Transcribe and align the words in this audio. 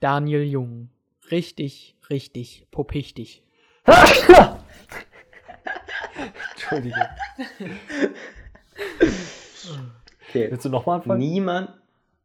Daniel 0.00 0.42
Jung. 0.42 0.88
Richtig, 1.30 1.94
richtig, 2.08 2.66
popichtig. 2.70 3.44
Entschuldige. 6.52 7.08
Okay. 10.28 10.50
Willst 10.50 10.64
du 10.64 10.70
nochmal 10.70 10.96
anfangen? 10.96 11.18
Niemand. 11.18 11.70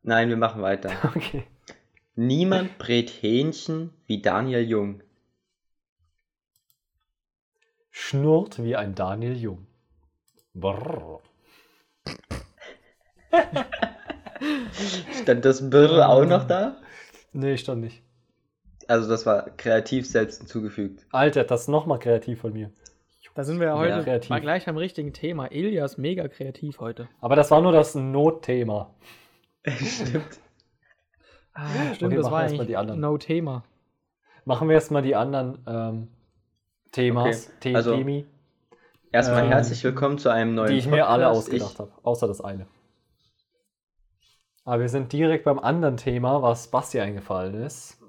Nein, 0.03 0.29
wir 0.29 0.37
machen 0.37 0.61
weiter. 0.61 0.91
Okay. 1.15 1.43
Niemand 2.17 2.77
brät 2.77 3.09
Hähnchen 3.09 3.89
wie 4.05 4.21
Daniel 4.21 4.61
Jung. 4.61 5.03
Schnurrt 7.91 8.63
wie 8.63 8.77
ein 8.77 8.95
Daniel 8.95 9.35
Jung. 9.35 9.67
Brrr. 10.53 11.19
Stand 15.21 15.43
das 15.43 15.69
Birr 15.69 16.07
auch 16.07 16.23
noch 16.23 16.47
da? 16.47 16.77
Nee, 17.35 17.57
stand 17.57 17.81
nicht. 17.81 18.01
Also 18.87 19.09
das 19.09 19.25
war 19.25 19.49
kreativ 19.57 20.07
selbst 20.07 20.39
hinzugefügt. 20.39 21.05
Alter, 21.11 21.43
das 21.43 21.61
ist 21.61 21.67
nochmal 21.67 21.99
kreativ 21.99 22.41
von 22.41 22.53
mir. 22.53 22.71
Da 23.33 23.43
sind 23.43 23.59
wir 23.59 23.67
ja 23.67 23.77
heute 23.77 24.01
kreativ. 24.03 24.29
mal 24.29 24.39
gleich 24.39 24.65
beim 24.65 24.77
richtigen 24.77 25.11
Thema. 25.11 25.51
Ilja 25.51 25.83
ist 25.83 25.97
mega 25.97 26.27
kreativ 26.29 26.79
heute. 26.79 27.09
Aber 27.19 27.35
das 27.35 27.51
war 27.51 27.59
nur 27.59 27.73
das 27.73 27.93
Notthema. 27.95 28.95
Stimmt. 29.67 30.39
Ah, 31.53 31.67
stimmt, 31.93 32.13
Okay, 32.13 32.15
das 32.21 32.31
war 32.31 32.39
wir 32.39 32.43
erst 32.43 32.53
mal 32.53 32.59
eigentlich 32.59 32.67
die 32.67 32.77
anderen. 32.77 32.99
no 33.01 33.17
Thema. 33.17 33.63
Machen 34.45 34.67
wir 34.69 34.75
erstmal 34.75 35.01
die 35.01 35.15
anderen 35.15 35.57
ähm, 35.67 36.07
Themas, 36.93 37.49
Okay, 37.57 37.69
The- 37.71 37.75
also- 37.75 37.95
Themi, 37.97 38.25
Erstmal 39.11 39.43
Ähm, 39.45 39.49
herzlich 39.49 39.83
willkommen 39.83 40.17
zu 40.17 40.29
einem 40.29 40.55
neuen 40.55 40.71
die 40.71 40.77
ich 40.77 40.87
mir 40.87 41.07
alle 41.07 41.23
Podcast. 41.25 41.47
ausgedacht 41.47 41.79
habe. 41.79 41.91
Außer 42.03 42.27
das 42.27 42.41
eine. 42.41 42.67
Aber 44.65 44.81
wir 44.81 44.89
sind 44.89 45.13
direkt 45.13 45.45
beim 45.45 45.59
anderen 45.59 45.95
Thema, 45.95 46.41
was 46.41 46.71
Basti 46.71 46.99
eingefallen 46.99 47.53
ist. 47.53 48.01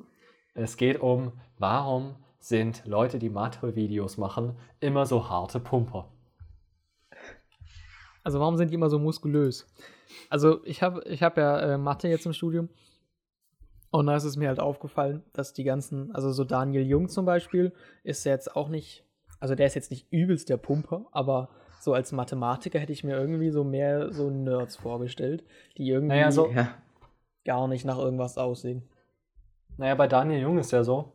Es 0.54 0.78
geht 0.78 1.00
um, 1.00 1.32
warum 1.58 2.16
sind 2.38 2.86
Leute, 2.86 3.18
die 3.18 3.28
Mathe-Videos 3.28 4.16
machen, 4.16 4.56
immer 4.80 5.04
so 5.04 5.28
harte 5.28 5.60
Pumper? 5.60 6.08
Also 8.24 8.40
warum 8.40 8.56
sind 8.56 8.70
die 8.70 8.74
immer 8.74 8.88
so 8.88 8.98
muskulös? 8.98 9.66
Also 10.30 10.64
ich 10.64 10.82
habe 10.82 11.02
ich 11.04 11.22
hab 11.22 11.36
ja 11.36 11.74
äh, 11.74 11.78
Mathe 11.78 12.08
jetzt 12.08 12.24
im 12.24 12.32
Studium 12.32 12.70
und 13.90 14.06
da 14.06 14.16
ist 14.16 14.24
es 14.24 14.36
mir 14.36 14.48
halt 14.48 14.58
aufgefallen, 14.58 15.22
dass 15.34 15.52
die 15.52 15.64
ganzen, 15.64 16.14
also 16.14 16.32
so 16.32 16.44
Daniel 16.44 16.86
Jung 16.86 17.10
zum 17.10 17.26
Beispiel, 17.26 17.72
ist 18.02 18.24
jetzt 18.24 18.56
auch 18.56 18.68
nicht, 18.68 19.04
also 19.40 19.54
der 19.54 19.66
ist 19.66 19.74
jetzt 19.74 19.90
nicht 19.90 20.10
übelst 20.10 20.48
der 20.48 20.56
Pumper, 20.56 21.06
aber 21.12 21.50
so 21.86 21.94
als 21.94 22.10
Mathematiker 22.10 22.80
hätte 22.80 22.92
ich 22.92 23.04
mir 23.04 23.16
irgendwie 23.16 23.50
so 23.50 23.62
mehr 23.62 24.12
so 24.12 24.28
Nerds 24.28 24.74
vorgestellt, 24.74 25.44
die 25.76 25.88
irgendwie 25.88 26.16
Naja, 26.16 26.32
so-. 26.32 26.48
Ja. 26.50 26.74
gar 27.44 27.68
nicht 27.68 27.84
nach 27.84 27.96
irgendwas 27.96 28.38
aussehen. 28.38 28.82
Naja, 29.76 29.94
bei 29.94 30.08
Daniel 30.08 30.40
Jung 30.40 30.58
ist 30.58 30.72
ja 30.72 30.82
so, 30.82 31.12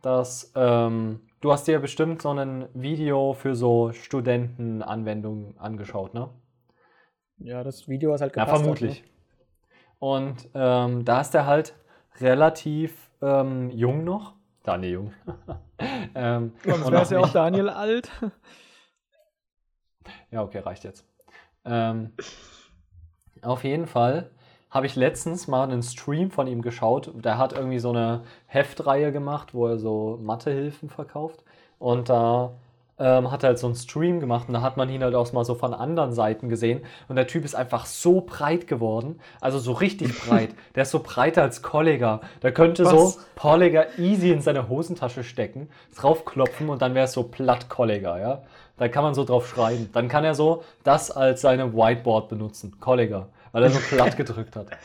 dass 0.00 0.52
ähm, 0.54 1.20
du 1.40 1.50
hast 1.50 1.66
dir 1.66 1.80
bestimmt 1.80 2.22
so 2.22 2.30
ein 2.30 2.68
Video 2.72 3.32
für 3.32 3.56
so 3.56 3.90
Studentenanwendungen 3.92 5.58
angeschaut, 5.58 6.14
ne? 6.14 6.28
Ja, 7.38 7.64
das 7.64 7.88
Video 7.88 8.14
ist 8.14 8.20
halt 8.20 8.36
Ja, 8.36 8.44
gepasst. 8.44 8.52
hat, 8.52 8.60
vermutlich. 8.60 9.02
Und 9.98 10.48
ähm, 10.54 11.04
da 11.04 11.20
ist 11.20 11.34
er 11.34 11.46
halt 11.46 11.74
relativ 12.20 13.10
ähm, 13.20 13.70
jung 13.70 14.04
noch. 14.04 14.34
Daniel 14.62 14.92
Jung. 14.92 15.12
ähm, 16.14 16.52
Ne? 16.64 16.72
Sonst 16.74 16.86
und 16.86 16.92
wäre 16.92 17.12
ja 17.14 17.18
auch 17.18 17.32
Daniel 17.32 17.68
alt. 17.70 18.08
Ja, 20.30 20.42
okay, 20.42 20.58
reicht 20.58 20.84
jetzt. 20.84 21.04
Ähm, 21.64 22.12
auf 23.42 23.64
jeden 23.64 23.86
Fall 23.86 24.30
habe 24.70 24.86
ich 24.86 24.96
letztens 24.96 25.48
mal 25.48 25.64
einen 25.64 25.82
Stream 25.82 26.30
von 26.30 26.46
ihm 26.46 26.62
geschaut. 26.62 27.10
Der 27.14 27.36
hat 27.36 27.52
irgendwie 27.52 27.78
so 27.78 27.90
eine 27.90 28.22
Heftreihe 28.46 29.12
gemacht, 29.12 29.52
wo 29.52 29.66
er 29.66 29.78
so 29.78 30.18
Mathehilfen 30.22 30.88
verkauft. 30.88 31.44
Und 31.78 32.08
da 32.08 32.54
ähm, 32.98 33.30
hat 33.30 33.42
er 33.42 33.48
halt 33.48 33.58
so 33.58 33.66
einen 33.66 33.76
Stream 33.76 34.20
gemacht 34.20 34.48
und 34.48 34.54
da 34.54 34.62
hat 34.62 34.76
man 34.76 34.88
ihn 34.88 35.02
halt 35.02 35.14
auch 35.14 35.30
mal 35.32 35.44
so 35.44 35.54
von 35.54 35.74
anderen 35.74 36.12
Seiten 36.12 36.48
gesehen. 36.48 36.82
Und 37.08 37.16
der 37.16 37.26
Typ 37.26 37.44
ist 37.44 37.54
einfach 37.54 37.84
so 37.84 38.22
breit 38.22 38.66
geworden. 38.66 39.20
Also 39.40 39.58
so 39.58 39.72
richtig 39.72 40.18
breit. 40.26 40.54
Der 40.74 40.84
ist 40.84 40.90
so 40.90 41.00
breiter 41.00 41.42
als 41.42 41.62
Kollega. 41.62 42.20
Der 42.42 42.52
könnte 42.52 42.86
so 42.86 43.06
Was? 43.06 43.26
Kollega 43.36 43.86
easy 43.98 44.30
in 44.30 44.40
seine 44.40 44.68
Hosentasche 44.68 45.24
stecken, 45.24 45.68
draufklopfen 45.96 46.70
und 46.70 46.80
dann 46.80 46.94
wäre 46.94 47.06
es 47.06 47.12
so 47.12 47.24
platt 47.24 47.68
Kollega, 47.68 48.18
ja. 48.18 48.42
Da 48.82 48.88
kann 48.88 49.04
man 49.04 49.14
so 49.14 49.22
drauf 49.22 49.48
schreiben. 49.48 49.90
Dann 49.92 50.08
kann 50.08 50.24
er 50.24 50.34
so 50.34 50.64
das 50.82 51.12
als 51.12 51.40
seine 51.42 51.72
Whiteboard 51.72 52.28
benutzen. 52.28 52.80
Kollega. 52.80 53.28
Weil 53.52 53.62
er 53.62 53.70
so 53.70 53.78
platt 53.78 54.16
gedrückt 54.16 54.56
hat. 54.56 54.66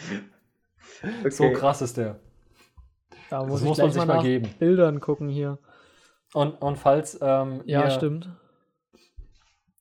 Okay. 1.01 1.29
So 1.31 1.51
krass 1.51 1.81
ist 1.81 1.97
der. 1.97 2.19
Da 3.31 3.39
Das 3.41 3.47
muss, 3.47 3.61
muss 3.63 3.77
ich 3.79 3.83
man 3.83 3.91
sich 3.91 3.99
mal 3.99 4.05
mal 4.05 4.15
nach 4.17 4.23
geben. 4.23 4.49
Bildern 4.59 4.99
gucken 4.99 5.29
hier. 5.29 5.57
Und, 6.33 6.61
und 6.61 6.75
falls, 6.77 7.17
ähm, 7.21 7.61
Ja, 7.65 7.85
ihr, 7.85 7.89
stimmt. 7.91 8.29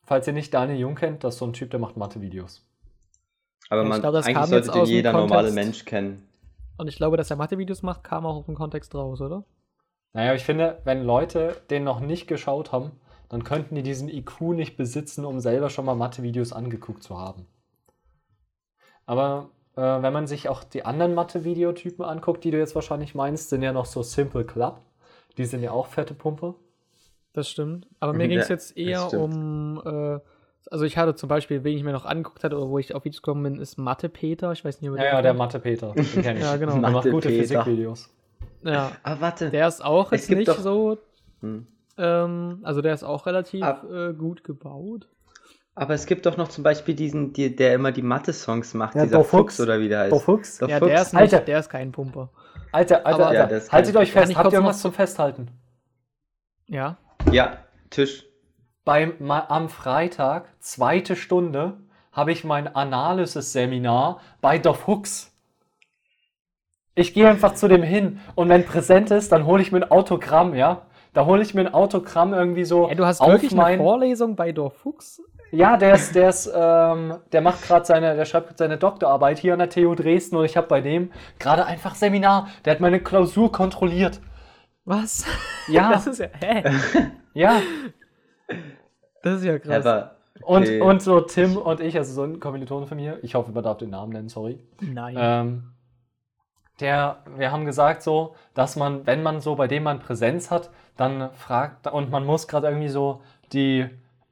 falls 0.04 0.27
ihr 0.27 0.33
nicht 0.33 0.53
Daniel 0.54 0.78
Jung 0.78 0.94
kennt, 0.94 1.25
das 1.25 1.34
ist 1.34 1.38
so 1.41 1.47
ein 1.47 1.53
Typ, 1.53 1.71
der 1.71 1.81
macht 1.81 1.97
Mathe-Videos. 1.98 2.66
Aber 3.69 3.83
Ich 3.83 3.88
man, 3.88 4.00
glaub, 4.00 4.12
das 4.15 4.27
eigentlich 4.27 4.47
sollte 4.47 4.72
den 4.72 4.84
jeder 4.87 5.12
normale. 5.12 5.53
Mensch 5.53 5.84
kennen. 5.84 6.27
Und 6.78 6.88
ich 6.88 6.97
glaube, 6.97 7.16
dass 7.19 7.31
er 7.31 7.37
Mathe-Videos 7.37 7.83
macht, 7.83 8.03
kam 8.04 8.25
auch 8.25 8.37
aus 8.37 8.47
dem 8.47 8.54
Kontext 8.54 8.94
raus, 8.94 9.21
oder? 9.21 9.44
Naja, 10.12 10.34
ich 10.34 10.44
finde, 10.44 10.81
wenn 10.84 11.03
Leute 11.03 11.56
den 11.71 11.84
noch 11.84 12.00
nicht 12.00 12.27
geschaut 12.27 12.72
haben, 12.72 12.93
dann 13.29 13.45
könnten 13.45 13.75
die 13.75 13.83
diesen 13.83 14.09
IQ 14.09 14.41
nicht 14.53 14.77
besitzen, 14.77 15.25
um 15.25 15.41
selber 15.41 15.71
schon 15.71 15.85
mal 15.85 15.95
Mathe-Videos 15.95 16.53
angeguckt 16.53 17.03
zu 17.03 17.19
haben. 17.19 17.47
Aber 19.07 19.51
äh, 19.77 19.81
wenn 19.81 20.13
man 20.13 20.27
sich 20.27 20.49
auch 20.49 20.65
die 20.65 20.85
anderen 20.85 21.15
Mathe-Videotypen 21.15 22.05
anguckt, 22.05 22.45
die 22.45 22.51
du 22.51 22.59
jetzt 22.59 22.75
wahrscheinlich 22.75 23.15
meinst, 23.15 23.51
sind 23.51 23.63
ja 23.63 23.73
noch 23.73 23.87
so 23.87 24.03
Simple 24.03 24.45
Club. 24.45 24.81
Die 25.39 25.45
sind 25.45 25.63
ja 25.63 25.71
auch 25.71 25.87
fette 25.87 26.15
Pumpe. 26.15 26.55
Das 27.33 27.49
stimmt. 27.49 27.87
Aber 28.01 28.13
mir 28.15 28.25
Ja, 28.25 28.29
ging 28.29 28.39
es 28.39 28.49
jetzt 28.49 28.77
eher 28.77 29.13
um, 29.13 29.81
äh, 29.85 30.19
also 30.71 30.85
ich 30.85 30.97
hatte 30.97 31.15
zum 31.15 31.29
Beispiel, 31.29 31.63
wen 31.65 31.77
ich 31.77 31.85
mir 31.85 31.93
noch 31.93 32.07
angeguckt 32.07 32.43
hatte, 32.43 32.57
oder 32.57 32.69
wo 32.71 32.79
ich 32.79 32.95
auf 32.95 33.05
Videos 33.05 33.21
gekommen 33.23 33.43
bin, 33.43 33.61
ist 33.61 33.77
Mathe-Peter. 33.77 34.51
Ich 34.53 34.65
weiß 34.65 34.81
nicht, 34.81 34.91
ob 34.91 34.97
ihr 34.97 35.05
Ja, 35.05 35.11
den 35.11 35.17
ja, 35.17 35.23
der. 35.23 35.35
Mathe-Peter. 35.35 35.93
Den 35.93 36.05
kenn 36.23 36.37
ich. 36.39 36.43
Ja, 36.43 36.57
genau. 36.57 36.79
Der 36.81 36.91
macht 36.91 37.11
gute. 37.11 37.29
Physikvideos. 37.29 38.09
Ja, 38.63 38.93
Ah, 39.03 39.17
warte. 39.21 39.51
der 39.51 39.69
ist 39.69 39.85
auch 39.85 40.11
Es 40.13 40.23
jetzt 40.23 40.29
gibt 40.29 40.39
nicht 40.39 40.49
doch- 40.49 40.59
so, 40.59 40.99
Hm. 41.43 41.67
Ähm, 41.99 42.61
also 42.62 42.83
der 42.83 42.95
ist 42.95 43.03
auch 43.05 43.27
relativ 43.27 43.62
Ab- 43.62 43.84
äh, 43.91 44.12
gut 44.12 44.45
gebaut. 44.45 45.09
Aber 45.75 45.93
es 45.93 46.07
gibt 46.07 46.25
doch 46.25 46.37
noch 46.39 46.49
zum 46.49 46.65
Beispiel 46.65 46.95
diesen, 46.95 47.33
die, 47.34 47.55
der 47.55 47.75
immer 47.75 47.93
die 47.93 48.01
Mathe-Songs 48.03 48.73
macht, 48.75 48.95
Ja, 48.95 49.03
dieser 49.05 49.19
Fuchs 49.25 49.57
Fuchs. 49.57 49.61
oder 49.61 49.79
wie 49.79 49.89
der 49.89 50.01
heißt. 50.01 50.12
Dorf 50.12 50.25
Fuchs? 50.25 50.59
Dorf 50.59 50.71
ja, 50.71 50.79
Fuchs. 50.79 50.89
der 50.91 51.03
ist, 51.03 51.12
nicht, 51.12 51.21
Alter. 51.21 51.41
der 51.41 51.59
ist 51.61 51.69
kein 51.69 51.93
Pumper. 51.93 52.31
Alter, 52.73 53.05
Alter, 53.07 53.19
Ja, 53.21 53.27
Alter. 53.43 53.47
das 53.49 53.69
kann 53.69 53.77
Haltet 53.79 53.97
euch 53.97 54.11
fest. 54.12 54.31
ich 54.31 54.37
Habt 54.39 54.53
ihr 54.53 54.65
was- 54.65 54.81
zum 54.81 54.93
Festhalten? 54.95 55.51
Ja. 56.67 56.97
Ja, 57.31 57.59
Tisch. 57.91 58.25
Beim, 58.87 59.15
ma- 59.19 59.47
am 59.49 59.69
Freitag, 59.69 60.49
zweite 60.61 61.15
Stunde, 61.17 61.77
habe 62.13 62.33
ich 62.33 62.45
mein 62.45 62.75
Analysis-Seminar 62.75 64.21
bei 64.41 64.59
der 64.59 64.73
Fuchs. 64.75 65.33
Ich 66.95 67.13
gehe 67.13 67.28
einfach 67.28 67.53
zu 67.55 67.69
dem 67.69 67.83
hin 67.83 68.21
und 68.34 68.49
wenn 68.49 68.65
präsent 68.65 69.11
ist, 69.11 69.31
dann 69.33 69.45
hole 69.45 69.61
ich 69.61 69.71
mir 69.73 69.78
ein 69.83 69.91
Autogramm, 69.91 70.55
ja? 70.55 70.87
Da 71.16 71.25
hole 71.25 71.41
ich 71.41 71.54
mir 71.54 71.62
ein 71.62 71.72
Autogramm 71.72 72.34
irgendwie 72.34 72.66
so 72.66 72.91
ja 72.91 72.94
du 72.94 73.06
hast 73.06 73.22
auf 73.22 73.31
wirklich 73.31 73.53
eine 73.53 73.62
mein... 73.62 73.78
Vorlesung 73.78 74.37
bei 74.37 74.53
Dorf 74.53 74.75
Fuchs? 74.77 75.22
Ja, 75.50 75.78
der 75.78 75.94
ist, 75.94 76.15
der 76.15 76.28
ist, 76.28 76.53
ähm, 76.54 77.15
der 77.32 77.41
macht 77.41 77.62
gerade 77.62 77.87
seine, 77.87 78.15
der 78.16 78.27
schreibt 78.27 78.49
grad 78.49 78.59
seine 78.59 78.77
Doktorarbeit 78.77 79.38
hier 79.38 79.54
an 79.54 79.60
der 79.60 79.71
TU 79.71 79.94
Dresden 79.94 80.37
und 80.37 80.44
ich 80.44 80.59
habe 80.59 80.66
bei 80.66 80.82
dem 80.82 81.10
gerade 81.38 81.65
einfach 81.65 81.94
Seminar. 81.94 82.49
Der 82.66 82.75
hat 82.75 82.81
meine 82.81 83.00
Klausur 83.00 83.50
kontrolliert. 83.50 84.21
Was? 84.84 85.25
Ja, 85.69 85.91
Das 85.93 86.06
ist 86.06 86.19
ja, 86.19 86.27
hä? 86.38 86.65
ja. 87.33 87.62
Das 89.22 89.38
ist 89.38 89.44
ja 89.44 89.59
krass. 89.59 89.87
Aber, 89.87 90.16
Und, 90.43 90.65
okay. 90.65 90.83
und 90.83 91.00
so 91.00 91.22
Tim 91.22 91.56
und 91.56 91.81
ich, 91.81 91.97
also 91.97 92.12
so 92.12 92.25
ein 92.25 92.41
Kommilitone 92.41 92.87
von 92.87 92.98
mir, 92.98 93.21
ich 93.22 93.34
hoffe, 93.34 93.53
man 93.53 93.65
darf 93.65 93.78
den 93.78 93.88
Namen 93.88 94.12
nennen, 94.12 94.28
sorry. 94.28 94.59
Nein. 94.83 95.16
Ähm, 95.19 95.62
der, 96.81 97.23
wir 97.37 97.53
haben 97.53 97.65
gesagt 97.65 98.03
so, 98.03 98.35
dass 98.55 98.77
man, 98.77 99.07
wenn 99.07 99.23
man 99.23 99.41
so, 99.41 99.55
bei 99.57 99.67
dem 99.67 99.84
man 99.84 100.01
Präsenz 100.01 100.51
hat, 100.51 100.71
dann 100.97 101.31
fragt, 101.33 101.87
und 101.87 102.11
man 102.11 102.25
muss 102.25 102.49
gerade 102.49 102.69
irgendwie 102.69 102.89
so 102.89 103.23
die, 103.53 103.87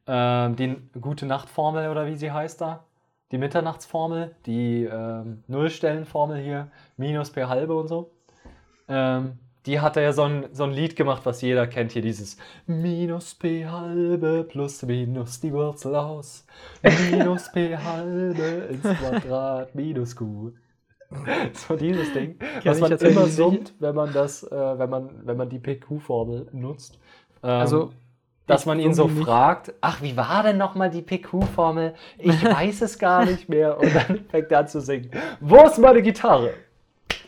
ähm, 0.07 0.57
die 0.57 0.77
gute 1.01 1.27
Nachtformel 1.27 1.91
oder 1.91 2.07
wie 2.07 2.17
sie 2.17 2.33
heißt 2.33 2.61
da, 2.61 2.85
die 3.33 3.39
Mitternachtsformel, 3.39 4.35
die 4.47 4.85
ähm, 4.85 5.43
Nullstellenformel 5.47 6.43
hier, 6.43 6.71
minus 6.97 7.31
p 7.31 7.45
halbe 7.45 7.75
und 7.75 7.89
so. 7.89 8.11
Ähm, 8.89 9.39
die 9.67 9.81
hat 9.81 9.97
er 9.97 10.03
ja 10.03 10.13
so 10.13 10.25
ein, 10.25 10.47
so 10.53 10.65
ein 10.65 10.73
Lied 10.73 10.95
gemacht, 10.95 11.23
was 11.25 11.41
jeder 11.41 11.67
kennt 11.67 11.93
hier, 11.93 12.03
dieses 12.03 12.37
Minus 12.67 13.35
p 13.35 13.67
halbe 13.67 14.45
plus 14.45 14.83
minus 14.83 15.41
die 15.41 15.53
Wurzel 15.53 15.97
aus. 15.97 16.47
Minus 16.83 17.51
p 17.51 17.77
halbe 17.77 18.69
ins 18.71 18.83
Quadrat 18.83 19.75
minus 19.75 20.15
q. 20.15 20.53
So 21.53 21.77
dieses 21.77 22.13
Ding, 22.13 22.37
was 22.65 22.77
ich 22.77 22.83
man 22.83 22.93
immer 22.93 23.27
summt, 23.27 23.75
wenn 23.79 23.95
man 23.95 24.13
das, 24.13 24.43
äh, 24.45 24.79
wenn 24.79 24.91
man, 24.91 25.11
wenn 25.25 25.37
man 25.37 25.49
die 25.49 25.59
PQ-Formel 25.59 26.49
nutzt. 26.53 26.99
Ähm, 27.43 27.51
also, 27.51 27.91
dass 28.47 28.67
man 28.67 28.79
ihn 28.79 28.95
so 28.95 29.09
fragt, 29.09 29.73
ach, 29.81 30.03
wie 30.03 30.17
war 30.17 30.43
denn 30.43 30.59
nochmal 30.59 30.91
die 30.91 31.03
PQ-Formel? 31.03 31.95
Ich 32.19 32.45
weiß 32.45 32.83
es 32.83 32.99
gar 32.99 33.25
nicht 33.25 33.49
mehr. 33.49 33.79
Und 33.79 33.95
dann 33.95 34.25
fängt 34.29 34.51
er 34.53 34.61
an 34.61 34.69
zu 34.69 34.81
singen. 34.81 35.11
Wo 35.41 35.57
ist 35.65 35.79
meine 35.79 36.03
Gitarre? 36.03 36.51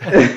Äh, 0.00 0.28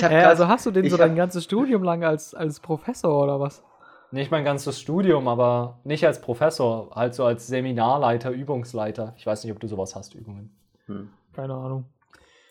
grad- 0.00 0.12
also 0.26 0.48
hast 0.48 0.66
du 0.66 0.70
den 0.70 0.88
so 0.90 0.96
dein 0.96 1.14
ganzes 1.14 1.44
Studium 1.44 1.82
lang 1.82 2.04
als, 2.04 2.34
als 2.34 2.60
Professor 2.60 3.22
oder 3.22 3.40
was? 3.40 3.62
Nicht 4.10 4.30
mein 4.30 4.44
ganzes 4.44 4.78
Studium, 4.78 5.26
aber 5.28 5.78
nicht 5.84 6.04
als 6.06 6.20
Professor, 6.20 6.90
halt 6.94 7.14
so 7.14 7.24
als 7.24 7.46
Seminarleiter, 7.46 8.30
Übungsleiter. 8.30 9.14
Ich 9.16 9.26
weiß 9.26 9.44
nicht, 9.44 9.52
ob 9.52 9.60
du 9.60 9.68
sowas 9.68 9.96
hast, 9.96 10.14
Übungen. 10.14 10.54
Hm. 11.00 11.10
Keine 11.32 11.54
Ahnung. 11.54 11.84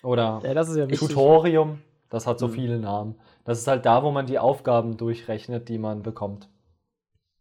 Oder 0.03 0.41
Ja, 0.43 0.53
das 0.53 0.69
ist 0.69 0.77
ja. 0.77 0.88
Tutorium, 0.88 1.81
das 2.09 2.25
hat 2.27 2.39
so 2.39 2.47
Hm. 2.47 2.53
viele 2.53 2.79
Namen. 2.79 3.19
Das 3.45 3.59
ist 3.59 3.67
halt 3.67 3.85
da, 3.85 4.03
wo 4.03 4.11
man 4.11 4.25
die 4.25 4.39
Aufgaben 4.39 4.97
durchrechnet, 4.97 5.69
die 5.69 5.77
man 5.77 6.01
bekommt. 6.03 6.49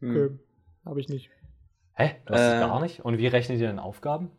Hm. 0.01 0.11
Okay. 0.11 0.39
Habe 0.87 1.01
ich 1.01 1.09
nicht. 1.09 1.31
Hä? 1.95 2.17
Du 2.27 2.35
hast 2.35 2.41
Äh. 2.41 2.55
es 2.55 2.61
gar 2.61 2.81
nicht? 2.81 3.05
Und 3.05 3.19
wie 3.19 3.27
rechnet 3.27 3.61
ihr 3.61 3.67
denn 3.69 3.79
Aufgaben? 3.79 4.31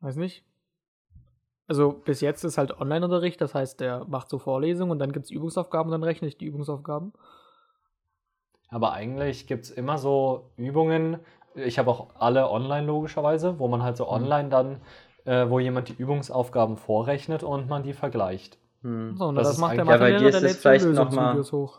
Weiß 0.00 0.16
nicht. 0.16 0.44
Also 1.68 1.92
bis 1.92 2.20
jetzt 2.20 2.44
ist 2.44 2.58
halt 2.58 2.78
Online-Unterricht, 2.78 3.40
das 3.40 3.54
heißt, 3.54 3.80
der 3.80 4.04
macht 4.06 4.28
so 4.28 4.38
Vorlesungen 4.38 4.90
und 4.90 4.98
dann 4.98 5.12
gibt 5.12 5.26
es 5.26 5.30
Übungsaufgaben 5.30 5.86
und 5.90 5.92
dann 5.92 6.02
rechne 6.02 6.28
ich 6.28 6.36
die 6.36 6.44
Übungsaufgaben. 6.46 7.12
Aber 8.68 8.92
eigentlich 8.92 9.46
gibt 9.46 9.64
es 9.64 9.70
immer 9.70 9.98
so 9.98 10.50
Übungen. 10.56 11.18
Ich 11.54 11.78
habe 11.78 11.90
auch 11.90 12.08
alle 12.18 12.50
online 12.50 12.86
logischerweise, 12.86 13.58
wo 13.58 13.68
man 13.68 13.82
halt 13.82 13.96
so 13.96 14.08
online 14.08 14.48
dann, 14.48 14.80
äh, 15.24 15.48
wo 15.48 15.58
jemand 15.60 15.88
die 15.88 15.94
Übungsaufgaben 15.94 16.76
vorrechnet 16.76 17.42
und 17.42 17.68
man 17.68 17.82
die 17.82 17.92
vergleicht. 17.92 18.58
Hm. 18.82 19.16
So, 19.16 19.26
und 19.26 19.34
Das 19.36 19.48
das, 19.48 19.58
macht 19.58 19.76
der 19.76 19.82
eigentlich- 19.82 19.92
Ja, 19.92 19.98
bei 19.98 20.18
dir 20.18 20.28
ist 20.28 20.42
es 20.42 20.56
vielleicht 20.56 20.86
noch 20.86 21.10
mal- 21.12 21.34
Lösungsvideos 21.36 21.52
hoch. 21.52 21.78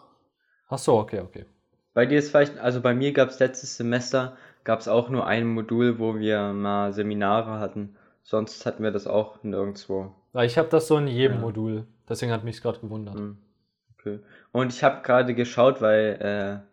Ach 0.69 0.77
so, 0.77 0.97
okay, 0.97 1.19
okay. 1.21 1.45
Bei 1.93 2.05
dir 2.05 2.17
ist 2.19 2.31
vielleicht, 2.31 2.57
also 2.57 2.81
bei 2.81 2.93
mir 2.95 3.11
gab 3.13 3.29
es 3.29 3.39
letztes 3.39 3.75
Semester, 3.77 4.35
gab 4.63 4.79
es 4.79 4.87
auch 4.87 5.09
nur 5.09 5.27
ein 5.27 5.45
Modul, 5.47 5.99
wo 5.99 6.15
wir 6.17 6.53
mal 6.53 6.91
Seminare 6.93 7.59
hatten. 7.59 7.95
Sonst 8.23 8.65
hatten 8.65 8.83
wir 8.83 8.91
das 8.91 9.05
auch 9.05 9.43
nirgendwo. 9.43 10.11
Weil 10.31 10.45
ich 10.47 10.57
habe 10.57 10.69
das 10.69 10.87
so 10.87 10.97
in 10.97 11.07
jedem 11.07 11.35
Ja. 11.37 11.41
Modul. 11.41 11.85
Deswegen 12.07 12.31
hat 12.31 12.43
mich 12.43 12.61
gerade 12.61 12.79
gewundert. 12.79 13.15
Hm. 13.15 13.37
Okay. 13.99 14.19
Und 14.51 14.73
ich 14.73 14.83
habe 14.83 15.01
gerade 15.03 15.33
geschaut, 15.35 15.81
weil, 15.81 16.63
äh, 16.65 16.72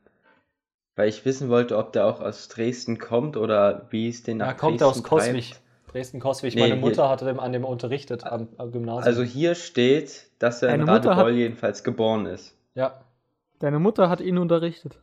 weil 0.97 1.09
ich 1.09 1.25
wissen 1.25 1.49
wollte, 1.49 1.77
ob 1.79 1.93
der 1.93 2.07
auch 2.07 2.21
aus 2.21 2.49
Dresden 2.49 2.99
kommt 2.99 3.37
oder 3.37 3.87
wie 3.91 4.09
es 4.09 4.23
den 4.23 4.39
nach 4.39 4.47
Ja, 4.49 4.53
kommt 4.55 4.81
Dresden 4.81 4.85
er 4.85 4.89
aus 4.89 5.03
Coswig. 5.03 5.51
treibt. 5.51 5.61
Dresden-Coswig. 5.93 6.55
Nee, 6.55 6.61
Meine 6.61 6.77
Mutter 6.77 7.09
hatte 7.09 7.25
dem, 7.25 7.41
an 7.41 7.53
dem 7.53 7.65
unterrichtet 7.65 8.23
am, 8.25 8.47
am 8.59 8.71
Gymnasium. 8.71 9.03
Also 9.05 9.23
hier 9.25 9.57
steht, 9.57 10.31
dass 10.39 10.63
er 10.63 10.73
in 10.73 10.87
Deine 10.87 10.93
hat- 10.93 11.05
Radebeul 11.07 11.33
jedenfalls 11.35 11.83
geboren 11.83 12.27
ist. 12.27 12.57
ja. 12.75 13.01
Deine 13.59 13.79
Mutter 13.79 14.09
hat 14.09 14.21
ihn 14.23 14.39
unterrichtet. 14.39 14.99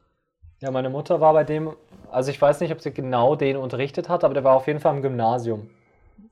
ja, 0.62 0.72
meine 0.72 0.90
Mutter 0.90 1.20
war 1.22 1.34
bei 1.34 1.44
dem, 1.44 1.76
also 2.10 2.32
ich 2.32 2.42
weiß 2.42 2.60
nicht, 2.62 2.72
ob 2.72 2.82
sie 2.82 2.92
genau 2.92 3.36
den 3.36 3.56
unterrichtet 3.58 4.10
hat, 4.10 4.24
aber 4.24 4.34
der 4.34 4.44
war 4.44 4.56
auf 4.56 4.66
jeden 4.66 4.80
Fall 4.80 4.96
am 4.96 5.02
Gymnasium. 5.04 5.70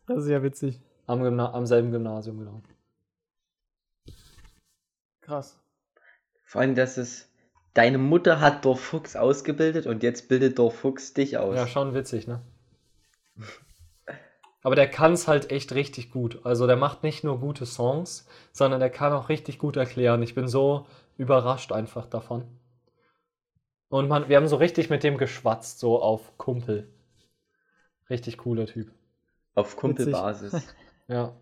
Das 0.08 0.24
ist 0.24 0.30
ja 0.30 0.42
witzig. 0.42 0.82
Am, 1.06 1.22
Gymna 1.22 1.54
am 1.54 1.66
selben 1.68 1.92
Gymnasium, 1.92 2.40
genau. 2.40 2.62
Krass. 5.22 5.60
Vor 6.44 6.62
allem, 6.62 6.76
dass 6.76 6.98
es, 6.98 7.30
deine 7.76 8.00
Mutter 8.00 8.42
hat 8.42 8.66
Dorf 8.66 8.80
Fuchs 8.80 9.16
ausgebildet 9.16 9.86
und 9.86 10.02
jetzt 10.02 10.28
bildet 10.28 10.58
Dorf 10.58 10.80
Fuchs 10.80 11.14
dich 11.14 11.38
aus. 11.38 11.56
Ja, 11.56 11.68
schon 11.68 11.94
witzig, 11.94 12.26
ne? 12.26 12.42
Aber 14.64 14.76
der 14.76 14.90
kann 14.90 15.14
es 15.14 15.28
halt 15.28 15.52
echt 15.52 15.76
richtig 15.76 16.10
gut. 16.10 16.44
Also 16.44 16.66
der 16.66 16.78
macht 16.78 17.04
nicht 17.04 17.24
nur 17.24 17.40
gute 17.40 17.68
Songs, 17.68 18.28
sondern 18.52 18.80
der 18.80 18.90
kann 18.90 19.14
auch 19.14 19.30
richtig 19.30 19.60
gut 19.60 19.78
erklären. 19.78 20.24
Ich 20.24 20.34
bin 20.34 20.48
so 20.48 20.88
überrascht 21.18 21.72
einfach 21.72 22.08
davon. 22.08 22.46
Und 23.90 24.08
man, 24.08 24.28
wir 24.28 24.38
haben 24.38 24.48
so 24.48 24.56
richtig 24.56 24.90
mit 24.90 25.04
dem 25.04 25.18
geschwatzt, 25.18 25.80
so 25.80 26.02
auf 26.02 26.38
Kumpel. 26.38 26.92
Richtig 28.10 28.40
cooler 28.40 28.66
Typ. 28.66 28.92
Auf 29.54 29.76
Kumpelbasis. 29.76 30.68
Ja, 31.08 31.36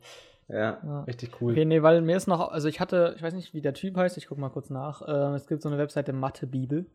ja. 0.48 0.80
Ja. 0.84 1.04
richtig 1.04 1.42
cool. 1.42 1.54
Okay, 1.54 1.66
nee, 1.66 1.82
weil 1.82 2.02
mir 2.02 2.18
ist 2.18 2.28
noch, 2.28 2.52
also 2.52 2.68
ich 2.68 2.80
hatte, 2.80 3.14
ich 3.16 3.24
weiß 3.24 3.34
nicht, 3.34 3.54
wie 3.54 3.62
der 3.62 3.74
Typ 3.74 3.96
heißt, 3.98 4.18
ich 4.18 4.28
gucke 4.28 4.42
mal 4.42 4.50
kurz 4.50 4.70
nach. 4.70 5.02
Äh, 5.02 5.36
es 5.36 5.48
gibt 5.48 5.62
so 5.62 5.70
eine 5.70 5.78
Webseite 5.78 6.14
Mathe-Bibel. 6.14 6.86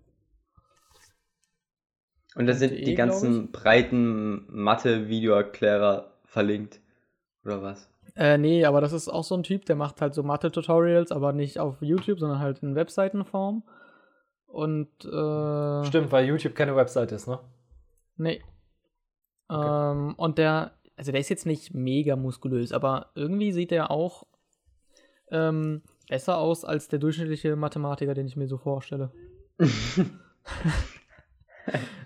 Und 2.34 2.46
da 2.46 2.52
sind 2.52 2.72
die 2.72 2.94
glaub 2.94 3.08
ganzen 3.08 3.50
breiten 3.50 4.46
Mathe-Videoerklärer 4.48 6.12
verlinkt. 6.24 6.80
Oder 7.44 7.62
was? 7.62 7.90
Äh, 8.14 8.38
nee, 8.38 8.64
aber 8.64 8.80
das 8.80 8.92
ist 8.92 9.08
auch 9.08 9.24
so 9.24 9.36
ein 9.36 9.42
Typ, 9.42 9.64
der 9.64 9.76
macht 9.76 10.00
halt 10.00 10.14
so 10.14 10.22
Mathe-Tutorials, 10.22 11.12
aber 11.12 11.32
nicht 11.32 11.58
auf 11.58 11.80
YouTube, 11.80 12.18
sondern 12.18 12.40
halt 12.40 12.62
in 12.62 12.74
Webseitenform. 12.74 13.62
Und, 14.46 15.04
äh, 15.04 15.84
Stimmt, 15.84 16.10
weil 16.10 16.26
YouTube 16.26 16.54
keine 16.54 16.74
Website 16.74 17.12
ist, 17.12 17.28
ne? 17.28 17.38
Nee. 18.16 18.42
Okay. 19.48 19.92
Ähm, 19.92 20.14
und 20.16 20.38
der, 20.38 20.72
also 20.98 21.12
der 21.12 21.20
ist 21.20 21.28
jetzt 21.28 21.46
nicht 21.46 21.72
mega 21.74 22.16
muskulös, 22.16 22.72
aber 22.72 23.12
irgendwie 23.14 23.52
sieht 23.52 23.70
er 23.70 23.92
auch 23.92 24.26
ähm, 25.30 25.82
besser 26.08 26.38
aus 26.38 26.64
als 26.64 26.88
der 26.88 26.98
durchschnittliche 26.98 27.54
Mathematiker, 27.54 28.14
den 28.14 28.26
ich 28.26 28.36
mir 28.36 28.48
so 28.48 28.58
vorstelle. 28.58 29.12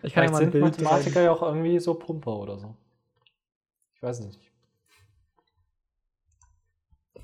ich 0.02 0.12
kann 0.12 0.24
ja 0.24 0.30
mal 0.30 0.36
ein 0.36 0.44
sind 0.44 0.50
Bild 0.50 0.64
Mathematiker 0.64 1.10
zeigen. 1.14 1.24
ja 1.24 1.32
auch 1.32 1.40
irgendwie 1.42 1.78
so 1.78 1.94
Pumper 1.94 2.36
oder 2.36 2.58
so. 2.58 2.76
Ich 3.94 4.02
weiß 4.02 4.20
nicht. 4.20 4.38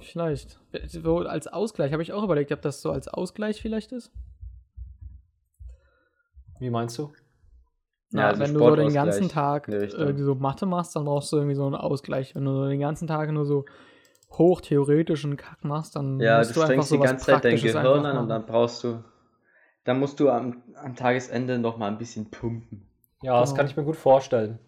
Vielleicht. 0.01 0.59
So 0.87 1.19
als 1.19 1.49
Ausgleich 1.49 1.93
habe 1.93 2.03
ich 2.03 2.15
auch 2.15 2.23
überlegt, 2.23 2.51
ob 2.53 2.63
das 2.63 2.81
so 2.81 2.93
als 2.93 3.09
Ausgleich 3.09 3.61
vielleicht 3.61 3.93
ist. 3.93 4.11
Wie 6.61 6.71
meinst 6.71 6.97
du? 6.97 7.13
Ja, 8.13 8.21
Ja, 8.21 8.29
also 8.29 8.41
wenn 8.41 8.55
du 8.55 8.61
so 8.61 8.77
den 8.77 8.93
ganzen 8.95 9.29
Tag 9.29 9.69
irgendwie 9.69 10.23
so 10.23 10.35
Mathe 10.35 10.67
machst, 10.67 10.97
dann 10.97 11.05
brauchst 11.05 11.31
du 11.33 11.37
irgendwie 11.37 11.55
so 11.55 11.67
einen 11.67 11.75
Ausgleich. 11.75 12.35
Wenn 12.35 12.45
du 12.45 12.53
so 12.55 12.69
den 12.69 12.81
ganzen 12.81 13.07
Tag 13.07 13.31
nur 13.31 13.45
so 13.45 13.65
hochtheoretischen 14.33 15.37
Kack 15.37 15.65
machst, 15.65 15.97
dann 15.97 16.19
Ja, 16.21 16.39
musst 16.39 16.57
du 16.57 16.61
einfach 16.61 16.73
strengst 16.73 16.89
so 16.91 16.97
die 16.97 17.03
ganze 17.03 17.27
Zeit 17.27 17.45
dein 17.45 17.57
Gehirn 17.57 18.07
an 18.07 18.19
und 18.19 18.29
dann 18.29 18.47
brauchst 18.47 18.83
du. 18.85 19.03
Dann 19.85 19.99
musst 20.01 20.21
du 20.21 20.29
am, 20.31 20.63
am 20.75 20.97
Tagesende 20.97 21.59
noch 21.59 21.79
mal 21.79 21.89
ein 21.89 21.99
bisschen 21.99 22.31
pumpen. 22.31 22.87
Ja, 23.23 23.41
das 23.41 23.51
Genau. 23.51 23.57
kann 23.57 23.67
ich 23.67 23.77
mir 23.77 23.85
gut 23.85 23.97
vorstellen. 23.97 24.59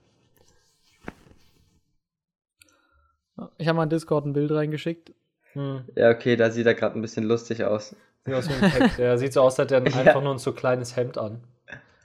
Ich 3.58 3.68
habe 3.68 3.76
mal 3.76 3.84
in 3.84 3.90
Discord 3.90 4.26
ein 4.26 4.32
Bild 4.32 4.50
reingeschickt. 4.50 5.12
Hm. 5.52 5.84
Ja, 5.96 6.10
okay, 6.10 6.36
da 6.36 6.50
sieht 6.50 6.66
er 6.66 6.74
gerade 6.74 6.98
ein 6.98 7.02
bisschen 7.02 7.24
lustig 7.24 7.64
aus. 7.64 7.96
Sieht 8.24 8.34
aus 8.34 8.48
wie 8.48 8.52
ein. 8.54 8.90
Der 8.98 9.18
sieht 9.18 9.32
so 9.32 9.40
aus, 9.42 9.58
als 9.58 9.70
hätte 9.72 9.76
er 9.84 9.92
Ja. 9.92 10.00
einfach 10.00 10.22
nur 10.22 10.32
ein 10.32 10.38
so 10.38 10.52
kleines 10.52 10.96
Hemd 10.96 11.16
an. 11.18 11.42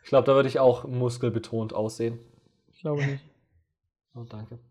Ich 0.05 0.09
glaube, 0.09 0.27
da 0.27 0.35
würde 0.35 0.47
ich 0.47 0.59
auch 0.59 0.83
muskelbetont 0.83 1.73
aussehen. 1.73 2.19
Ich 2.67 2.81
glaube 2.81 3.03
nicht. 3.03 3.25
Oh, 4.13 4.23
danke. 4.23 4.59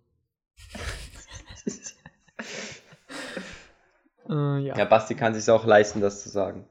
Äh, 4.26 4.58
ja. 4.60 4.74
Ja, 4.78 4.86
Basti 4.86 5.14
kann 5.14 5.34
sich 5.34 5.50
auch 5.50 5.66
leisten, 5.66 6.00
das 6.00 6.22
zu 6.22 6.30
sagen. 6.30 6.66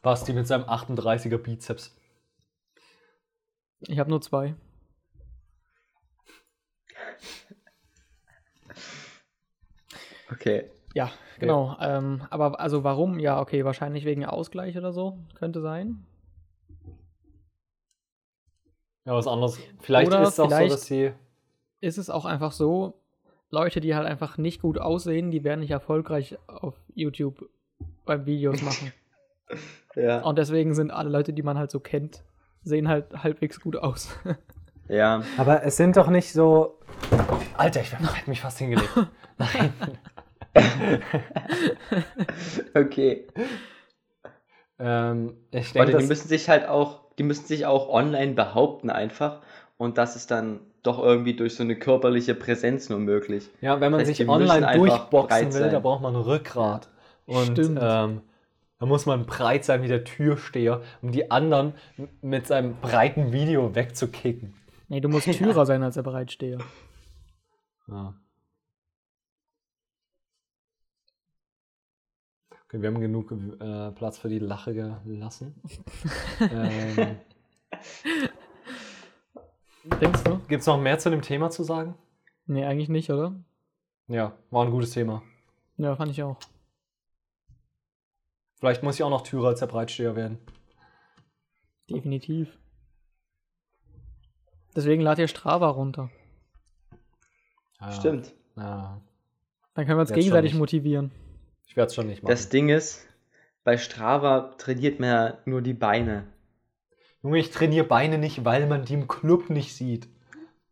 Basti 0.00 0.32
mit 0.32 0.46
seinem 0.46 0.64
38er 0.64 1.36
Bizeps. 1.36 1.94
Ich 3.80 3.98
habe 3.98 4.08
nur 4.08 4.22
zwei. 4.22 4.54
Okay. 10.30 10.70
Ja, 10.94 11.10
genau. 11.38 11.76
Ähm, 11.80 12.22
aber 12.30 12.60
also 12.60 12.84
warum? 12.84 13.18
Ja, 13.18 13.40
okay, 13.40 13.64
wahrscheinlich 13.64 14.04
wegen 14.04 14.24
Ausgleich 14.24 14.76
oder 14.76 14.92
so. 14.92 15.18
Könnte 15.34 15.60
sein. 15.60 16.04
Ja, 19.04 19.14
was 19.14 19.26
anderes. 19.26 19.58
Vielleicht 19.80 20.08
Oder 20.08 20.22
ist 20.22 20.28
es 20.30 20.40
auch 20.40 20.50
so, 20.50 20.68
dass 20.68 20.84
sie. 20.86 21.12
Ist 21.80 21.98
es 21.98 22.10
auch 22.10 22.24
einfach 22.24 22.52
so, 22.52 22.94
Leute, 23.50 23.80
die 23.80 23.94
halt 23.94 24.06
einfach 24.06 24.38
nicht 24.38 24.62
gut 24.62 24.78
aussehen, 24.78 25.30
die 25.30 25.44
werden 25.44 25.60
nicht 25.60 25.72
erfolgreich 25.72 26.38
auf 26.46 26.74
YouTube 26.94 27.48
beim 28.04 28.26
Videos 28.26 28.62
machen. 28.62 28.92
Ja. 29.94 30.22
Und 30.22 30.38
deswegen 30.38 30.74
sind 30.74 30.90
alle 30.90 31.10
Leute, 31.10 31.34
die 31.34 31.42
man 31.42 31.58
halt 31.58 31.70
so 31.70 31.78
kennt, 31.78 32.24
sehen 32.62 32.88
halt 32.88 33.12
halbwegs 33.22 33.60
gut 33.60 33.76
aus. 33.76 34.16
Ja. 34.88 35.22
Aber 35.36 35.62
es 35.62 35.76
sind 35.76 35.96
doch 35.96 36.08
nicht 36.08 36.32
so. 36.32 36.78
Alter, 37.56 37.82
ich 37.82 37.92
hätte 37.92 38.28
mich 38.28 38.40
fast 38.40 38.58
hingelegt. 38.58 38.90
Nein. 39.38 39.72
Okay. 42.74 43.26
ähm, 44.78 45.36
ich 45.50 45.74
Warte, 45.74 45.90
denke, 45.92 46.02
die 46.02 46.08
müssen 46.08 46.28
sich 46.28 46.48
halt 46.48 46.66
auch, 46.66 47.00
die 47.18 47.22
müssen 47.22 47.46
sich 47.46 47.66
auch 47.66 47.88
online 47.88 48.32
behaupten 48.32 48.90
einfach. 48.90 49.40
Und 49.76 49.98
das 49.98 50.16
ist 50.16 50.30
dann 50.30 50.60
doch 50.82 51.02
irgendwie 51.02 51.34
durch 51.34 51.54
so 51.54 51.62
eine 51.62 51.76
körperliche 51.76 52.34
Präsenz 52.34 52.88
nur 52.88 52.98
möglich. 52.98 53.48
Ja, 53.60 53.80
wenn 53.80 53.90
man 53.90 54.00
Das 54.00 54.08
heißt, 54.08 54.18
sich 54.18 54.28
online 54.28 54.76
durchboxen 54.76 55.52
will, 55.54 55.70
da 55.70 55.80
braucht 55.80 56.02
man 56.02 56.14
ein 56.14 56.22
Rückgrat. 56.22 56.88
Und 57.26 57.58
Stimmt. 57.58 57.78
ähm, 57.80 58.20
da 58.78 58.86
muss 58.86 59.06
man 59.06 59.26
breit 59.26 59.64
sein 59.64 59.82
wie 59.82 59.88
der 59.88 60.04
Türsteher, 60.04 60.82
um 61.02 61.12
die 61.12 61.30
anderen 61.30 61.74
mit 62.20 62.46
seinem 62.48 62.76
breiten 62.80 63.32
Video 63.32 63.74
wegzukicken. 63.74 64.54
nee, 64.88 65.00
du 65.00 65.08
musst 65.08 65.26
Türer 65.32 65.66
sein 65.66 65.82
als 65.82 65.94
der 65.94 66.02
Bereitsteher. 66.02 66.58
Ja. 67.88 68.14
Okay, 72.72 72.80
wir 72.80 72.88
haben 72.88 73.00
genug 73.02 73.30
äh, 73.60 73.90
Platz 73.90 74.16
für 74.16 74.30
die 74.30 74.38
Lache 74.38 74.72
gelassen. 74.72 75.60
ähm, 76.40 77.18
Denkst 80.00 80.24
du? 80.24 80.38
Gibt 80.48 80.62
es 80.62 80.66
noch 80.66 80.80
mehr 80.80 80.98
zu 80.98 81.10
dem 81.10 81.20
Thema 81.20 81.50
zu 81.50 81.64
sagen? 81.64 81.96
Nee, 82.46 82.64
eigentlich 82.64 82.88
nicht, 82.88 83.10
oder? 83.10 83.34
Ja, 84.08 84.38
war 84.48 84.64
ein 84.64 84.70
gutes 84.70 84.92
Thema. 84.92 85.22
Ja, 85.76 85.94
fand 85.96 86.12
ich 86.12 86.22
auch. 86.22 86.38
Vielleicht 88.54 88.82
muss 88.82 88.94
ich 88.94 89.02
auch 89.02 89.10
noch 89.10 89.20
Türer 89.20 89.48
als 89.48 89.60
der 89.60 89.66
Breitsteher 89.66 90.16
werden. 90.16 90.38
Definitiv. 91.90 92.56
Deswegen 94.74 95.02
lad 95.02 95.18
ihr 95.18 95.28
Strava 95.28 95.68
runter. 95.68 96.10
Ja, 97.82 97.92
Stimmt. 97.92 98.32
Ja, 98.56 98.98
Dann 99.74 99.84
können 99.84 99.98
wir 99.98 100.00
uns 100.00 100.08
Jetzt 100.08 100.20
gegenseitig 100.20 100.54
motivieren. 100.54 101.10
Ich 101.66 101.76
werde 101.76 101.88
es 101.88 101.94
schon 101.94 102.06
nicht 102.06 102.22
machen. 102.22 102.30
Das 102.30 102.48
Ding 102.48 102.68
ist, 102.68 103.06
bei 103.64 103.78
Strava 103.78 104.54
trainiert 104.58 105.00
man 105.00 105.08
ja 105.08 105.38
nur 105.44 105.62
die 105.62 105.74
Beine. 105.74 106.24
Junge, 107.22 107.38
ich 107.38 107.50
trainiere 107.50 107.86
Beine 107.86 108.18
nicht, 108.18 108.44
weil 108.44 108.66
man 108.66 108.84
die 108.84 108.94
im 108.94 109.08
Club 109.08 109.48
nicht 109.50 109.74
sieht. 109.74 110.08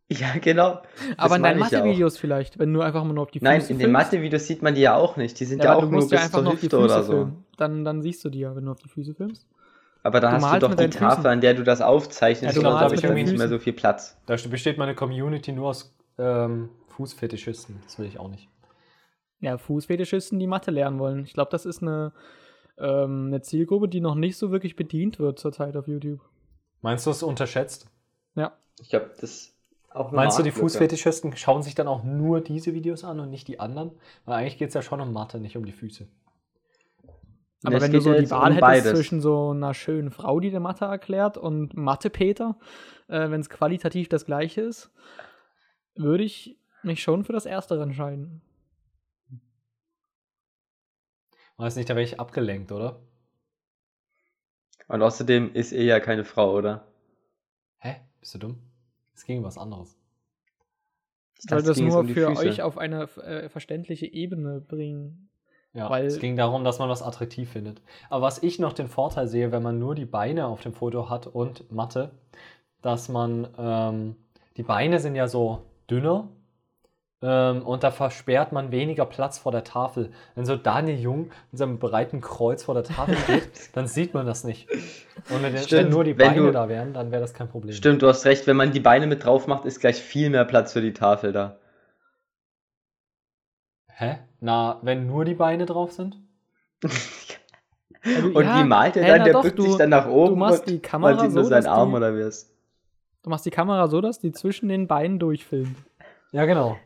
Ja, 0.09 0.33
genau. 0.41 0.81
Das 1.11 1.19
Aber 1.19 1.37
in 1.37 1.43
deinen. 1.43 1.59
Mathe-Videos 1.59 2.17
vielleicht, 2.17 2.59
wenn 2.59 2.73
du 2.73 2.81
einfach 2.81 3.03
mal 3.05 3.13
nur 3.13 3.23
auf 3.23 3.31
die 3.31 3.39
Füße 3.39 3.49
Nein, 3.49 3.61
in 3.61 3.67
den 3.67 3.77
filmst. 3.79 3.93
Mathe-Videos 3.93 4.45
sieht 4.45 4.61
man 4.61 4.75
die 4.75 4.81
ja 4.81 4.95
auch 4.95 5.15
nicht. 5.15 5.39
Die 5.39 5.45
sind 5.45 5.63
Ja, 5.63 5.71
ja, 5.71 5.75
auch 5.77 5.81
du 5.81 5.87
nur 5.87 6.01
bis 6.09 6.19
einfach 6.19 6.43
zur 6.43 6.51
Hüfte 6.51 6.77
oder 6.79 7.03
so. 7.03 7.11
filmen. 7.13 7.45
Dann, 7.55 7.85
dann 7.85 8.01
siehst 8.01 8.25
du 8.25 8.29
die 8.29 8.39
ja, 8.39 8.53
wenn 8.53 8.65
du 8.65 8.71
auf 8.71 8.79
die 8.79 8.89
Füße 8.89 9.13
filmst. 9.13 9.47
Aber 10.03 10.19
da 10.19 10.33
hast 10.33 10.53
du 10.55 10.59
doch 10.59 10.71
die 10.71 10.75
deinen 10.75 10.91
Füßen. 10.91 11.07
Tafel, 11.07 11.27
an 11.27 11.39
der 11.39 11.53
du 11.53 11.63
das 11.63 11.79
aufzeichnest. 11.79 12.43
Ja, 12.43 12.51
du 12.51 12.59
und 12.59 12.63
dann 12.65 12.73
malst 12.73 12.85
habe 12.85 12.95
ich 12.95 13.03
irgendwie 13.03 13.23
nicht 13.23 13.37
mehr 13.37 13.47
so 13.47 13.59
viel 13.59 13.71
Platz. 13.73 14.17
Da 14.25 14.35
besteht 14.49 14.77
meine 14.77 14.95
Community 14.95 15.53
nur 15.53 15.69
aus 15.69 15.95
ähm, 16.17 16.69
Fußfetischisten. 16.89 17.79
Das 17.85 17.97
will 17.97 18.07
ich 18.07 18.19
auch 18.19 18.27
nicht. 18.29 18.49
Ja, 19.41 19.57
Fußfetischisten, 19.57 20.39
die 20.39 20.47
Mathe 20.47 20.71
lernen 20.71 20.99
wollen. 20.99 21.23
Ich 21.25 21.33
glaube, 21.33 21.51
das 21.51 21.65
ist 21.65 21.81
eine, 21.81 22.13
ähm, 22.77 23.27
eine 23.27 23.41
Zielgruppe, 23.41 23.89
die 23.89 23.99
noch 23.99 24.15
nicht 24.15 24.37
so 24.37 24.51
wirklich 24.51 24.75
bedient 24.75 25.19
wird 25.19 25.39
zurzeit 25.39 25.75
auf 25.75 25.87
YouTube. 25.87 26.21
Meinst 26.81 27.05
du, 27.05 27.09
es 27.09 27.17
ist 27.17 27.23
unterschätzt? 27.23 27.87
Ja. 28.35 28.53
Ich 28.79 28.89
glaube, 28.89 29.11
das 29.19 29.53
auch 29.93 30.11
Meinst 30.11 30.39
du, 30.39 30.43
die. 30.43 30.51
Fußfetischisten 30.51 31.35
schauen 31.35 31.63
sich 31.63 31.75
dann 31.75 31.87
auch 31.87 32.03
nur 32.03 32.39
diese 32.41 32.73
Videos 32.73 33.03
an 33.03 33.19
und 33.19 33.29
nicht 33.29 33.47
die 33.47 33.59
anderen? 33.59 33.91
Weil 34.25 34.39
eigentlich 34.39 34.57
geht 34.57 34.69
es 34.69 34.73
ja 34.73 34.81
schon 34.81 35.01
um 35.01 35.11
Mathe, 35.11 35.39
nicht 35.39 35.57
um 35.57 35.65
die 35.65 35.73
Füße. 35.73 36.07
Aber 37.63 37.75
Es 37.75 37.83
wenn 37.83 37.91
du 37.91 38.01
so 38.01 38.13
die 38.13 38.31
Wahl 38.31 38.51
um 38.51 38.57
hättest 38.57 38.61
beides. 38.61 38.93
zwischen 38.93 39.21
so 39.21 39.49
einer 39.49 39.73
schönen 39.73 40.09
Frau, 40.09 40.39
die 40.39 40.49
dir 40.49 40.59
Mathe 40.59 40.85
erklärt, 40.85 41.37
und 41.37 41.75
Mathe-Peter, 41.75 42.57
äh, 43.07 43.29
wenn 43.29 43.41
es 43.41 43.49
qualitativ 43.49 44.07
das 44.09 44.25
gleiche 44.25 44.61
ist, 44.61 44.91
würde 45.95 46.23
ich 46.23 46.57
mich 46.83 47.03
schon 47.03 47.23
für 47.23 47.33
das 47.33 47.45
Erstere 47.45 47.83
entscheiden. 47.83 48.41
Weiß 51.61 51.75
nicht, 51.75 51.91
da 51.91 51.95
wäre 51.95 52.03
ich 52.03 52.19
abgelenkt, 52.19 52.71
oder? 52.71 52.99
Und 54.87 55.03
außerdem 55.03 55.53
ist 55.53 55.71
er 55.71 55.83
ja 55.83 55.99
keine 55.99 56.25
Frau, 56.25 56.55
oder? 56.57 56.87
Hä? 57.77 57.97
Bist 58.19 58.33
du 58.33 58.39
dumm? 58.39 58.57
Es 59.13 59.25
ging 59.25 59.37
um 59.37 59.43
was 59.43 59.59
anderes. 59.59 59.95
Ich 61.37 61.51
wollte 61.51 61.67
das 61.67 61.77
nur 61.77 61.99
um 61.99 62.07
für 62.07 62.29
Füße. 62.29 62.41
euch 62.41 62.61
auf 62.63 62.79
eine 62.79 63.03
äh, 63.03 63.47
verständliche 63.47 64.07
Ebene 64.11 64.59
bringen. 64.59 65.29
Ja, 65.73 65.87
Weil- 65.87 66.07
es 66.07 66.17
ging 66.17 66.35
darum, 66.35 66.63
dass 66.63 66.79
man 66.79 66.89
was 66.89 67.03
attraktiv 67.03 67.51
findet. 67.51 67.83
Aber 68.09 68.23
was 68.23 68.41
ich 68.41 68.57
noch 68.57 68.73
den 68.73 68.87
Vorteil 68.87 69.27
sehe, 69.27 69.51
wenn 69.51 69.61
man 69.61 69.77
nur 69.77 69.93
die 69.93 70.05
Beine 70.05 70.47
auf 70.47 70.61
dem 70.61 70.73
Foto 70.73 71.11
hat 71.11 71.27
und 71.27 71.71
Matte, 71.71 72.09
dass 72.81 73.07
man, 73.07 73.47
ähm, 73.59 74.15
die 74.57 74.63
Beine 74.63 74.99
sind 74.99 75.13
ja 75.13 75.27
so 75.27 75.67
dünner 75.91 76.27
ähm, 77.23 77.61
und 77.63 77.83
da 77.83 77.91
versperrt 77.91 78.51
man 78.51 78.71
weniger 78.71 79.05
Platz 79.05 79.37
vor 79.37 79.51
der 79.51 79.63
Tafel. 79.63 80.11
Wenn 80.35 80.45
so 80.45 80.55
Daniel 80.55 80.99
Jung 80.99 81.31
mit 81.51 81.59
seinem 81.59 81.77
breiten 81.79 82.19
Kreuz 82.21 82.63
vor 82.63 82.73
der 82.73 82.83
Tafel 82.83 83.15
geht, 83.27 83.49
dann 83.75 83.87
sieht 83.87 84.13
man 84.13 84.25
das 84.25 84.43
nicht. 84.43 84.69
Und 85.29 85.43
wenn, 85.43 85.53
wenn 85.53 85.57
Stimmt, 85.61 85.91
nur 85.91 86.03
die 86.03 86.17
wenn 86.17 86.29
Beine 86.29 86.41
du- 86.47 86.51
da 86.51 86.67
wären, 86.69 86.93
dann 86.93 87.11
wäre 87.11 87.21
das 87.21 87.33
kein 87.33 87.47
Problem. 87.47 87.73
Stimmt, 87.75 88.01
du 88.01 88.07
hast 88.07 88.25
recht. 88.25 88.47
Wenn 88.47 88.57
man 88.57 88.71
die 88.71 88.79
Beine 88.79 89.07
mit 89.07 89.23
drauf 89.25 89.45
macht, 89.47 89.65
ist 89.65 89.79
gleich 89.79 90.01
viel 90.01 90.29
mehr 90.29 90.45
Platz 90.45 90.73
für 90.73 90.81
die 90.81 90.93
Tafel 90.93 91.31
da. 91.31 91.57
Hä? 93.93 94.17
Na, 94.39 94.79
wenn 94.81 95.05
nur 95.05 95.25
die 95.25 95.35
Beine 95.35 95.65
drauf 95.65 95.91
sind? 95.91 96.17
Also, 98.03 98.27
Und 98.33 98.43
ja, 98.45 98.59
wie 98.59 98.67
malt 98.67 98.95
er 98.97 99.03
hä, 99.03 99.07
dann? 99.09 99.17
na 99.19 99.23
Der 99.25 99.33
doch, 99.33 99.43
bückt 99.43 99.59
du- 99.59 99.63
sich 99.63 99.75
dann 99.75 99.89
nach 99.91 100.07
oben 100.07 100.39
machst 100.39 100.61
und 100.61 100.69
die 100.69 100.79
Kamera 100.79 101.11
man 101.13 101.19
sieht 101.19 101.35
nur 101.35 101.43
so, 101.43 101.49
seinen 101.51 101.63
dass 101.65 101.71
Arm 101.71 101.89
die- 101.91 101.95
oder 101.97 102.15
wie 102.15 102.21
es. 102.21 102.51
Du 103.21 103.29
machst 103.29 103.45
die 103.45 103.51
Kamera 103.51 103.87
so, 103.87 104.01
dass 104.01 104.17
die 104.17 104.31
zwischen 104.31 104.69
den 104.69 104.87
Beinen 104.87 105.19
durchfilmt. 105.19 105.77
Ja, 106.31 106.45
genau. 106.45 106.77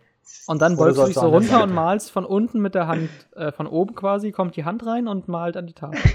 Und 0.47 0.61
dann 0.61 0.75
beugst 0.75 0.97
du 0.97 1.05
dich 1.05 1.15
so 1.15 1.29
runter 1.29 1.63
und 1.63 1.73
malst 1.73 2.11
von 2.11 2.25
unten 2.25 2.59
mit 2.59 2.75
der 2.75 2.87
Hand, 2.87 3.09
äh, 3.35 3.51
von 3.51 3.67
oben 3.67 3.95
quasi, 3.95 4.31
kommt 4.31 4.55
die 4.55 4.65
Hand 4.65 4.85
rein 4.85 5.07
und 5.07 5.27
malt 5.27 5.57
an 5.57 5.67
die 5.67 5.73
Tafel. 5.73 5.99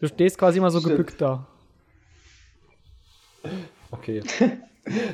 Du 0.00 0.08
stehst 0.08 0.36
quasi 0.36 0.58
immer 0.58 0.70
so 0.70 0.80
Stimmt. 0.80 0.96
gebückt 0.98 1.20
da. 1.20 1.46
Okay. 3.90 4.22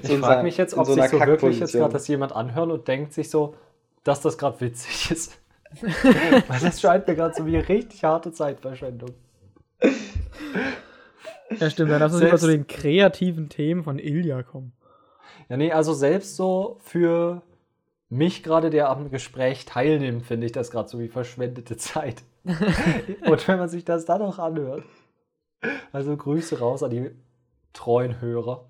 Ich 0.02 0.19
frage 0.19 0.42
mich 0.42 0.57
jetzt, 0.57 0.75
ob 0.75 0.85
so 0.85 0.95
sich 0.95 1.04
so 1.04 1.21
wirklich 1.21 1.61
jetzt 1.61 1.75
gerade 1.75 1.92
das 1.92 2.09
jemand 2.09 2.33
anhört 2.33 2.71
und 2.71 2.88
denkt 2.88 3.12
sich 3.12 3.30
so, 3.30 3.54
dass 4.02 4.21
das 4.21 4.37
gerade 4.37 4.61
witzig 4.61 5.12
ist. 5.12 5.38
Weil 5.80 6.59
das 6.61 6.80
scheint 6.80 7.07
mir 7.07 7.14
gerade 7.14 7.37
so 7.37 7.47
wie 7.47 7.57
eine 7.57 7.69
richtig 7.69 8.02
harte 8.02 8.33
Zeitverschwendung. 8.33 9.11
Ja, 11.59 11.71
stimmt. 11.71 11.92
Dann 11.92 12.00
lass 12.00 12.12
uns 12.12 12.23
lieber 12.23 12.38
zu 12.38 12.49
den 12.49 12.66
kreativen 12.66 13.49
Themen 13.49 13.85
von 13.85 14.00
Ilja 14.00 14.42
kommen. 14.42 14.73
Ja, 15.50 15.57
nee, 15.57 15.73
also 15.73 15.92
selbst 15.92 16.37
so 16.37 16.76
für 16.78 17.42
mich 18.09 18.45
gerade, 18.45 18.71
der 18.71 18.88
am 18.88 19.11
Gespräch 19.11 19.66
teilnimmt, 19.66 20.25
finde 20.25 20.47
ich 20.47 20.52
das 20.52 20.71
gerade 20.71 20.88
so 20.88 21.00
wie 21.00 21.09
verschwendete 21.09 21.76
Zeit. 21.76 22.23
und 22.45 23.49
wenn 23.49 23.59
man 23.59 23.69
sich 23.69 23.85
das 23.85 24.04
dann 24.04 24.21
noch 24.21 24.38
anhört. 24.38 24.85
Also 25.92 26.16
Grüße 26.16 26.61
raus 26.61 26.85
an 26.85 26.90
die 26.90 27.11
treuen 27.73 28.21
Hörer. 28.21 28.64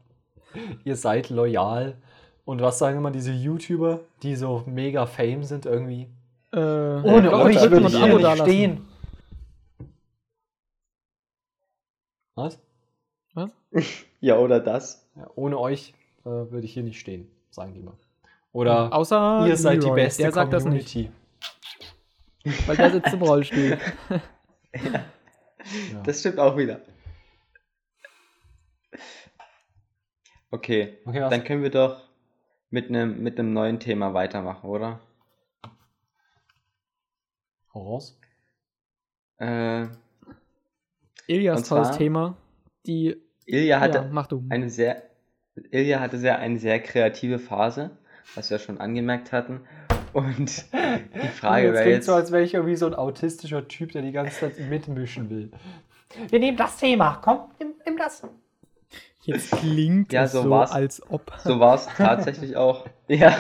Ihr 0.83 0.97
seid 0.97 1.29
loyal. 1.29 1.99
Und 2.47 2.63
was 2.63 2.79
sagen 2.79 2.97
immer 2.97 3.11
diese 3.11 3.33
YouTuber, 3.33 4.01
die 4.23 4.35
so 4.35 4.65
mega 4.67 5.05
fame 5.05 5.45
sind 5.45 5.67
irgendwie? 5.67 6.09
Äh, 6.53 6.57
Ohne 6.57 7.29
Glocke 7.29 7.45
euch 7.45 7.71
würde 7.71 7.87
ich 7.87 7.97
hier 7.97 8.17
nicht 8.17 8.39
stehen. 8.39 8.89
Was? 12.35 12.59
Was? 13.35 13.51
Ja, 14.23 14.39
oder 14.39 14.61
das. 14.61 15.09
Ja, 15.17 15.31
ohne 15.35 15.59
euch 15.59 15.95
äh, 16.25 16.29
würde 16.29 16.65
ich 16.65 16.73
hier 16.73 16.83
nicht 16.83 17.01
stehen, 17.01 17.31
sagen 17.51 17.75
die 17.75 17.83
mal. 17.83 17.97
Oder 18.53 18.93
Außer 18.93 19.47
ihr 19.47 19.57
seid 19.57 19.83
die 19.83 19.87
Leroy, 19.87 20.03
beste 20.03 20.23
der 20.23 20.33
sagt 20.33 20.53
das 20.53 20.65
nicht, 20.65 20.93
Community. 20.93 21.13
weil 22.67 22.77
der 22.77 22.91
sitzt 22.91 23.13
im 23.13 23.23
Rollstuhl. 23.23 23.79
Ja. 25.93 26.03
Das 26.05 26.21
stimmt 26.21 26.39
auch 26.39 26.57
wieder. 26.57 26.81
Okay, 30.51 30.99
Okay, 31.05 31.21
dann 31.29 31.45
können 31.45 31.63
wir 31.63 31.71
doch 31.71 32.09
mit 32.71 32.89
einem 32.89 33.23
mit 33.23 33.39
einem 33.39 33.53
neuen 33.53 33.79
Thema 33.79 34.15
weitermachen, 34.15 34.71
oder? 34.71 35.01
Hau 37.75 37.83
raus. 37.83 38.19
Äh, 39.37 39.87
Ilias 41.27 41.69
tolles 41.69 41.97
Thema. 41.97 42.37
Die. 42.87 43.17
Ilja 43.47 43.81
hatte 43.81 43.99
ja, 43.99 44.09
mach 44.11 44.27
du. 44.27 44.45
eine 44.49 44.71
sehr 44.71 45.10
Ilja 45.71 46.01
hatte 46.01 46.19
sehr 46.19 46.39
eine 46.39 46.59
sehr 46.59 46.81
kreative 46.81 47.39
Phase, 47.39 47.91
was 48.35 48.51
wir 48.51 48.59
schon 48.59 48.79
angemerkt 48.79 49.33
hatten. 49.33 49.61
Und 50.13 50.65
die 51.23 51.29
Frage 51.29 51.67
jetzt 51.67 51.75
wäre 51.75 51.83
klingt 51.83 51.97
jetzt, 51.97 52.07
so, 52.07 52.15
als 52.15 52.33
wäre 52.33 52.43
ich 52.43 52.55
irgendwie 52.55 52.77
so 52.77 52.87
ein 52.87 52.95
autistischer 52.95 53.69
Typ, 53.69 53.93
der 53.93 54.03
die 54.03 54.13
ganze 54.13 54.41
Zeit 54.41 54.59
mitmischen 54.69 55.31
will. 55.31 55.51
Wir 56.31 56.39
nehmen 56.41 56.57
das 56.57 56.77
Thema, 56.79 57.21
komm, 57.23 57.51
nimm, 57.61 57.75
nimm 57.85 57.97
das. 57.97 58.23
Jetzt 59.23 59.53
klingt 59.53 60.13
Ja, 60.13 60.25
es 60.25 60.33
so 60.33 60.43
so, 60.43 60.55
als 60.55 61.03
ob. 61.11 61.31
so 61.45 61.61
war 61.61 61.75
es 61.77 61.87
tatsächlich 61.97 62.57
auch. 62.57 62.87
Ja. 63.09 63.37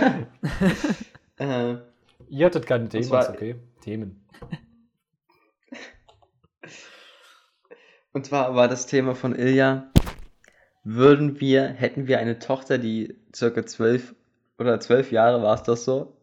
äh, 1.38 1.76
Ihr 2.28 2.46
hattet 2.46 2.66
keine 2.66 2.88
Themen, 2.88 3.04
zwar- 3.04 3.22
ist 3.22 3.30
okay. 3.30 3.56
Themen. 3.80 4.24
Und 8.12 8.26
zwar 8.26 8.54
war 8.54 8.68
das 8.68 8.86
Thema 8.86 9.14
von 9.14 9.34
Ilja, 9.34 9.90
würden 10.82 11.40
wir, 11.40 11.68
hätten 11.68 12.06
wir 12.06 12.18
eine 12.18 12.38
Tochter, 12.38 12.78
die 12.78 13.16
circa 13.34 13.66
zwölf 13.66 14.14
oder 14.58 14.80
zwölf 14.80 15.12
Jahre 15.12 15.42
war 15.42 15.54
es 15.54 15.62
doch 15.62 15.76
so, 15.76 16.16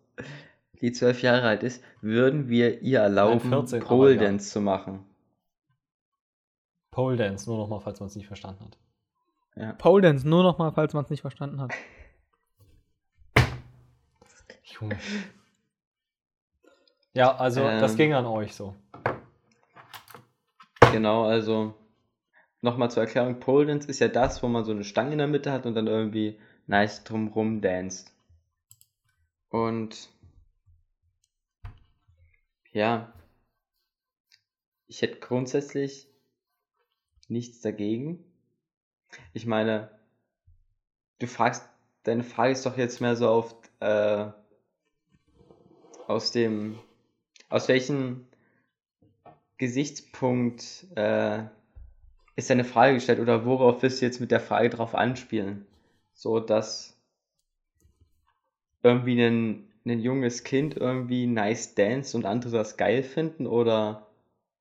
die 0.82 0.92
zwölf 0.92 1.22
Jahre 1.22 1.48
alt 1.48 1.64
ist, 1.64 1.84
würden 2.02 2.50
wir 2.50 2.82
ihr 2.82 3.00
erlauben, 3.00 3.40
14, 3.40 3.82
aber 3.82 3.88
Pole 3.88 4.14
ja. 4.16 4.22
Dance 4.22 4.52
zu 4.52 4.62
machen. 4.62 5.06
Pole 6.92 7.18
Dance, 7.18 7.50
nur 7.50 7.58
nochmal, 7.58 7.80
falls 7.80 8.00
man 8.00 8.08
es 8.08 8.16
nicht 8.16 8.28
verstanden 8.28 8.66
hat. 8.66 8.78
Ja. 9.56 9.74
Pole 9.74 10.02
Dance, 10.02 10.28
nur 10.28 10.44
noch 10.44 10.58
mal, 10.58 10.72
falls 10.72 10.94
man 10.94 11.04
es 11.04 11.10
nicht 11.10 11.22
verstanden 11.22 11.62
hat. 11.62 11.72
Junge. 14.64 14.98
Ja, 17.14 17.36
also 17.36 17.62
das 17.62 17.94
Ähm. 17.94 17.98
ging 17.98 18.14
an 18.14 18.26
euch 18.26 18.54
so. 18.54 18.76
Genau, 20.92 21.26
also 21.26 21.74
nochmal 22.62 22.92
zur 22.92 23.04
Erklärung, 23.04 23.40
Pole 23.40 23.68
Dance 23.68 23.88
ist 23.88 24.00
ja 24.00 24.08
das, 24.08 24.42
wo 24.44 24.48
man 24.48 24.66
so 24.66 24.72
eine 24.72 24.84
Stange 24.84 25.12
in 25.14 25.18
der 25.20 25.28
Mitte 25.28 25.52
hat 25.52 25.66
und 25.66 25.76
dann 25.76 25.88
irgendwie 25.88 26.40
nice 26.66 27.04
drumrum 27.04 27.62
danced. 27.62 28.12
Und 29.50 30.10
ja, 32.72 33.14
ich 34.88 35.02
hätte 35.02 35.20
grundsätzlich 35.20 36.08
nichts 37.28 37.62
dagegen. 37.62 38.24
Ich 39.34 39.46
meine, 39.46 39.90
du 41.20 41.28
fragst 41.28 41.68
deine 42.04 42.24
Frage 42.24 42.54
ist 42.54 42.66
doch 42.66 42.78
jetzt 42.78 43.02
mehr 43.02 43.16
so 43.16 43.28
auf 43.28 43.56
äh, 43.80 44.28
aus 46.08 46.32
dem 46.32 46.80
aus 47.50 47.68
welchem 47.68 48.28
Gesichtspunkt 49.58 50.88
äh, 50.96 51.46
ist 52.38 52.50
deine 52.50 52.64
Frage 52.64 52.94
gestellt 52.96 53.20
oder 53.20 53.46
worauf 53.46 53.82
willst 53.84 54.02
du 54.02 54.06
jetzt 54.06 54.22
mit 54.22 54.32
der 54.32 54.40
Frage 54.40 54.70
drauf 54.70 54.96
anspielen? 54.96 55.68
So 56.14 56.40
dass 56.40 56.98
irgendwie 58.82 59.22
ein, 59.22 59.68
ein 59.86 60.00
junges 60.00 60.44
Kind 60.44 60.76
irgendwie 60.76 61.28
nice 61.28 61.76
dance 61.76 62.18
und 62.18 62.26
andere 62.26 62.52
das 62.52 62.76
geil 62.76 63.04
finden 63.04 63.46
oder 63.46 64.08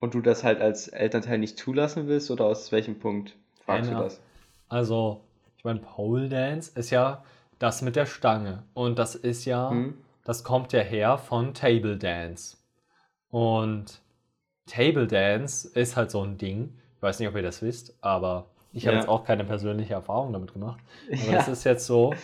und 0.01 0.13
du 0.15 0.21
das 0.21 0.45
halt 0.45 0.61
als 0.61 0.89
Elternteil 0.89 1.39
nicht 1.39 1.59
zulassen 1.59 2.07
willst 2.07 2.31
oder 2.31 2.45
aus 2.47 2.73
welchem 2.73 2.99
Punkt 2.99 3.37
fragst 3.65 3.91
Ja, 3.91 3.93
du 3.93 3.95
das? 3.95 4.21
Also, 4.69 5.23
ich 5.59 5.65
meine, 5.65 5.81
Pole 5.81 6.29
Dance 6.29 6.73
ist 6.77 6.91
ja 6.91 7.25
das 7.59 7.83
mit 7.83 7.97
der 7.97 8.07
Stange. 8.07 8.65
Und 8.75 8.99
das 8.99 9.15
ist 9.15 9.45
ja, 9.47 9.85
Hm? 9.85 9.91
das 10.25 10.45
kommt 10.45 10.73
ja 10.73 10.81
her 10.81 11.19
von 11.19 11.55
Table 11.55 11.99
Dance. 11.99 12.59
Und 13.31 14.03
Table 14.67 15.07
Dance 15.09 15.69
ist 15.69 15.97
halt 15.97 16.11
so 16.13 16.23
ein 16.23 16.39
Ding. 16.39 16.79
Ich 17.07 17.09
weiß 17.09 17.21
nicht, 17.21 17.29
ob 17.29 17.37
ihr 17.37 17.43
das 17.43 17.63
wisst, 17.63 17.95
aber 18.01 18.47
ich 18.73 18.85
habe 18.89 18.97
Ja. 18.97 19.01
jetzt 19.03 19.09
auch 19.09 19.23
keine 19.25 19.45
persönliche 19.45 19.95
Erfahrung 19.95 20.33
damit 20.33 20.53
gemacht. 20.53 20.81
Aber 21.23 21.31
Ja. 21.31 21.37
das 21.39 21.47
ist 21.47 21.63
jetzt 21.63 21.87
so, 21.87 22.15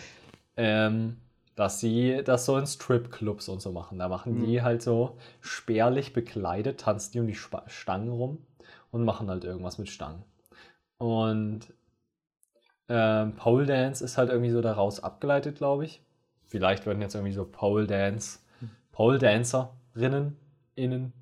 ähm, 0.57 1.15
dass 1.55 1.79
sie 1.79 2.21
das 2.25 2.43
so 2.45 2.57
in 2.57 2.67
Stripclubs 2.67 3.47
und 3.47 3.61
so 3.61 3.71
machen. 3.71 3.97
Da 3.97 4.09
machen 4.09 4.35
Mhm. 4.41 4.45
die 4.45 4.61
halt 4.61 4.81
so 4.81 5.15
spärlich 5.39 6.11
bekleidet, 6.11 6.81
tanzen 6.81 7.13
die 7.13 7.19
um 7.21 7.27
die 7.27 7.33
Spa 7.33 7.63
Stangen 7.67 8.09
rum 8.11 8.39
und 8.91 9.05
machen 9.05 9.29
halt 9.29 9.45
irgendwas 9.45 9.77
mit 9.77 9.87
Stangen. 9.87 10.21
Und 10.97 11.61
ähm, 12.89 13.35
Pole 13.37 13.65
Dance 13.65 14.03
ist 14.03 14.17
halt 14.17 14.29
irgendwie 14.31 14.51
so 14.51 14.59
daraus 14.61 15.01
abgeleitet, 15.01 15.55
glaube 15.59 15.85
ich. 15.85 16.01
Vielleicht 16.47 16.85
würden 16.85 17.01
jetzt 17.01 17.15
irgendwie 17.15 17.31
so 17.31 17.45
Pole 17.45 17.87
Dance, 17.87 18.39
Pole 18.91 19.17
Dancerinnen, 19.17 20.35
innen, 20.75 21.13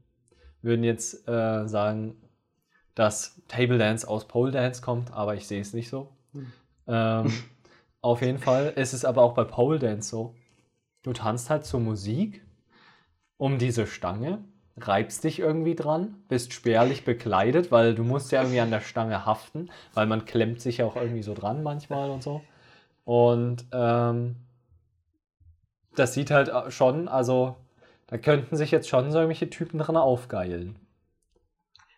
würden 0.63 0.83
jetzt 0.83 1.27
äh, 1.27 1.67
sagen, 1.67 2.15
dass 2.95 3.41
Table 3.47 3.77
Dance 3.77 4.07
aus 4.07 4.27
Pole 4.27 4.51
Dance 4.51 4.81
kommt, 4.81 5.11
aber 5.13 5.35
ich 5.35 5.47
sehe 5.47 5.61
es 5.61 5.73
nicht 5.73 5.89
so. 5.89 6.09
Ähm, 6.87 7.31
auf 8.01 8.21
jeden 8.21 8.39
Fall 8.39 8.73
ist 8.75 8.93
es 8.93 9.05
aber 9.05 9.21
auch 9.21 9.33
bei 9.33 9.43
Pole 9.43 9.79
Dance 9.79 10.09
so. 10.09 10.35
Du 11.03 11.13
tanzt 11.13 11.49
halt 11.49 11.65
zur 11.65 11.79
Musik 11.79 12.45
um 13.37 13.57
diese 13.57 13.87
Stange, 13.87 14.39
reibst 14.77 15.23
dich 15.23 15.39
irgendwie 15.39 15.75
dran, 15.75 16.15
bist 16.27 16.53
spärlich 16.53 17.05
bekleidet, 17.05 17.71
weil 17.71 17.95
du 17.95 18.03
musst 18.03 18.31
ja 18.31 18.41
irgendwie 18.41 18.59
an 18.59 18.71
der 18.71 18.81
Stange 18.81 19.25
haften, 19.25 19.69
weil 19.93 20.05
man 20.05 20.25
klemmt 20.25 20.61
sich 20.61 20.77
ja 20.77 20.85
auch 20.85 20.95
irgendwie 20.95 21.23
so 21.23 21.33
dran 21.33 21.63
manchmal 21.63 22.09
und 22.09 22.23
so. 22.23 22.41
Und 23.03 23.65
ähm, 23.71 24.35
das 25.95 26.13
sieht 26.13 26.31
halt 26.31 26.51
schon, 26.71 27.07
also 27.07 27.55
da 28.07 28.17
könnten 28.17 28.55
sich 28.55 28.71
jetzt 28.71 28.89
schon 28.89 29.11
so 29.11 29.17
irgendwelche 29.17 29.49
Typen 29.49 29.79
dran 29.79 29.97
aufgeilen. 29.97 30.75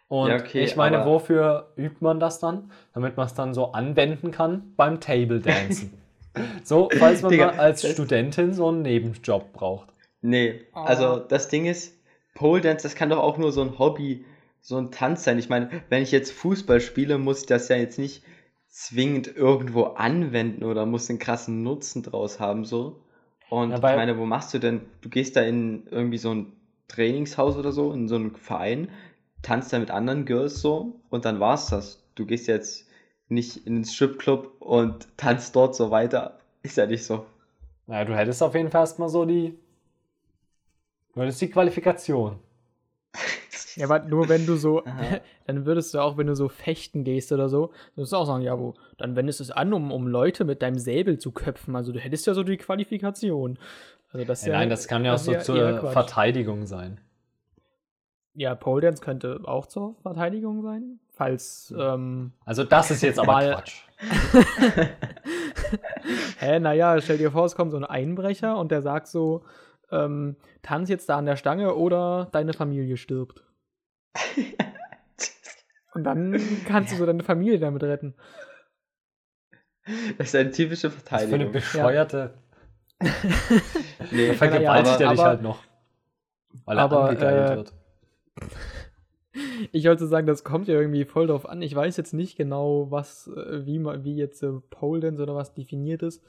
Und 0.08 0.30
Ja, 0.30 0.36
okay, 0.38 0.64
ich 0.64 0.76
meine, 0.76 1.06
wofür 1.06 1.72
übt 1.76 1.98
man 2.02 2.20
das 2.20 2.40
dann? 2.40 2.72
Damit 2.94 3.18
man 3.18 3.26
es 3.26 3.34
dann 3.34 3.54
so 3.54 3.72
anwenden 3.72 4.32
kann 4.32 4.74
beim 4.76 5.00
Table 5.00 5.40
Dancen. 5.40 5.94
so, 6.64 6.90
falls 7.00 7.22
man 7.22 7.32
Digga, 7.32 7.48
mal 7.48 7.60
als 7.60 7.88
Studentin 7.90 8.54
so 8.54 8.68
einen 8.68 8.82
Nebenjob 8.84 9.54
braucht. 9.54 9.90
Nee, 10.22 10.62
Ah. 10.74 10.86
also 10.86 11.20
das 11.20 11.48
Ding 11.48 11.66
ist, 11.66 11.98
Pole 12.36 12.62
Dance, 12.62 12.84
das 12.84 12.96
kann 12.96 13.10
doch 13.10 13.20
auch 13.20 13.38
nur 13.38 13.52
so 13.52 13.62
ein 13.62 13.78
Hobby, 13.80 14.26
so 14.62 14.78
ein 14.78 14.92
Tanz 14.92 15.24
sein. 15.24 15.38
Ich 15.40 15.50
meine, 15.50 15.70
wenn 15.90 16.02
ich 16.04 16.12
jetzt 16.12 16.32
Fußball 16.32 16.80
spiele, 16.82 17.18
muss 17.18 17.42
ich 17.42 17.46
das 17.48 17.68
ja 17.70 17.76
jetzt 17.76 18.00
nicht 18.00 18.24
zwingend 18.70 19.36
irgendwo 19.36 19.84
anwenden 19.84 20.64
oder 20.64 20.86
muss 20.86 21.10
einen 21.10 21.20
krassen 21.20 21.62
Nutzen 21.64 22.02
draus 22.04 22.40
haben, 22.40 22.66
so. 22.66 23.02
Und 23.50 23.72
Ja, 23.72 23.78
bei- 23.80 23.92
ich 23.92 23.98
meine, 23.98 24.18
wo 24.18 24.26
machst 24.26 24.54
du 24.54 24.60
denn? 24.60 24.82
Du 25.02 25.10
gehst 25.10 25.36
da 25.36 25.42
in 25.42 25.86
irgendwie 25.92 26.18
so 26.18 26.34
ein 26.34 26.54
Trainingshaus 26.88 27.56
oder 27.58 27.72
so, 27.72 27.92
in 27.94 28.08
so 28.08 28.16
einen 28.16 28.36
Verein, 28.36 28.90
tanzt 29.44 29.72
da 29.72 29.78
mit 29.78 29.92
anderen 29.92 30.26
Girls 30.26 30.60
so 30.60 31.00
und 31.12 31.26
dann 31.26 31.40
war's 31.40 31.68
das. 31.68 32.04
Du 32.16 32.26
gehst 32.26 32.48
jetzt 32.48 32.88
nicht 33.30 33.68
in 33.68 33.76
den 33.76 33.86
Stripclub 33.86 34.60
und 34.60 35.08
tanzt 35.18 35.56
dort 35.56 35.76
so 35.76 35.92
weiter. 35.92 36.40
Ist 36.64 36.78
ja 36.78 36.88
nicht 36.88 37.06
so. 37.06 37.26
Naja, 37.86 38.06
du 38.06 38.16
hättest 38.16 38.42
auf 38.42 38.56
jeden 38.56 38.72
Fall 38.72 38.82
erstmal 38.82 39.10
so 39.10 39.26
die. 39.26 39.60
Du 41.14 41.22
hättest 41.22 41.42
die 41.42 41.50
Qualifikation. 41.50 42.40
Ja, 43.76 43.86
aber 43.86 44.04
nur 44.04 44.30
wenn 44.30 44.46
du 44.46 44.56
so, 44.56 44.84
dann 45.48 45.66
würdest 45.66 45.96
du 45.96 46.00
auch, 46.00 46.16
wenn 46.16 46.28
du 46.28 46.36
so 46.36 46.48
fechten 46.48 47.04
gehst 47.04 47.32
oder 47.32 47.50
so, 47.50 47.72
würdest 47.96 48.14
du 48.14 48.18
auch 48.18 48.28
sagen, 48.28 48.44
ja, 48.44 48.60
wo, 48.60 48.76
dann 48.98 49.16
wendest 49.16 49.40
du 49.40 49.46
es 49.46 49.50
an, 49.50 49.74
um, 49.74 49.92
um 49.92 50.08
Leute 50.08 50.46
mit 50.46 50.62
deinem 50.62 50.78
Säbel 50.78 51.18
zu 51.18 51.32
köpfen. 51.32 51.76
Also 51.76 51.92
du 51.92 51.98
hättest 52.00 52.28
ja 52.28 52.36
so 52.36 52.44
die 52.44 52.58
Qualifikation. 52.58 53.58
Also 54.12 54.28
das 54.28 54.46
Ja, 54.46 54.52
ja, 54.52 54.60
nein, 54.60 54.70
das 54.70 54.88
kann 54.88 55.04
ja 55.04 55.16
auch 55.16 55.18
so 55.18 55.32
ist 55.34 55.46
zur. 55.46 55.92
Verteidigung 55.92 56.68
sein. 56.68 57.00
Ja, 58.36 58.56
Pole 58.56 58.82
Dance 58.82 59.04
könnte 59.04 59.40
auch 59.46 59.68
zur 59.68 59.96
Verteidigung 60.02 60.64
sein, 60.64 61.00
falls, 61.12 61.74
ähm, 61.78 62.34
Also, 62.46 62.64
das 62.64 62.90
ist 62.92 63.02
jetzt 63.04 63.20
aber 63.20 63.34
Mal- 63.34 63.54
Quatsch. 63.54 63.84
hä, 66.40 66.60
naja, 66.60 67.00
stell 67.02 67.18
dir 67.20 67.32
vor, 67.32 67.46
es 67.46 67.56
kommt 67.56 67.72
so 67.72 67.78
ein 67.78 67.86
Einbrecher 67.86 68.58
und 68.58 68.72
der 68.72 68.82
sagt 68.82 69.08
so, 69.08 69.44
ähm, 69.92 70.36
tanz 70.64 70.90
jetzt 70.90 71.10
da 71.10 71.18
an 71.18 71.26
der 71.26 71.36
Stange 71.36 71.76
oder 71.76 72.28
deine 72.32 72.54
Familie 72.54 72.98
stirbt. 72.98 73.44
Und 75.94 76.06
dann 76.06 76.40
kannst 76.68 76.92
du 76.92 76.98
so 76.98 77.06
deine 77.06 77.22
Familie 77.24 77.60
damit 77.60 77.84
retten. 77.84 78.16
Das 80.18 80.30
ist 80.30 80.36
eine 80.36 80.50
typische 80.50 80.88
Was 80.92 80.96
für 81.04 81.16
eine 81.18 81.28
Verteidigung. 81.28 81.52
bescheuerte. 81.52 82.34
Nee, 84.12 84.30
Da 84.30 84.34
vergewaltigt 84.34 85.02
er 85.02 85.12
dich 85.12 85.22
halt 85.22 85.42
noch. 85.44 85.60
Weil 86.66 86.78
er 86.78 86.84
aber, 86.84 87.10
angegeilt 87.10 87.52
äh, 87.52 87.56
wird. 87.58 87.74
Ich 89.72 89.86
wollte 89.86 90.06
sagen, 90.06 90.28
das 90.28 90.44
kommt 90.44 90.68
ja 90.68 90.76
irgendwie 90.76 91.06
voll 91.06 91.28
drauf 91.28 91.50
an. 91.50 91.62
Ich 91.64 91.74
weiß 91.76 91.98
jetzt 91.98 92.14
nicht 92.14 92.38
genau, 92.38 92.92
was, 92.92 93.28
äh, 93.28 93.66
wie, 93.66 93.84
wie 93.84 94.16
jetzt 94.16 94.44
äh, 94.44 94.52
Pole 94.70 95.02
Dance 95.02 95.24
oder 95.24 95.34
was 95.36 95.54
definiert 95.54 96.04
ist. 96.04 96.24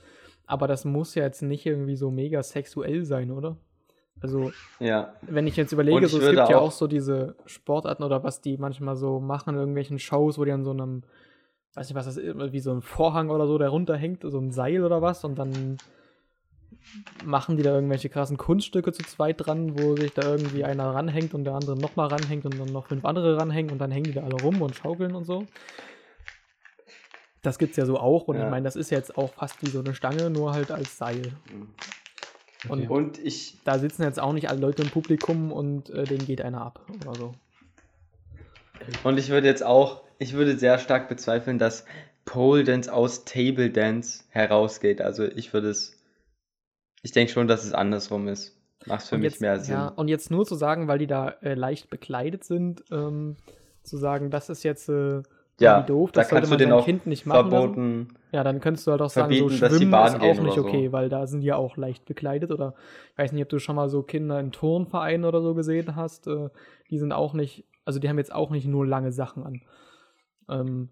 Aber 0.46 0.66
das 0.68 0.84
muss 0.84 1.14
ja 1.14 1.24
jetzt 1.24 1.42
nicht 1.42 1.66
irgendwie 1.66 1.96
so 1.96 2.10
mega 2.10 2.42
sexuell 2.42 3.04
sein, 3.04 3.30
oder? 3.30 3.56
Also, 4.20 4.52
ja. 4.78 5.12
wenn 5.22 5.46
ich 5.46 5.56
jetzt 5.56 5.72
überlege, 5.72 6.06
ich 6.06 6.12
so, 6.12 6.18
es 6.18 6.24
gibt 6.26 6.36
ja 6.48 6.56
auch- 6.58 6.68
auch 6.68 6.70
so 6.70 6.86
diese 6.86 7.34
Sportarten 7.46 8.04
oder 8.04 8.22
was 8.24 8.40
die 8.40 8.56
manchmal 8.56 8.96
so 8.96 9.20
machen 9.20 9.50
in 9.54 9.60
irgendwelchen 9.60 9.98
Shows, 9.98 10.38
wo 10.38 10.44
die 10.44 10.52
an 10.52 10.64
so 10.64 10.70
einem, 10.70 11.02
weiß 11.74 11.88
nicht, 11.88 11.96
was 11.96 12.06
das 12.06 12.16
ist, 12.16 12.52
wie 12.52 12.60
so 12.60 12.72
ein 12.72 12.80
Vorhang 12.80 13.28
oder 13.28 13.46
so, 13.46 13.58
der 13.58 13.68
runterhängt, 13.68 14.22
so 14.22 14.38
ein 14.38 14.50
Seil 14.50 14.82
oder 14.84 15.02
was, 15.02 15.24
und 15.24 15.38
dann 15.38 15.76
machen 17.24 17.56
die 17.56 17.62
da 17.62 17.74
irgendwelche 17.74 18.08
krassen 18.08 18.36
Kunststücke 18.36 18.92
zu 18.92 19.02
zweit 19.04 19.36
dran, 19.44 19.74
wo 19.74 19.94
sich 19.96 20.12
da 20.12 20.22
irgendwie 20.22 20.64
einer 20.64 20.94
ranhängt 20.94 21.34
und 21.34 21.44
der 21.44 21.54
andere 21.54 21.76
nochmal 21.76 22.08
ranhängt 22.08 22.44
und 22.44 22.58
dann 22.58 22.72
noch 22.72 22.86
fünf 22.86 23.04
andere 23.04 23.36
ranhängen 23.36 23.72
und 23.72 23.78
dann 23.78 23.90
hängen 23.90 24.04
die 24.04 24.12
da 24.12 24.22
alle 24.22 24.36
rum 24.36 24.60
und 24.62 24.74
schaukeln 24.74 25.14
und 25.14 25.24
so. 25.24 25.46
Das 27.42 27.58
gibt's 27.58 27.76
ja 27.76 27.84
so 27.84 27.98
auch 27.98 28.28
und 28.28 28.36
Ja. 28.36 28.44
ich 28.44 28.50
meine, 28.50 28.64
das 28.64 28.76
ist 28.76 28.90
jetzt 28.90 29.16
auch 29.18 29.34
fast 29.34 29.62
wie 29.62 29.70
so 29.70 29.80
eine 29.80 29.94
Stange, 29.94 30.30
nur 30.30 30.52
halt 30.52 30.70
als 30.70 30.96
Seil. 30.98 31.32
Und 32.68 32.88
Und 32.88 33.18
ich, 33.18 33.58
da 33.64 33.78
sitzen 33.78 34.02
jetzt 34.02 34.20
auch 34.20 34.32
nicht 34.32 34.48
alle 34.48 34.60
Leute 34.60 34.82
im 34.82 34.90
Publikum 34.90 35.52
und 35.52 35.90
äh, 35.90 36.06
denen 36.06 36.24
geht 36.24 36.40
einer 36.40 36.62
ab 36.62 36.80
oder 37.00 37.14
so. 37.14 37.34
und 39.04 39.18
ich 39.18 39.28
würde 39.28 39.46
jetzt 39.46 39.62
auch, 39.62 40.02
ich 40.18 40.32
würde 40.32 40.56
sehr 40.56 40.78
stark 40.78 41.08
bezweifeln, 41.08 41.58
dass 41.58 41.84
Pole 42.24 42.64
Dance 42.64 42.92
aus 42.92 43.24
Table 43.24 43.70
Dance 43.70 44.24
herausgeht. 44.30 45.02
Also 45.02 45.24
ich 45.24 45.52
würde 45.52 45.68
es, 45.68 46.02
ich 47.04 47.12
denke 47.12 47.32
schon, 47.32 47.46
dass 47.46 47.64
es 47.64 47.72
andersrum 47.74 48.26
ist. 48.28 48.58
Macht 48.86 49.06
für 49.06 49.14
und 49.14 49.20
mich 49.20 49.32
jetzt, 49.34 49.40
mehr 49.40 49.60
Sinn. 49.60 49.74
Ja, 49.74 49.88
und 49.88 50.08
jetzt 50.08 50.30
nur 50.30 50.44
zu 50.44 50.56
sagen, 50.56 50.88
weil 50.88 50.98
die 50.98 51.06
da 51.06 51.28
äh, 51.42 51.54
leicht 51.54 51.90
bekleidet 51.90 52.44
sind, 52.44 52.82
ähm, 52.90 53.36
zu 53.82 53.96
sagen, 53.96 54.30
das 54.30 54.48
ist 54.48 54.62
jetzt 54.62 54.88
äh, 54.88 55.22
Ja, 55.60 55.82
doof, 55.82 56.12
da 56.12 56.20
das 56.22 56.30
sollte 56.30 56.48
kannst 56.48 56.60
du 56.60 56.66
man 56.68 56.72
auch 56.72 56.84
Kind 56.84 57.06
nicht 57.06 57.26
machen 57.26 57.50
lassen. 57.50 57.74
Verboten. 57.74 58.08
Ja, 58.32 58.42
dann 58.42 58.60
könntest 58.60 58.86
du 58.86 58.90
halt 58.90 59.00
auch 59.02 59.10
sagen, 59.10 59.32
so 59.34 59.48
verbieten, 59.48 59.60
dass 59.60 59.76
Schwimmen 59.76 59.90
baden 59.90 60.16
ist 60.16 60.22
auch 60.22 60.40
nicht 60.42 60.58
oder 60.58 60.62
so. 60.62 60.68
okay, 60.68 60.92
weil 60.92 61.08
da 61.08 61.26
sind 61.26 61.40
die 61.42 61.46
ja 61.46 61.56
auch 61.56 61.76
leicht 61.76 62.04
bekleidet 62.06 62.50
oder 62.50 62.74
ich 63.12 63.18
weiß 63.18 63.32
nicht, 63.32 63.42
ob 63.42 63.48
du 63.50 63.58
schon 63.58 63.76
mal 63.76 63.88
so 63.88 64.02
Kinder 64.02 64.40
in 64.40 64.50
Turnvereinen 64.52 65.24
oder 65.24 65.40
so 65.42 65.54
gesehen 65.54 65.94
hast, 65.96 66.26
äh, 66.26 66.48
die 66.90 66.98
sind 66.98 67.12
auch 67.12 67.34
nicht, 67.34 67.64
also 67.84 67.98
die 68.00 68.08
haben 68.08 68.18
jetzt 68.18 68.34
auch 68.34 68.50
nicht 68.50 68.66
nur 68.66 68.86
lange 68.86 69.12
Sachen 69.12 69.44
an. 69.44 69.62
Ähm, 70.48 70.88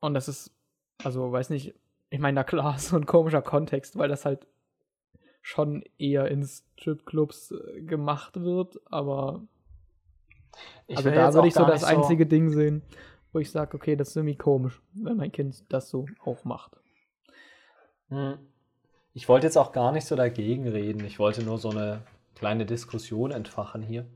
und 0.00 0.14
das 0.14 0.28
ist, 0.28 0.52
also 1.02 1.32
weiß 1.32 1.50
nicht, 1.50 1.74
ich 2.10 2.18
meine, 2.20 2.36
na 2.36 2.44
klar, 2.44 2.78
so 2.78 2.96
ein 2.96 3.06
komischer 3.06 3.42
Kontext, 3.42 3.98
weil 3.98 4.08
das 4.08 4.24
halt 4.24 4.46
schon 5.42 5.84
eher 5.98 6.28
in 6.28 6.44
Stripclubs 6.44 7.52
äh, 7.52 7.82
gemacht 7.82 8.40
wird, 8.40 8.80
aber 8.86 9.42
Ich 10.88 10.96
also 10.96 11.10
will 11.10 11.14
da 11.14 11.32
würde 11.34 11.48
ich 11.48 11.54
so 11.54 11.64
das 11.64 11.84
einzige 11.84 12.26
Ding 12.26 12.50
sehen, 12.50 12.82
wo 13.32 13.38
ich 13.38 13.50
sage, 13.50 13.76
okay, 13.76 13.94
das 13.96 14.08
ist 14.08 14.16
irgendwie 14.16 14.36
komisch, 14.36 14.80
wenn 14.94 15.16
mein 15.16 15.30
Kind 15.30 15.64
das 15.68 15.88
so 15.88 16.06
auch 16.24 16.44
macht. 16.44 16.72
Hm. 18.08 18.38
Ich 19.14 19.28
wollte 19.28 19.46
jetzt 19.46 19.56
auch 19.56 19.72
gar 19.72 19.92
nicht 19.92 20.06
so 20.06 20.16
dagegen 20.16 20.68
reden. 20.68 21.04
Ich 21.04 21.18
wollte 21.18 21.42
nur 21.42 21.58
so 21.58 21.70
eine 21.70 22.02
kleine 22.34 22.66
Diskussion 22.66 23.30
entfachen 23.30 23.82
hier. 23.82 24.06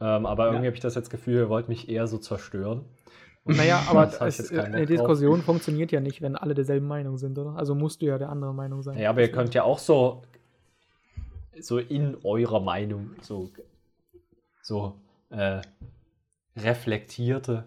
Ähm, 0.00 0.26
aber 0.26 0.46
irgendwie 0.46 0.66
Ja. 0.66 0.70
habe 0.70 0.76
ich 0.76 0.80
das 0.80 0.94
jetzt 0.94 1.10
Gefühl, 1.10 1.36
ihr 1.36 1.48
wollt 1.48 1.68
mich 1.68 1.88
eher 1.88 2.06
so 2.06 2.18
zerstören. 2.18 2.84
Naja, 3.44 3.82
aber 3.88 4.04
es, 4.26 4.50
eine 4.52 4.70
drauf. 4.78 4.86
Diskussion 4.86 5.42
funktioniert 5.42 5.90
ja 5.92 6.00
nicht, 6.00 6.20
wenn 6.22 6.36
alle 6.36 6.54
derselben 6.54 6.86
Meinung 6.86 7.16
sind, 7.18 7.38
oder? 7.38 7.56
Also 7.56 7.74
musst 7.74 8.02
du 8.02 8.06
ja 8.06 8.18
der 8.18 8.28
anderen 8.28 8.54
Meinung 8.56 8.82
sein. 8.82 8.98
Ja, 8.98 9.10
aber 9.10 9.22
ihr 9.22 9.32
könnt 9.32 9.54
ja 9.54 9.62
auch 9.64 9.78
so, 9.78 10.22
so 11.58 11.78
in 11.78 12.16
eurer 12.24 12.60
Meinung 12.60 13.10
so, 13.22 13.50
so 14.62 14.94
äh, 15.30 15.60
reflektierte, 16.56 17.64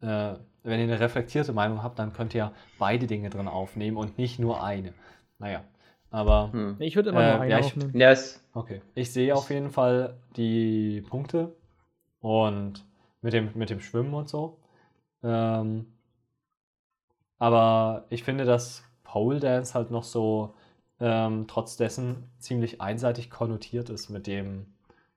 äh, 0.00 0.34
wenn 0.62 0.78
ihr 0.80 0.84
eine 0.86 1.00
reflektierte 1.00 1.52
Meinung 1.52 1.82
habt, 1.82 1.98
dann 1.98 2.12
könnt 2.12 2.34
ihr 2.34 2.52
beide 2.78 3.06
Dinge 3.06 3.30
drin 3.30 3.48
aufnehmen 3.48 3.96
und 3.96 4.18
nicht 4.18 4.38
nur 4.38 4.62
eine. 4.64 4.94
Naja, 5.38 5.62
aber 6.10 6.50
Hm. 6.52 6.76
Ich 6.78 6.96
würde 6.96 7.10
immer 7.10 7.22
Äh, 7.22 7.30
nur 7.32 7.40
einen 7.42 7.50
ja, 7.50 7.58
ich- 7.58 7.66
aufnehmen. 7.66 7.96
Ja, 7.98 8.10
es, 8.10 8.42
okay. 8.54 8.80
Ich 8.94 9.12
sehe 9.12 9.34
auf 9.34 9.50
jeden 9.50 9.70
Fall 9.70 10.16
die 10.36 11.02
Punkte 11.02 11.54
und 12.20 12.84
mit 13.20 13.32
dem, 13.32 13.50
mit 13.54 13.70
dem 13.70 13.80
Schwimmen 13.80 14.14
und 14.14 14.28
so. 14.28 14.58
Ähm, 15.24 15.86
aber 17.38 18.06
ich 18.10 18.22
finde, 18.22 18.44
dass 18.44 18.84
Pole 19.02 19.40
Dance 19.40 19.74
halt 19.74 19.90
noch 19.90 20.04
so 20.04 20.54
ähm, 21.00 21.46
trotz 21.48 21.76
dessen 21.76 22.30
ziemlich 22.38 22.80
einseitig 22.80 23.30
konnotiert 23.30 23.90
ist 23.90 24.08
mit 24.10 24.26
dem 24.26 24.66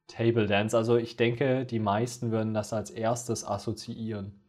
Table 0.07 0.47
Dance. 0.47 0.75
Also 0.75 0.97
ich 0.97 1.17
denke, 1.17 1.65
die 1.65 1.79
meisten 1.79 2.31
würden 2.31 2.53
das 2.53 2.73
als 2.73 2.89
erstes 2.89 3.45
assoziieren. 3.45 4.39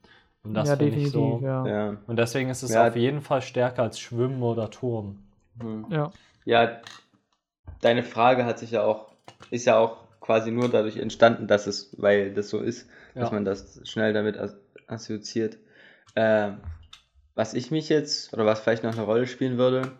Und 0.42 0.54
das 0.54 0.68
ja, 0.68 0.76
finde 0.76 0.96
ich 0.96 1.10
so. 1.10 1.40
ja. 1.42 1.96
Und 2.06 2.16
deswegen 2.16 2.48
ist 2.48 2.62
es 2.62 2.70
Ja. 2.70 2.88
auf 2.88 2.96
jeden 2.96 3.20
Fall 3.20 3.42
stärker 3.42 3.82
als 3.82 3.98
Schwimmen 4.00 4.42
oder 4.42 4.70
Turnen. 4.70 5.28
Hm. 5.60 5.86
ja. 5.90 6.12
Ja, 6.44 6.80
deine 7.82 8.02
Frage 8.02 8.46
hat 8.46 8.58
sich 8.58 8.70
ja 8.70 8.82
auch, 8.82 9.08
ist 9.50 9.66
ja 9.66 9.78
auch 9.78 9.98
quasi 10.20 10.50
nur 10.50 10.68
dadurch 10.70 10.96
entstanden, 10.96 11.46
dass 11.46 11.66
es, 11.66 11.90
weil 12.00 12.32
das 12.32 12.48
so 12.48 12.60
ist, 12.60 12.88
dass 13.14 13.32
man 13.32 13.44
das 13.44 13.80
schnell 13.84 14.12
damit 14.12 14.36
assoziiert. 14.88 15.58
Äh, 16.14 16.52
was 17.34 17.54
ich 17.54 17.70
mich 17.70 17.88
jetzt, 17.88 18.32
oder 18.32 18.46
was 18.46 18.60
vielleicht 18.60 18.82
noch 18.82 18.92
eine 18.92 19.02
Rolle 19.02 19.26
spielen 19.26 19.58
würde, 19.58 19.92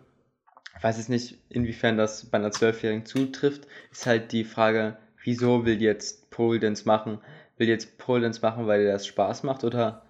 ich 0.77 0.83
weiß 0.83 0.97
jetzt 0.97 1.09
nicht, 1.09 1.37
inwiefern 1.49 1.97
das 1.97 2.25
bei 2.25 2.37
einer 2.37 2.51
Zwölfjährigen 2.51 3.05
zutrifft, 3.05 3.67
ist 3.91 4.05
halt 4.05 4.31
die 4.31 4.43
Frage, 4.43 4.97
wieso 5.23 5.65
will 5.65 5.77
die 5.77 5.85
jetzt 5.85 6.29
Pole 6.29 6.59
Dance 6.59 6.85
machen? 6.85 7.19
Will 7.57 7.67
die 7.67 7.73
jetzt 7.73 7.97
Pole 7.97 8.21
Dance 8.21 8.41
machen, 8.41 8.67
weil 8.67 8.83
dir 8.83 8.91
das 8.91 9.07
Spaß 9.07 9.43
macht 9.43 9.63
oder 9.63 10.03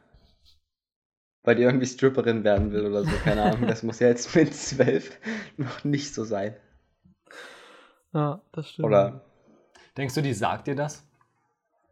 weil 1.44 1.56
die 1.56 1.64
irgendwie 1.64 1.88
Stripperin 1.88 2.44
werden 2.44 2.72
will 2.72 2.86
oder 2.86 3.04
so, 3.04 3.12
keine 3.24 3.44
Ahnung. 3.44 3.68
Das 3.68 3.82
muss 3.84 4.00
ja 4.00 4.08
jetzt 4.08 4.36
mit 4.36 4.54
zwölf 4.54 5.18
noch 5.58 5.84
nicht 5.84 6.14
so 6.14 6.24
sein. 6.24 6.56
Ja, 8.14 8.42
das 8.52 8.70
stimmt. 8.70 8.88
Oder 8.88 9.24
Denkst 10.00 10.16
du, 10.16 10.22
die 10.22 10.34
sagt 10.34 10.68
dir 10.68 10.76
das? 10.76 11.04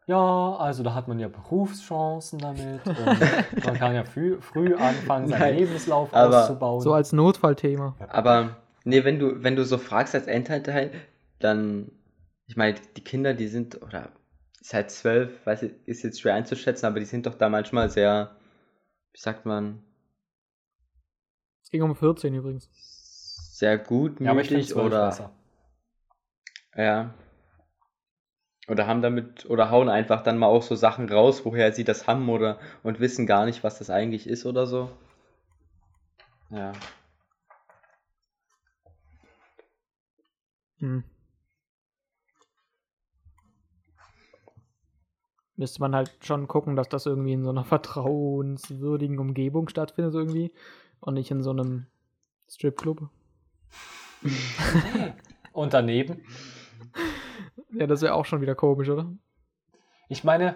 Ja, 0.08 0.56
also 0.56 0.84
da 0.84 0.94
hat 0.94 1.10
man 1.10 1.20
ja 1.20 1.28
Berufschancen 1.28 2.40
damit 2.40 2.86
und 2.88 2.98
man 3.66 3.76
kann 3.76 3.94
ja 3.94 4.06
früh, 4.06 4.40
früh 4.42 4.74
anfangen, 4.74 5.28
seinen 5.28 5.40
Nein, 5.42 5.56
Lebenslauf 5.58 6.14
aber 6.14 6.44
auszubauen. 6.44 6.82
So 6.82 6.94
als 6.94 7.12
Notfallthema. 7.12 7.96
Aber, 8.08 8.56
nee, 8.86 9.04
wenn 9.04 9.20
du, 9.20 9.44
wenn 9.44 9.58
du 9.58 9.66
so 9.66 9.78
fragst 9.78 10.16
als 10.16 10.28
Elternteil, 10.28 10.92
dann, 11.40 11.92
ich 12.48 12.56
meine, 12.56 12.76
die 12.96 13.04
Kinder, 13.04 13.34
die 13.34 13.48
sind, 13.48 13.82
oder 13.82 14.10
ist 14.62 14.74
halt 14.74 14.92
zwölf, 14.92 15.46
weiß 15.46 15.64
ich, 15.64 15.74
ist 15.86 16.04
jetzt 16.04 16.22
schwer 16.22 16.36
einzuschätzen, 16.36 16.86
aber 16.86 17.00
die 17.00 17.06
sind 17.06 17.26
doch 17.26 17.36
da 17.36 17.50
manchmal 17.50 17.90
sehr, 17.90 18.32
wie 19.12 19.20
sagt 19.20 19.46
man, 19.46 19.84
Es 21.64 21.70
ging 21.70 21.82
um 21.82 21.96
14 21.98 22.34
übrigens. 22.34 22.70
sehr 23.52 23.76
ja, 24.20 24.32
aber 24.32 24.40
ich 24.40 24.48
finde 24.48 24.64
gutmütig 24.64 24.76
oder, 24.76 25.06
besser. 25.08 25.32
ja, 26.76 27.14
oder 28.68 28.88
haben 28.88 29.02
damit, 29.02 29.50
oder 29.50 29.72
hauen 29.72 29.90
einfach 29.90 30.24
dann 30.24 30.38
mal 30.38 30.48
auch 30.48 30.64
so 30.64 30.76
Sachen 30.76 31.10
raus, 31.10 31.46
woher 31.46 31.72
sie 31.72 31.84
das 31.84 32.08
haben 32.08 32.28
oder, 32.30 32.60
und 32.84 33.00
wissen 33.00 33.26
gar 33.26 33.46
nicht, 33.46 33.64
was 33.64 33.80
das 33.80 33.90
eigentlich 33.90 34.28
ist 34.28 34.46
oder 34.46 34.68
so. 34.68 34.90
Ja. 36.50 36.74
Hm. 40.80 41.04
Müsste 45.56 45.82
man 45.82 45.96
halt 45.96 46.12
schon 46.22 46.48
gucken, 46.48 46.76
dass 46.76 46.88
das 46.88 47.08
irgendwie 47.08 47.34
in 47.34 47.44
so 47.44 47.50
einer 47.50 47.66
vertrauenswürdigen 47.66 49.18
Umgebung 49.18 49.70
stattfindet 49.70 50.14
irgendwie 50.14 50.52
und 51.00 51.16
nicht 51.16 51.32
in 51.32 51.42
so 51.42 51.52
einem 51.52 51.88
Stripclub. 52.50 53.10
Und 55.54 55.74
daneben, 55.74 56.22
Ja, 57.72 57.88
das 57.88 58.02
wäre 58.02 58.14
auch 58.14 58.26
schon 58.26 58.42
wieder 58.42 58.56
komisch, 58.56 58.90
oder? 58.90 59.08
ich 60.10 60.24
meine, 60.24 60.56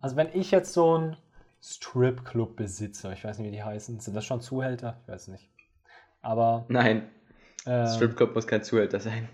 also 0.00 0.16
wenn 0.16 0.28
ich 0.32 0.50
jetzt 0.50 0.72
so 0.72 0.94
einen 0.94 1.16
Stripclub 1.62 2.56
besitze, 2.56 3.12
ich 3.12 3.24
weiß 3.24 3.38
nicht, 3.38 3.46
wie 3.48 3.56
die 3.56 3.62
heißen, 3.62 4.00
sind 4.00 4.14
das 4.14 4.24
schon 4.24 4.40
Zuhälter? 4.40 4.98
Ich 5.02 5.08
weiß 5.08 5.28
nicht. 5.28 5.48
Aber 6.22 6.64
Nein, 6.68 7.08
äh, 7.64 7.86
Stripclub 7.86 8.34
muss 8.34 8.46
kein 8.46 8.62
Zuhälter 8.62 9.00
sein. 9.00 9.28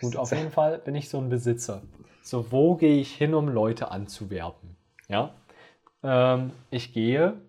Gut, 0.00 0.16
auf 0.16 0.32
jeden 0.32 0.50
Fall 0.50 0.78
bin 0.78 0.94
ich 0.94 1.08
so 1.08 1.18
ein 1.18 1.28
Besitzer. 1.28 1.82
So, 2.22 2.50
wo 2.50 2.76
gehe 2.76 3.00
ich 3.00 3.14
hin, 3.14 3.34
um 3.34 3.48
Leute 3.48 3.90
anzuwerben? 3.90 4.76
Ja, 5.08 5.34
ähm, 6.02 6.52
ich 6.70 6.92
gehe, 6.92 7.40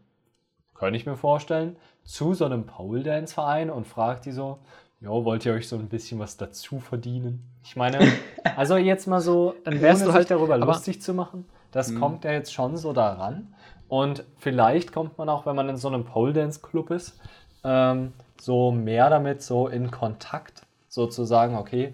könnte 0.74 0.98
ich 0.98 1.06
mir 1.06 1.18
vorstellen, 1.18 1.76
zu 2.04 2.34
so 2.34 2.46
einem 2.46 2.66
Pole 2.66 3.04
Dance 3.04 3.34
Verein 3.34 3.70
und 3.70 3.88
frage 3.88 4.22
die 4.22 4.32
so, 4.32 4.60
ja, 5.00 5.10
wollt 5.10 5.46
ihr 5.46 5.54
euch 5.54 5.68
so 5.68 5.76
ein 5.78 5.90
bisschen 5.90 6.20
was 6.20 6.38
dazu 6.38 6.80
verdienen? 6.80 7.53
Ich 7.64 7.76
meine, 7.76 8.00
also 8.58 8.78
jetzt 8.78 9.08
mal 9.08 9.22
so, 9.22 9.56
Dann 9.64 9.82
wärst 9.82 10.02
ohne 10.02 10.06
du 10.06 10.12
sich 10.12 10.16
halt- 10.16 10.32
darüber 10.32 10.58
lustig 10.58 11.02
zu 11.02 11.14
machen, 11.14 11.46
das 11.72 11.90
Mhm. 11.92 12.00
kommt 12.00 12.24
ja 12.26 12.32
jetzt 12.32 12.54
schon 12.54 12.78
so 12.78 12.94
daran. 12.94 13.54
Und 13.88 14.24
vielleicht 14.40 14.92
kommt 14.92 15.18
man 15.18 15.30
auch, 15.30 15.46
wenn 15.46 15.56
man 15.56 15.70
in 15.70 15.78
so 15.78 15.88
einem 15.88 16.04
Pole 16.06 16.34
Dance 16.34 16.60
Club 16.62 16.90
ist, 16.92 17.20
ähm, 17.64 18.14
so 18.42 18.72
mehr 18.72 19.10
damit 19.10 19.42
so 19.42 19.68
in 19.68 19.92
Kontakt, 19.92 20.64
sozusagen, 20.90 21.56
okay, 21.56 21.94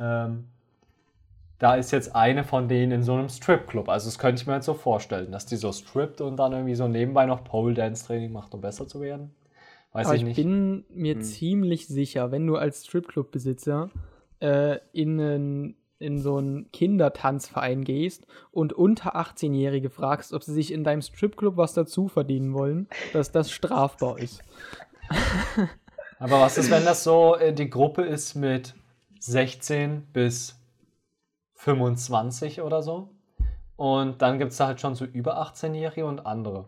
ähm, 0.00 0.46
da 1.58 1.74
ist 1.76 1.90
jetzt 1.92 2.14
eine 2.16 2.42
von 2.44 2.66
denen 2.68 2.90
in 2.92 3.02
so 3.04 3.14
einem 3.14 3.28
Stripclub. 3.28 3.88
Also 3.88 4.08
das 4.08 4.18
könnte 4.18 4.40
ich 4.42 4.46
mir 4.48 4.54
jetzt 4.54 4.66
so 4.66 4.74
vorstellen, 4.74 5.30
dass 5.30 5.46
die 5.46 5.56
so 5.56 5.70
strippt 5.72 6.20
und 6.20 6.36
dann 6.36 6.52
irgendwie 6.52 6.74
so 6.74 6.88
nebenbei 6.88 7.26
noch 7.26 7.44
Pole 7.44 7.74
Dance 7.74 8.04
Training 8.06 8.32
macht, 8.32 8.52
um 8.54 8.60
besser 8.60 8.88
zu 8.88 9.00
werden. 9.00 9.32
Weiß 9.92 10.06
Aber 10.06 10.16
ich 10.16 10.22
ich 10.22 10.28
nicht. 10.28 10.36
bin 10.36 10.84
mir 10.90 11.14
Hm. 11.14 11.22
ziemlich 11.22 11.86
sicher, 11.86 12.32
wenn 12.32 12.46
du 12.46 12.56
als 12.56 12.84
Stripclub-Besitzer 12.86 13.90
äh, 14.42 14.78
in, 14.92 15.20
einen- 15.20 15.76
in 15.98 16.18
so 16.18 16.36
einen 16.38 16.70
Kindertanzverein 16.72 17.84
gehst 17.84 18.26
und 18.50 18.72
unter 18.72 19.14
18-Jährige 19.14 19.88
fragst, 19.88 20.32
ob 20.32 20.42
sie 20.42 20.52
sich 20.52 20.72
in 20.72 20.82
deinem 20.82 21.00
Stripclub 21.00 21.56
was 21.56 21.74
dazu 21.74 22.08
verdienen 22.08 22.54
wollen, 22.54 22.88
dass 23.12 23.30
das 23.30 23.52
strafbar 23.52 24.18
ist. 24.18 24.42
Aber 26.18 26.40
was 26.40 26.58
ist, 26.58 26.70
wenn 26.70 26.84
das 26.84 27.04
so 27.04 27.36
äh, 27.36 27.52
die 27.52 27.70
Gruppe 27.70 28.02
ist 28.02 28.34
mit 28.34 28.74
16 29.20 30.02
bis 30.12 30.58
25 31.54 32.62
oder 32.62 32.82
so? 32.82 33.10
Und 33.76 34.22
dann 34.22 34.38
gibt 34.38 34.52
es 34.52 34.58
da 34.58 34.66
halt 34.68 34.80
schon 34.80 34.94
so 34.94 35.04
über 35.04 35.40
18-Jährige 35.42 36.04
und 36.06 36.26
andere. 36.26 36.66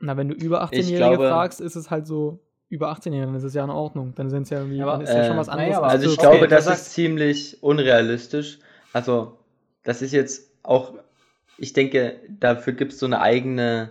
Na, 0.00 0.16
wenn 0.16 0.28
du 0.28 0.34
über 0.34 0.68
Ich 0.72 0.80
18-Jährige 0.80 0.98
glaube- 1.16 1.28
fragst, 1.28 1.60
ist 1.60 1.76
es 1.76 1.90
halt 1.90 2.06
so, 2.06 2.40
über 2.74 2.90
18-Jährige, 2.92 3.26
dann 3.26 3.34
ist 3.36 3.44
es 3.44 3.54
ja 3.54 3.64
in 3.64 3.70
Ordnung. 3.70 4.12
Dann 4.16 4.28
sind 4.30 4.42
es 4.42 4.50
ja 4.50 4.58
irgendwie, 4.58 4.82
Aber, 4.82 4.92
dann 4.92 5.02
ist 5.02 5.10
ja 5.14 5.24
schon 5.24 5.36
äh, 5.36 5.38
was 5.40 5.48
anderes. 5.48 5.70
naja, 5.76 5.82
Also 5.82 6.06
ich 6.06 6.14
14. 6.14 6.26
Okay, 6.28 6.36
glaube, 6.38 6.48
das 6.48 6.64
sagst- 6.64 6.86
ist 6.88 6.92
ziemlich 6.94 7.62
unrealistisch. 7.62 8.58
Also, 8.92 9.38
das 9.84 10.02
ist 10.02 10.12
jetzt 10.12 10.50
auch, 10.62 10.94
ich 11.58 11.72
denke, 11.72 12.16
dafür 12.40 12.72
gibt 12.72 12.92
es 12.92 12.98
so 12.98 13.06
eine 13.06 13.20
eigene, 13.20 13.90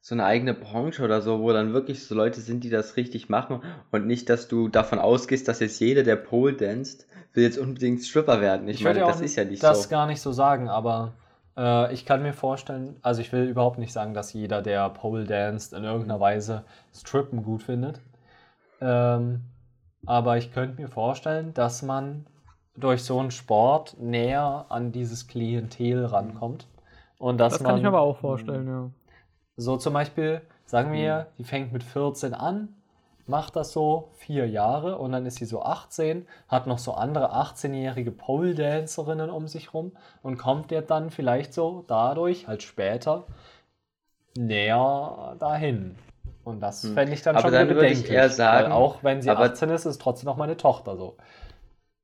so 0.00 0.14
eine 0.14 0.24
eigene 0.24 0.54
Branche 0.54 1.02
oder 1.02 1.20
so, 1.22 1.40
wo 1.40 1.52
dann 1.52 1.72
wirklich 1.72 2.04
so 2.06 2.14
Leute 2.14 2.40
sind, 2.40 2.64
die 2.64 2.70
das 2.70 2.96
richtig 2.96 3.28
machen 3.28 3.60
und 3.90 4.06
nicht, 4.06 4.28
dass 4.28 4.48
du 4.48 4.68
davon 4.68 4.98
ausgehst, 4.98 5.48
dass 5.48 5.60
jetzt 5.60 5.80
jeder, 5.80 6.02
der 6.02 6.16
Pole 6.16 6.54
danst, 6.54 7.06
will 7.32 7.42
jetzt 7.44 7.58
unbedingt 7.58 8.02
Stripper 8.02 8.40
werden. 8.40 8.68
Ich, 8.68 8.82
meine, 8.84 9.00
würde 9.00 9.10
das 9.10 9.20
ist 9.20 9.36
ja 9.36 9.44
nicht 9.44 9.62
das 9.62 9.84
so. 9.84 9.88
gar 9.88 10.06
nicht 10.06 10.20
so 10.20 10.30
sagen, 10.32 10.68
aber 10.68 11.14
äh, 11.56 11.92
ich 11.92 12.04
kann 12.04 12.22
mir 12.22 12.32
vorstellen, 12.32 12.96
also 13.02 13.20
ich 13.22 13.32
will 13.32 13.44
überhaupt 13.48 13.78
nicht 13.78 13.92
sagen, 13.92 14.14
dass 14.14 14.32
jeder, 14.34 14.60
der 14.62 14.88
Pole 14.90 15.24
danced, 15.24 15.72
in 15.72 15.84
irgendeiner 15.84 16.20
Weise 16.20 16.64
Strippen 16.94 17.42
gut 17.42 17.62
findet. 17.62 18.00
Ähm, 18.84 19.40
aber 20.06 20.36
ich 20.36 20.52
könnte 20.52 20.80
mir 20.80 20.88
vorstellen, 20.88 21.54
dass 21.54 21.82
man 21.82 22.26
durch 22.76 23.02
so 23.02 23.18
einen 23.18 23.30
Sport 23.30 23.96
näher 23.98 24.66
an 24.68 24.92
dieses 24.92 25.26
Klientel 25.28 26.04
rankommt. 26.04 26.68
Und 27.18 27.38
dass 27.38 27.54
das 27.54 27.62
man, 27.62 27.68
kann 27.68 27.76
ich 27.78 27.82
mir 27.82 27.88
aber 27.88 28.00
auch 28.02 28.18
vorstellen, 28.18 28.68
ja. 28.68 28.90
So 29.56 29.76
zum 29.76 29.94
Beispiel, 29.94 30.42
sagen 30.66 30.90
Mhm. 30.90 30.94
wir, 30.94 31.26
die 31.38 31.44
fängt 31.44 31.72
mit 31.72 31.82
14 31.84 32.34
an, 32.34 32.74
macht 33.26 33.56
das 33.56 33.72
so 33.72 34.10
vier 34.16 34.46
Jahre 34.48 34.98
und 34.98 35.12
dann 35.12 35.24
ist 35.24 35.36
sie 35.38 35.46
so 35.46 35.62
18, 35.62 36.26
hat 36.48 36.66
noch 36.66 36.78
so 36.78 36.92
andere 36.94 37.32
18-jährige 37.34 38.10
Pole-Dancerinnen 38.10 39.30
um 39.30 39.48
sich 39.48 39.72
rum 39.72 39.92
und 40.22 40.36
kommt 40.36 40.70
jetzt 40.72 40.90
dann 40.90 41.10
vielleicht 41.10 41.54
so 41.54 41.84
dadurch 41.86 42.48
halt 42.48 42.62
später 42.62 43.24
näher 44.36 45.36
dahin. 45.38 45.96
Und 46.44 46.60
das 46.60 46.82
Hm. 46.82 46.94
fände 46.94 47.14
ich 47.14 47.22
dann 47.22 47.34
Aber 47.36 47.42
schon 47.42 47.52
dann 47.52 47.66
wieder 47.68 47.76
würde 47.76 47.86
ich 47.88 47.98
bedenklich. 48.02 48.16
eher 48.16 48.28
sagen- 48.30 48.72
auch 48.72 49.02
wenn 49.02 49.22
sie 49.22 49.30
aber- 49.30 49.44
18 49.44 49.70
ist, 49.70 49.86
ist 49.86 50.00
trotzdem 50.00 50.26
noch 50.26 50.36
meine 50.36 50.56
Tochter 50.56 50.96
so. 50.96 51.16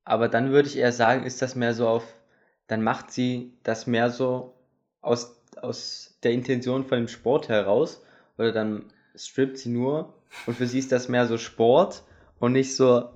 Aber 0.05 0.29
dann 0.29 0.50
würde 0.50 0.68
ich 0.68 0.79
eher 0.79 0.92
sagen, 0.92 1.24
ist 1.24 1.42
das 1.42 1.55
mehr 1.55 1.74
so 1.74 1.87
auf, 1.88 2.03
dann 2.66 2.83
macht 2.83 3.11
sie 3.12 3.53
das 3.62 3.87
mehr 3.87 4.11
so 4.11 4.55
aus 5.03 5.37
aus 5.62 6.16
der 6.22 6.31
Intention 6.33 6.85
von 6.87 6.96
dem 6.98 7.09
Sport 7.09 7.48
heraus. 7.48 8.03
Oder 8.38 8.53
dann 8.53 8.85
strippt 9.14 9.59
sie 9.59 9.68
nur 9.68 10.14
und 10.46 10.57
für 10.57 10.66
sie 10.66 10.79
ist 10.79 10.90
das 10.92 11.09
mehr 11.09 11.26
so 11.26 11.37
Sport 11.37 12.03
und 12.38 12.53
nicht 12.53 12.74
so 12.76 13.11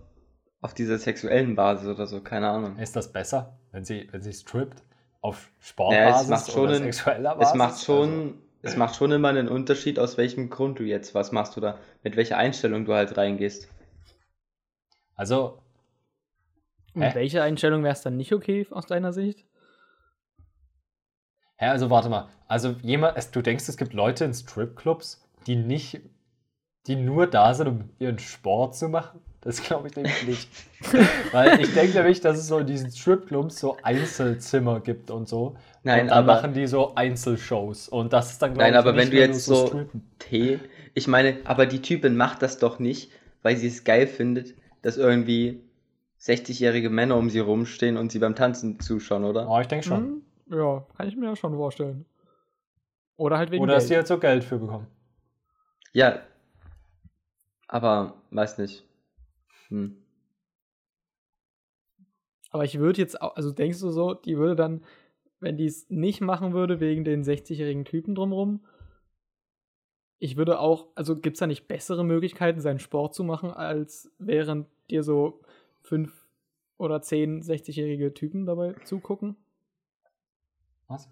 auf 0.60 0.74
dieser 0.74 0.98
sexuellen 0.98 1.54
Basis 1.54 1.88
oder 1.88 2.06
so, 2.06 2.20
keine 2.20 2.50
Ahnung. 2.50 2.76
Ist 2.78 2.96
das 2.96 3.10
besser, 3.12 3.56
wenn 3.72 3.84
sie, 3.84 4.08
wenn 4.12 4.20
sie 4.20 4.32
strippt? 4.32 4.82
Auf 5.22 5.48
Sportbasis 5.60 6.22
es 6.24 6.28
macht 6.28 6.50
schon 6.52 6.62
oder 6.64 6.74
sexueller 6.74 7.34
Basis? 7.37 7.52
Es 7.52 7.56
macht 7.56 7.82
schon, 7.82 8.34
es 8.64 8.77
macht 8.77 8.96
schon 8.96 9.12
immer 9.12 9.29
einen 9.29 9.48
Unterschied, 9.48 9.98
aus 9.98 10.16
welchem 10.16 10.50
Grund 10.50 10.79
du 10.79 10.85
jetzt 10.85 11.14
was 11.14 11.33
machst 11.33 11.57
oder 11.57 11.79
mit 12.03 12.16
welcher 12.16 12.38
Einstellung 12.38 12.85
du 12.85 12.94
halt 12.94 13.16
reingehst. 13.16 13.68
also 15.14 15.59
Hä? 16.94 17.11
welche 17.14 17.42
Einstellung 17.42 17.83
wäre 17.83 17.92
es 17.92 18.03
dann 18.03 18.16
nicht 18.16 18.33
okay 18.33 18.66
aus 18.70 18.87
deiner 18.87 19.12
Sicht? 19.12 19.44
Hä, 21.57 21.66
also 21.66 21.90
warte 21.90 22.09
mal. 22.09 22.29
Also 22.48 22.70
jemand, 22.83 23.16
es, 23.16 23.31
du 23.31 23.42
denkst, 23.42 23.68
es 23.68 23.77
gibt 23.77 23.92
Leute 23.92 24.24
in 24.24 24.35
Stripclubs, 24.35 25.29
die 25.46 25.57
nicht, 25.57 26.00
die 26.87 26.96
nur 26.96 27.27
da 27.27 27.55
sind, 27.55 27.68
um 27.68 27.90
ihren 27.98 28.18
Sport 28.18 28.77
zu 28.77 28.88
machen? 28.88 29.20
Das 29.44 29.62
glaube 29.62 29.88
ich 29.88 29.96
nämlich 29.96 30.26
nicht. 30.26 30.48
Weil 31.33 31.61
ich 31.61 31.74
denke 31.74 31.98
nämlich, 31.98 32.20
dass 32.22 32.38
es 32.38 32.46
so 32.48 32.59
in 32.59 32.66
diesen 32.66 32.90
Stripclubs 32.90 33.59
so 33.61 33.76
Einzelzimmer 33.83 34.80
gibt 34.80 35.11
und 35.11 35.28
so. 35.28 35.57
Nein, 35.83 36.02
und 36.04 36.09
dann 36.09 36.18
aber- 36.18 36.35
machen 36.35 36.54
die 36.54 36.66
so 36.66 36.94
Einzelshows. 36.94 37.88
Und 37.88 38.12
das 38.14 38.33
ist 38.33 38.42
dann, 38.42 38.54
glaube 38.54 38.62
Nein, 38.62 38.72
ich, 38.72 38.78
aber 38.78 38.92
nicht 38.92 39.02
wenn 39.02 39.11
du 39.11 39.16
jetzt 39.18 39.44
so 39.44 39.66
Strippen. 39.66 40.02
Tee, 40.18 40.61
ich 40.94 41.09
meine, 41.09 41.37
aber 41.44 41.66
die 41.66 41.83
Typin 41.83 42.16
macht 42.16 42.40
das 42.42 42.59
doch 42.59 42.78
nicht, 42.78 43.12
weil 43.42 43.57
sie 43.59 43.66
es 43.68 43.85
geil 43.85 44.07
findet, 44.07 44.54
dass 44.80 44.96
irgendwie 44.96 45.61
60-jährige 46.20 46.88
Männer 46.88 47.16
um 47.16 47.28
sie 47.28 47.40
rumstehen 47.40 47.98
und 47.98 48.11
sie 48.12 48.18
beim 48.20 48.35
Tanzen 48.35 48.80
zuschauen, 48.80 49.24
oder? 49.24 49.46
Oh, 49.48 49.61
ich 49.61 49.66
denke 49.66 49.85
schon. 49.87 50.22
Hm, 50.48 50.57
ja, 50.59 50.87
kann 50.96 51.07
ich 51.09 51.16
mir 51.16 51.26
ja 51.26 51.37
schon 51.37 51.54
vorstellen. 51.54 52.07
Oder 53.16 53.37
halt 53.37 53.50
wegen 53.50 53.62
Oder 53.62 53.74
dass 53.74 53.85
Geld. 53.85 53.90
die 53.90 53.96
halt 53.96 54.07
so 54.07 54.18
Geld 54.18 54.42
für 54.42 54.59
bekommen. 54.59 54.87
Ja. 55.92 56.20
Aber, 57.68 58.14
weiß 58.30 58.57
nicht. 58.59 58.85
Hm. 59.68 59.96
Aber 62.50 62.64
ich 62.64 62.79
würde 62.79 63.00
jetzt 63.00 63.20
auch, 63.20 63.37
also 63.37 63.50
denkst 63.50 63.81
du 63.81 63.90
so, 63.90 64.14
die 64.14 64.37
würde 64.38 64.57
dann, 64.57 64.83
wenn 65.40 65.57
die 65.57 65.66
es 65.66 65.90
nicht 65.90 66.20
machen 66.20 66.53
würde, 66.55 66.81
wegen 66.81 67.05
den 67.05 67.24
60-jährigen 67.24 67.85
Typen 67.85 68.14
drumrum, 68.14 68.64
ich 70.18 70.37
würde 70.37 70.59
auch, 70.59 70.88
also 70.94 71.14
gibt 71.16 71.37
es 71.37 71.40
da 71.40 71.46
nicht 71.46 71.68
bessere 71.68 72.05
Möglichkeiten, 72.05 72.61
seinen 72.61 72.79
Sport 72.79 73.14
zu 73.14 73.24
machen, 73.24 73.50
als 73.50 74.11
während 74.18 74.66
dir 74.90 75.03
so 75.03 75.40
fünf 75.83 76.27
oder 76.79 77.03
zehn 77.03 77.42
60-jährige 77.42 78.14
Typen 78.14 78.46
dabei 78.46 78.74
zugucken? 78.85 79.37
Was? 80.88 81.09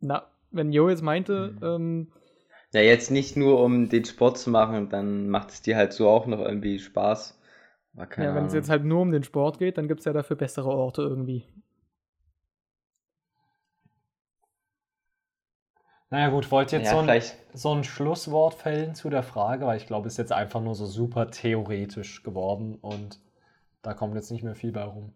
Na, 0.00 0.26
wenn 0.50 0.72
Jo 0.72 0.88
jetzt 0.88 1.02
meinte, 1.02 1.54
Hm. 1.60 1.62
ähm, 1.62 2.12
Ja, 2.72 2.80
jetzt 2.80 3.10
nicht 3.10 3.36
nur 3.36 3.62
um 3.62 3.88
den 3.88 4.04
Sport 4.04 4.38
zu 4.38 4.50
machen, 4.50 4.88
dann 4.88 5.28
macht 5.28 5.50
es 5.50 5.62
dir 5.62 5.76
halt 5.76 5.92
so 5.92 6.08
auch 6.08 6.26
noch 6.26 6.40
irgendwie 6.40 6.78
Spaß. 6.78 7.39
Aber 7.94 8.06
keine 8.06 8.28
ja, 8.28 8.34
wenn 8.34 8.46
es 8.46 8.54
jetzt 8.54 8.70
halt 8.70 8.84
nur 8.84 9.02
um 9.02 9.12
den 9.12 9.24
Sport 9.24 9.58
geht, 9.58 9.78
dann 9.78 9.88
gibt 9.88 10.00
es 10.00 10.06
ja 10.06 10.12
dafür 10.12 10.36
bessere 10.36 10.68
Orte 10.68 11.02
irgendwie. 11.02 11.44
Naja 16.10 16.28
gut, 16.30 16.50
wollt 16.50 16.72
ihr 16.72 16.80
jetzt 16.80 16.88
ja, 16.88 16.92
so, 16.94 16.98
ein, 16.98 17.04
vielleicht. 17.04 17.36
so 17.52 17.72
ein 17.72 17.84
Schlusswort 17.84 18.54
fällen 18.54 18.96
zu 18.96 19.10
der 19.10 19.22
Frage, 19.22 19.66
weil 19.66 19.76
ich 19.76 19.86
glaube, 19.86 20.08
es 20.08 20.14
ist 20.14 20.18
jetzt 20.18 20.32
einfach 20.32 20.60
nur 20.60 20.74
so 20.74 20.86
super 20.86 21.30
theoretisch 21.30 22.24
geworden 22.24 22.76
und 22.80 23.20
da 23.82 23.94
kommt 23.94 24.16
jetzt 24.16 24.30
nicht 24.32 24.42
mehr 24.42 24.56
viel 24.56 24.72
bei 24.72 24.82
rum. 24.82 25.12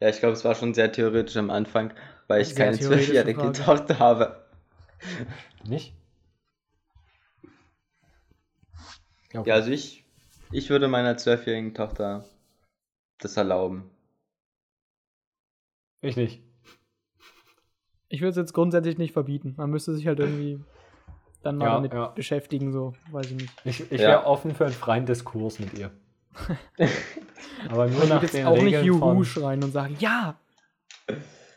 Ja, 0.00 0.08
ich 0.08 0.18
glaube, 0.18 0.32
es 0.32 0.44
war 0.44 0.54
schon 0.54 0.74
sehr 0.74 0.90
theoretisch 0.90 1.36
am 1.36 1.50
Anfang, 1.50 1.92
weil 2.26 2.42
ich 2.42 2.54
Sehr 2.54 2.66
keine 2.66 2.78
zwölfjährige. 2.78 3.52
Tochter 3.52 3.98
habe. 3.98 4.44
Nicht? 5.64 5.94
Ja, 9.32 9.40
okay. 9.40 9.48
Ja, 9.48 9.54
also 9.54 9.70
ich, 9.70 10.04
ich 10.50 10.70
würde 10.70 10.88
meiner 10.88 11.16
zwölfjährigen 11.16 11.74
Tochter 11.74 12.24
das 13.18 13.36
erlauben. 13.36 13.90
Ich 16.00 16.16
nicht. 16.16 16.42
Ich 18.08 18.20
würde 18.20 18.30
es 18.30 18.36
jetzt 18.36 18.54
grundsätzlich 18.54 18.96
nicht 18.98 19.12
verbieten. 19.12 19.54
Man 19.56 19.70
müsste 19.70 19.94
sich 19.94 20.06
halt 20.06 20.18
irgendwie 20.20 20.60
dann 21.42 21.58
mal 21.58 21.66
Ja, 21.66 21.74
damit 21.74 21.92
ja. 21.92 22.06
beschäftigen, 22.08 22.72
so, 22.72 22.94
weiß 23.10 23.26
ich 23.30 23.36
nicht. 23.36 23.52
Ich, 23.64 23.92
ich 23.92 24.00
Ja. 24.00 24.08
wäre 24.08 24.24
offen 24.26 24.54
für 24.54 24.64
einen 24.64 24.74
freien 24.74 25.06
Diskurs 25.06 25.58
mit 25.58 25.74
ihr. 25.74 25.90
Aber 27.68 27.86
nur 27.88 28.02
Ich 28.02 28.08
nach 28.08 28.16
würde 28.16 28.26
jetzt 28.26 28.34
den 28.34 28.46
auch 28.46 28.52
nicht 28.54 28.64
Regeln 28.66 28.84
Juhu 28.84 28.98
von... 29.00 29.24
schreien 29.24 29.62
und 29.64 29.72
sagen, 29.72 29.96
ja, 29.98 30.38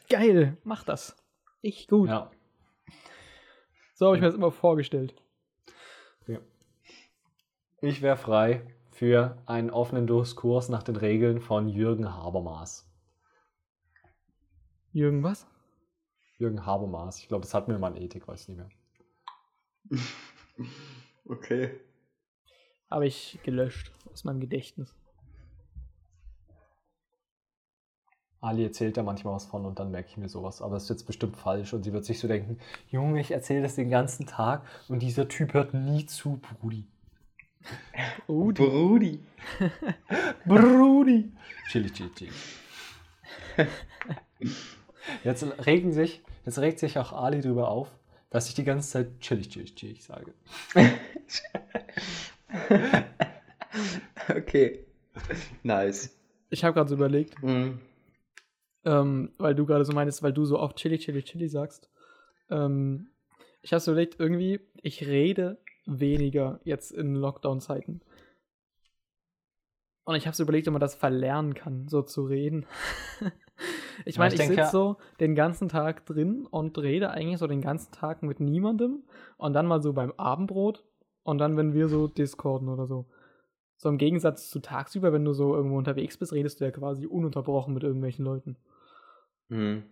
geil, 0.10 0.58
mach 0.64 0.84
das. 0.84 1.16
Ich 1.62 1.88
gut. 1.88 2.10
Ja. 2.10 2.32
So 3.94 4.08
habe 4.08 4.16
ich 4.18 4.22
mir 4.22 4.28
das 4.28 4.36
immer 4.36 4.52
vorgestellt. 4.52 5.16
Ich 7.84 8.02
wäre 8.04 8.18
frei 8.18 8.62
für 9.02 9.36
einen 9.48 9.72
offenen 9.72 10.06
Diskurs 10.06 10.70
nach 10.70 10.84
den 10.84 10.96
Regeln 10.96 11.42
von 11.42 11.68
Jürgen 11.68 12.14
Habermas. 12.14 12.88
Jürgen, 14.92 15.24
was? 15.24 15.48
Jürgen 16.38 16.68
Habermas. 16.68 17.18
Ich 17.18 17.28
glaube, 17.28 17.42
das 17.42 17.56
hat 17.56 17.68
mir 17.68 17.80
mal 17.80 17.98
in 17.98 18.04
Ethik, 18.04 18.28
weiß 18.28 18.48
nicht 18.48 18.58
mehr. 18.58 18.70
Okay. 21.26 21.80
Habe 22.92 23.08
ich 23.08 23.40
gelöscht 23.42 23.92
aus 24.12 24.24
meinem 24.24 24.40
Gedächtnis. 24.40 24.96
Ali 28.40 28.64
erzählt 28.64 28.98
da 28.98 29.04
manchmal 29.04 29.34
was 29.34 29.46
von 29.46 29.66
und 29.66 29.80
dann 29.80 29.90
merke 29.90 30.10
ich 30.10 30.18
mir 30.18 30.30
sowas. 30.30 30.62
Aber 30.62 30.76
es 30.76 30.84
ist 30.84 30.90
jetzt 30.90 31.08
bestimmt 31.08 31.38
falsch 31.38 31.74
und 31.74 31.82
sie 31.84 31.94
wird 31.94 32.06
sich 32.06 32.20
so 32.20 32.28
denken, 32.28 32.60
Junge, 32.90 33.20
ich 33.20 33.32
erzähle 33.32 33.64
das 33.64 33.76
den 33.76 33.90
ganzen 33.90 34.28
Tag 34.28 34.64
und 34.90 35.02
dieser 35.02 35.28
Typ 35.28 35.56
hört 35.56 35.74
nie 35.74 36.06
zu, 36.06 36.38
Brudi. 36.38 36.88
Die- 38.28 38.28
Brudi. 38.28 39.20
Brudi. 40.46 41.32
Chili, 41.70 41.90
chili, 41.92 42.10
chili. 42.16 42.32
Jetzt 45.24 45.44
regen 45.66 45.92
sich, 45.92 46.22
jetzt 46.46 46.60
regt 46.60 46.80
sich 46.80 46.98
auch 46.98 47.14
Ali 47.14 47.42
drüber 47.42 47.70
auf, 47.70 47.90
dass 48.30 48.48
ich 48.50 48.56
die 48.56 48.64
ganze 48.64 48.90
Zeit 48.90 49.20
chili, 49.20 49.44
chili, 49.48 49.66
chili 49.66 49.96
sage. 50.00 50.34
Okay. 54.30 54.86
Nice. 55.64 56.16
ich 56.50 56.64
habe 56.64 56.74
gerade 56.74 56.90
so 56.90 56.96
überlegt, 56.96 57.40
Hm. 57.42 57.80
ähm, 58.86 59.32
weil 59.38 59.56
du 59.56 59.66
gerade 59.66 59.86
so 59.86 59.94
meinst, 59.94 60.22
weil 60.24 60.34
du 60.34 60.46
so 60.46 60.60
oft 60.60 60.78
Chili, 60.78 60.98
Chili, 61.00 61.24
Chili 61.24 61.48
sagst. 61.48 61.90
Ähm, 62.50 63.10
ich 63.62 63.74
habe 63.74 63.80
so 63.80 63.92
überlegt, 63.92 64.20
irgendwie, 64.20 64.60
ich 64.82 65.06
rede 65.08 65.58
weniger 65.86 66.60
jetzt 66.64 66.92
in 66.92 67.16
Lockdown-Zeiten. 67.16 68.02
Und 70.04 70.16
ich 70.16 70.26
habe 70.26 70.36
so 70.36 70.44
überlegt, 70.44 70.68
ob 70.68 70.74
man 70.74 70.82
das 70.82 70.96
verlernen 70.96 71.54
kann, 71.54 71.88
so 71.88 72.02
zu 72.02 72.24
reden. 72.24 72.66
ich 74.06 74.18
meine, 74.18 74.34
ich 74.34 74.40
ich, 74.40 74.48
sitze 74.48 74.72
so 74.72 74.98
den 75.20 75.36
ganzen 75.36 75.70
Tag 75.70 76.06
drin 76.06 76.48
und 76.50 76.78
rede 76.78 77.12
eigentlich 77.12 77.38
so 77.38 77.48
den 77.48 77.62
ganzen 77.62 77.92
Tag 77.92 78.24
mit 78.24 78.40
niemandem. 78.40 79.04
Und 79.38 79.54
dann 79.54 79.68
mal 79.68 79.82
so 79.82 79.94
beim 79.94 80.12
Abendbrot. 80.14 80.84
Und 81.24 81.38
dann, 81.38 81.56
wenn 81.56 81.74
wir 81.74 81.88
so 81.88 82.08
discorden 82.08 82.68
oder 82.68 82.88
so. 82.88 83.06
So 83.78 83.90
im 83.90 83.98
Gegensatz 83.98 84.50
zu 84.50 84.60
tagsüber, 84.60 85.14
wenn 85.14 85.26
du 85.26 85.34
so 85.34 85.56
irgendwo 85.56 85.78
unterwegs 85.78 86.18
bist, 86.18 86.34
redest 86.34 86.60
du 86.60 86.66
ja 86.66 86.72
quasi 86.72 87.06
ununterbrochen 87.06 87.74
mit 87.74 87.84
irgendwelchen 87.84 88.26
Leuten. 88.26 88.58
Hm. 89.50 89.84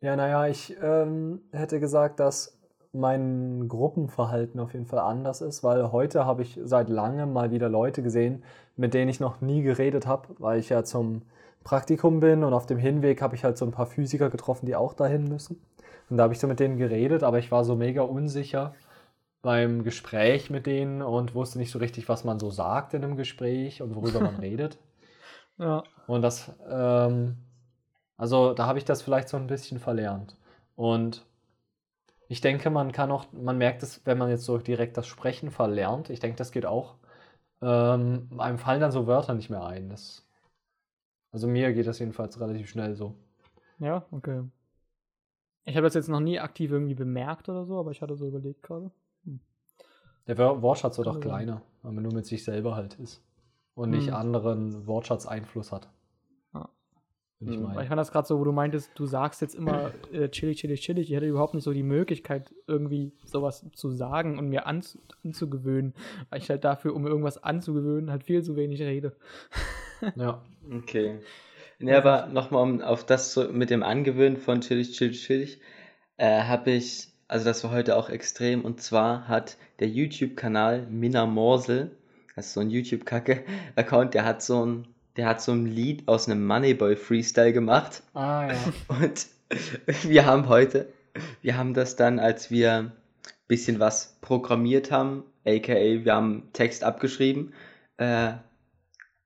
Ja, 0.00 0.16
naja, 0.16 0.46
ich 0.46 0.76
ähm, 0.80 1.42
hätte 1.52 1.80
gesagt, 1.80 2.20
dass 2.20 2.59
mein 2.92 3.68
Gruppenverhalten 3.68 4.58
auf 4.60 4.72
jeden 4.72 4.86
Fall 4.86 4.98
anders 4.98 5.40
ist, 5.40 5.62
weil 5.62 5.92
heute 5.92 6.24
habe 6.24 6.42
ich 6.42 6.58
seit 6.64 6.88
langem 6.88 7.32
mal 7.32 7.50
wieder 7.50 7.68
Leute 7.68 8.02
gesehen, 8.02 8.42
mit 8.76 8.94
denen 8.94 9.08
ich 9.08 9.20
noch 9.20 9.40
nie 9.40 9.62
geredet 9.62 10.06
habe, 10.06 10.28
weil 10.38 10.58
ich 10.58 10.70
ja 10.70 10.82
zum 10.84 11.22
Praktikum 11.62 12.20
bin 12.20 12.42
und 12.42 12.52
auf 12.52 12.66
dem 12.66 12.78
Hinweg 12.78 13.22
habe 13.22 13.36
ich 13.36 13.44
halt 13.44 13.58
so 13.58 13.64
ein 13.64 13.70
paar 13.70 13.86
Physiker 13.86 14.30
getroffen, 14.30 14.66
die 14.66 14.74
auch 14.74 14.94
dahin 14.94 15.24
müssen. 15.24 15.60
Und 16.08 16.16
da 16.16 16.24
habe 16.24 16.34
ich 16.34 16.40
so 16.40 16.48
mit 16.48 16.58
denen 16.58 16.78
geredet, 16.78 17.22
aber 17.22 17.38
ich 17.38 17.52
war 17.52 17.64
so 17.64 17.76
mega 17.76 18.02
unsicher 18.02 18.74
beim 19.42 19.84
Gespräch 19.84 20.50
mit 20.50 20.66
denen 20.66 21.02
und 21.02 21.34
wusste 21.34 21.58
nicht 21.58 21.70
so 21.70 21.78
richtig, 21.78 22.08
was 22.08 22.24
man 22.24 22.40
so 22.40 22.50
sagt 22.50 22.94
in 22.94 23.04
einem 23.04 23.16
Gespräch 23.16 23.82
und 23.82 23.94
worüber 23.94 24.20
man 24.20 24.36
redet. 24.40 24.78
Ja. 25.58 25.84
Und 26.06 26.22
das, 26.22 26.50
ähm, 26.68 27.36
also 28.16 28.54
da 28.54 28.66
habe 28.66 28.78
ich 28.78 28.84
das 28.84 29.02
vielleicht 29.02 29.28
so 29.28 29.36
ein 29.36 29.46
bisschen 29.46 29.78
verlernt. 29.78 30.36
Und 30.76 31.24
ich 32.30 32.40
denke, 32.40 32.70
man 32.70 32.92
kann 32.92 33.10
auch, 33.10 33.26
man 33.32 33.58
merkt 33.58 33.82
es, 33.82 34.00
wenn 34.06 34.16
man 34.16 34.30
jetzt 34.30 34.44
so 34.44 34.56
direkt 34.56 34.96
das 34.96 35.06
Sprechen 35.08 35.50
verlernt. 35.50 36.10
Ich 36.10 36.20
denke, 36.20 36.36
das 36.36 36.52
geht 36.52 36.64
auch. 36.64 36.94
Ähm, 37.62 38.28
einem 38.38 38.58
fallen 38.58 38.80
dann 38.80 38.92
so 38.92 39.06
Wörter 39.08 39.34
nicht 39.34 39.50
mehr 39.50 39.64
ein. 39.64 39.90
Das, 39.90 40.26
also 41.32 41.48
mir 41.48 41.72
geht 41.72 41.88
das 41.88 41.98
jedenfalls 41.98 42.40
relativ 42.40 42.68
schnell 42.68 42.94
so. 42.94 43.16
Ja, 43.78 44.06
okay. 44.12 44.44
Ich 45.64 45.74
habe 45.76 45.86
das 45.86 45.94
jetzt 45.94 46.08
noch 46.08 46.20
nie 46.20 46.38
aktiv 46.38 46.70
irgendwie 46.70 46.94
bemerkt 46.94 47.48
oder 47.48 47.64
so, 47.64 47.78
aber 47.78 47.92
ich 47.92 48.02
hatte 48.02 48.14
so 48.14 48.26
überlegt 48.26 48.62
gerade. 48.62 48.90
Der 50.26 50.38
Wor- 50.38 50.62
Wortschatz 50.62 50.96
wird 50.98 51.08
auch 51.08 51.20
kleiner, 51.20 51.62
weil 51.82 51.92
man 51.92 52.04
nur 52.04 52.14
mit 52.14 52.24
sich 52.26 52.44
selber 52.44 52.74
halt 52.74 52.94
ist. 52.94 53.22
Und 53.74 53.90
nicht 53.90 54.08
Hm. 54.08 54.14
anderen 54.14 54.86
Wortschatzeinfluss 54.86 55.72
hat. 55.72 55.88
Würde 57.40 57.54
ich 57.54 57.58
Mhm. 57.58 57.74
Weil 57.74 57.84
ich 57.84 57.88
meinen. 57.88 57.88
fand 57.88 57.98
das 57.98 58.12
gerade 58.12 58.28
so, 58.28 58.38
wo 58.38 58.44
du 58.44 58.52
meintest, 58.52 58.90
du 58.94 59.06
sagst 59.06 59.40
jetzt 59.40 59.54
immer 59.54 59.92
äh, 60.12 60.28
chillig, 60.28 60.58
chillig, 60.58 60.80
chillig. 60.82 61.10
Ich 61.10 61.16
hätte 61.16 61.26
überhaupt 61.26 61.54
nicht 61.54 61.64
so 61.64 61.72
die 61.72 61.82
Möglichkeit, 61.82 62.54
irgendwie 62.66 63.12
sowas 63.24 63.64
zu 63.72 63.90
sagen 63.90 64.38
und 64.38 64.48
mir 64.48 64.66
anzu 64.66 64.98
anzugewöhnen. 65.24 65.94
Weil 66.28 66.40
ich 66.40 66.50
halt 66.50 66.64
dafür, 66.64 66.94
um 66.94 67.06
irgendwas 67.06 67.42
anzugewöhnen, 67.42 68.10
halt 68.10 68.24
viel 68.24 68.42
zu 68.42 68.56
wenig 68.56 68.80
rede. 68.80 69.16
Ja. 70.16 70.42
Okay. 70.72 71.20
Ne, 71.78 71.96
aber 71.96 72.26
nochmal 72.26 72.62
um 72.62 72.80
auf 72.80 73.04
das 73.04 73.34
so 73.34 73.50
mit 73.52 73.68
dem 73.68 73.82
Angewöhnen 73.82 74.38
von 74.38 74.60
chillig, 74.62 74.92
chillig, 74.92 75.22
chillig, 75.26 75.60
äh, 76.16 76.42
habe 76.42 76.70
ich, 76.70 77.08
also 77.28 77.44
das 77.44 77.64
war 77.64 77.70
heute 77.70 77.96
auch 77.96 78.08
extrem, 78.10 78.64
und 78.64 78.80
zwar 78.82 79.28
hat 79.28 79.56
der 79.78 79.88
YouTube-Kanal 79.88 80.86
Minna 80.90 81.26
Morsel, 81.26 81.90
das 82.36 82.46
ist 82.48 82.52
so 82.54 82.60
ein 82.60 82.70
YouTube-Kacke-Account, 82.70 84.14
der 84.14 84.24
hat 84.24 84.42
so 84.42 84.64
ein, 84.64 84.88
der 85.16 85.26
hat 85.26 85.42
so 85.42 85.52
ein 85.52 85.66
Lied 85.66 86.06
aus 86.08 86.28
einem 86.28 86.46
Moneyboy-Freestyle 86.46 87.52
gemacht. 87.52 88.02
Ah 88.14 88.48
ja. 88.48 88.56
Und 88.88 89.26
wir 90.04 90.26
haben 90.26 90.48
heute, 90.48 90.92
wir 91.42 91.56
haben 91.56 91.74
das 91.74 91.96
dann, 91.96 92.18
als 92.18 92.50
wir 92.50 92.72
ein 92.72 92.92
bisschen 93.48 93.80
was 93.80 94.18
programmiert 94.20 94.90
haben, 94.90 95.24
aka 95.44 95.74
wir 95.74 96.14
haben 96.14 96.48
Text 96.52 96.84
abgeschrieben, 96.84 97.52
äh, 97.96 98.32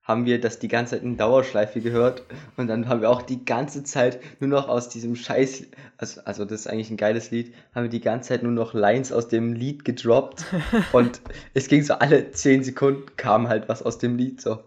haben 0.02 0.26
wir 0.26 0.38
das 0.38 0.58
die 0.58 0.68
ganze 0.68 0.96
Zeit 0.96 1.02
in 1.02 1.16
Dauerschleife 1.16 1.80
gehört 1.80 2.24
und 2.58 2.66
dann 2.66 2.88
haben 2.88 3.00
wir 3.00 3.08
auch 3.08 3.22
die 3.22 3.44
ganze 3.44 3.84
Zeit 3.84 4.20
nur 4.38 4.50
noch 4.50 4.68
aus 4.68 4.90
diesem 4.90 5.16
Scheiß, 5.16 5.64
also, 5.96 6.20
also 6.24 6.44
das 6.44 6.60
ist 6.60 6.66
eigentlich 6.66 6.90
ein 6.90 6.98
geiles 6.98 7.30
Lied, 7.30 7.54
haben 7.74 7.84
wir 7.84 7.90
die 7.90 8.02
ganze 8.02 8.28
Zeit 8.28 8.42
nur 8.42 8.52
noch 8.52 8.74
Lines 8.74 9.12
aus 9.12 9.28
dem 9.28 9.54
Lied 9.54 9.84
gedroppt 9.84 10.44
und 10.92 11.22
es 11.54 11.68
ging 11.68 11.82
so 11.82 11.94
alle 11.94 12.30
10 12.30 12.64
Sekunden 12.64 13.16
kam 13.16 13.48
halt 13.48 13.68
was 13.68 13.82
aus 13.82 13.98
dem 13.98 14.16
Lied 14.16 14.42
so. 14.42 14.62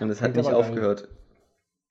Und 0.00 0.10
es 0.10 0.20
hat 0.22 0.34
nicht 0.34 0.46
geil. 0.46 0.54
aufgehört. 0.54 1.08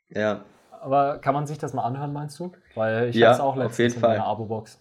Ja. 0.10 0.46
Aber 0.72 1.20
kann 1.20 1.34
man 1.34 1.46
sich 1.48 1.58
das 1.58 1.74
mal 1.74 1.84
anhören, 1.84 2.14
meinst 2.14 2.40
du? 2.40 2.52
Weil 2.76 3.10
ich 3.10 3.16
Ja, 3.16 3.30
hatte 3.30 3.36
es 3.36 3.40
auch 3.42 3.56
letztens 3.56 3.96
in 3.96 4.02
meiner 4.02 4.26
Abo-Box. 4.26 4.78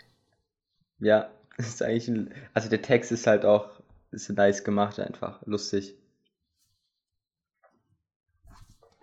Ja, 1.01 1.31
es 1.57 1.68
ist 1.68 1.83
eigentlich 1.83 2.09
ein, 2.09 2.33
also 2.55 2.68
der 2.68 2.83
Text 2.83 3.11
ist 3.12 3.27
halt 3.27 3.44
auch, 3.44 3.68
ist 4.12 4.29
nice 4.31 4.64
gemacht 4.64 4.98
einfach, 5.01 5.40
lustig. 5.46 5.96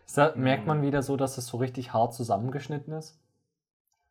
Ist 0.06 0.18
da, 0.18 0.34
merkt 0.36 0.66
man 0.68 0.82
wieder 0.82 1.02
so, 1.02 1.18
dass 1.18 1.38
es 1.38 1.48
so 1.48 1.58
richtig 1.58 1.94
hart 1.94 2.14
zusammengeschnitten 2.14 2.94
ist? 2.94 3.20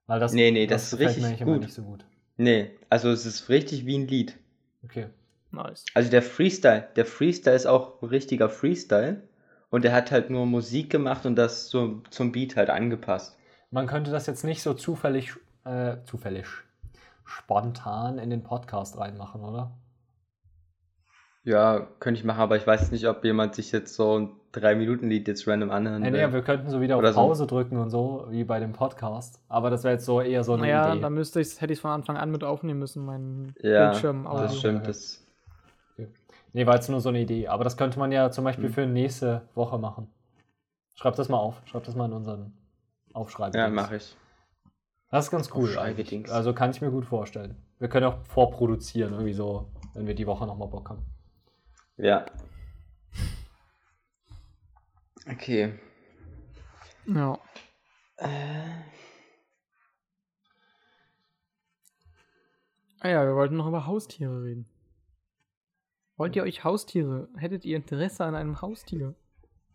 Weil 0.06 0.20
das, 0.20 0.32
Nee, 0.32 0.50
nee, 0.50 0.66
das 0.66 0.92
ist 0.92 0.98
gefällt 0.98 1.18
mir 1.18 1.28
richtig 1.30 1.46
gut. 1.46 1.60
nicht 1.62 1.74
so 1.74 1.82
gut. 1.82 2.04
Nee, 2.36 2.70
also 2.90 3.10
es 3.10 3.26
ist 3.26 3.48
richtig 3.48 3.86
wie 3.86 3.96
ein 3.98 4.06
Lied. 4.08 4.36
Okay. 4.84 5.08
Nice. 5.50 5.84
Also 5.94 6.10
der 6.10 6.22
Freestyle, 6.22 6.88
der 6.96 7.06
Freestyle 7.06 7.54
ist 7.56 7.66
auch 7.66 8.02
ein 8.02 8.08
richtiger 8.08 8.50
Freestyle 8.50 9.22
und 9.74 9.84
er 9.84 9.92
hat 9.92 10.12
halt 10.12 10.30
nur 10.30 10.46
Musik 10.46 10.88
gemacht 10.88 11.26
und 11.26 11.34
das 11.34 11.68
so 11.68 12.00
zum 12.10 12.30
Beat 12.30 12.54
halt 12.54 12.70
angepasst. 12.70 13.36
Man 13.72 13.88
könnte 13.88 14.12
das 14.12 14.26
jetzt 14.28 14.44
nicht 14.44 14.62
so 14.62 14.72
zufällig, 14.74 15.32
äh, 15.64 15.96
zufällig, 16.04 16.46
spontan 17.24 18.18
in 18.18 18.30
den 18.30 18.44
Podcast 18.44 18.96
reinmachen, 18.98 19.40
oder? 19.42 19.72
Ja, 21.42 21.88
könnte 21.98 22.20
ich 22.20 22.24
machen, 22.24 22.40
aber 22.40 22.56
ich 22.56 22.64
weiß 22.66 22.92
nicht, 22.92 23.06
ob 23.08 23.24
jemand 23.24 23.54
sich 23.56 23.72
jetzt 23.72 23.94
so 23.96 24.18
ein 24.18 24.30
3-Minuten-Lied 24.54 25.26
jetzt 25.26 25.46
random 25.48 25.70
anhören 25.72 26.02
will. 26.04 26.12
nee, 26.12 26.32
wir 26.32 26.42
könnten 26.42 26.70
so 26.70 26.80
wieder 26.80 26.96
auf 26.96 27.04
so. 27.04 27.12
Pause 27.12 27.46
drücken 27.48 27.76
und 27.76 27.90
so, 27.90 28.26
wie 28.30 28.44
bei 28.44 28.60
dem 28.60 28.72
Podcast. 28.72 29.40
Aber 29.48 29.68
das 29.70 29.82
wäre 29.82 29.94
jetzt 29.94 30.06
so 30.06 30.20
eher 30.20 30.44
so 30.44 30.52
eine 30.54 30.62
Naja, 30.62 30.92
Idee. 30.92 31.00
dann 31.02 31.12
müsste 31.14 31.40
ich's, 31.40 31.60
hätte 31.60 31.72
ich 31.72 31.78
es 31.78 31.82
von 31.82 31.90
Anfang 31.90 32.16
an 32.16 32.30
mit 32.30 32.44
aufnehmen 32.44 32.78
müssen, 32.78 33.04
mein 33.04 33.54
Ja, 33.60 33.90
Bildschirm-Audio. 33.90 34.40
das 34.42 34.50
Audio. 34.52 34.58
stimmt. 34.60 34.86
Das, 34.86 35.23
Nee, 36.54 36.66
war 36.66 36.76
jetzt 36.76 36.88
nur 36.88 37.00
so 37.00 37.08
eine 37.10 37.20
Idee. 37.20 37.48
Aber 37.48 37.64
das 37.64 37.76
könnte 37.76 37.98
man 37.98 38.12
ja 38.12 38.30
zum 38.30 38.44
Beispiel 38.44 38.66
Hm. 38.68 38.72
für 38.72 38.86
nächste 38.86 39.48
Woche 39.54 39.76
machen. 39.78 40.08
Schreib 40.94 41.16
das 41.16 41.28
mal 41.28 41.36
auf. 41.38 41.60
Schreib 41.66 41.82
das 41.84 41.96
mal 41.96 42.06
in 42.06 42.12
unseren 42.12 42.56
Aufschreiben. 43.12 43.58
ja, 43.60 43.68
mache 43.68 43.96
ich. 43.96 44.16
Das 45.10 45.26
ist 45.26 45.30
ganz 45.30 45.50
cool 45.54 45.76
eigentlich. 45.78 46.30
Also 46.30 46.54
kann 46.54 46.70
ich 46.70 46.80
mir 46.80 46.90
gut 46.90 47.04
vorstellen. 47.06 47.56
Wir 47.78 47.88
können 47.88 48.06
auch 48.06 48.24
vorproduzieren, 48.26 49.12
irgendwie 49.12 49.32
so, 49.32 49.70
wenn 49.94 50.06
wir 50.06 50.14
die 50.14 50.26
Woche 50.26 50.46
nochmal 50.46 50.68
Bock 50.68 50.88
haben. 50.90 51.04
Ja. 51.96 52.24
Okay. 55.30 55.78
Ja. 57.06 57.38
Ah 63.00 63.08
ja, 63.08 63.24
wir 63.26 63.34
wollten 63.34 63.56
noch 63.56 63.66
über 63.66 63.86
Haustiere 63.86 64.42
reden. 64.42 64.66
Wollt 66.16 66.36
ihr 66.36 66.42
euch 66.44 66.62
Haustiere? 66.64 67.28
Hättet 67.36 67.64
ihr 67.64 67.76
Interesse 67.76 68.24
an 68.24 68.34
einem 68.34 68.60
Haustier? 68.62 69.14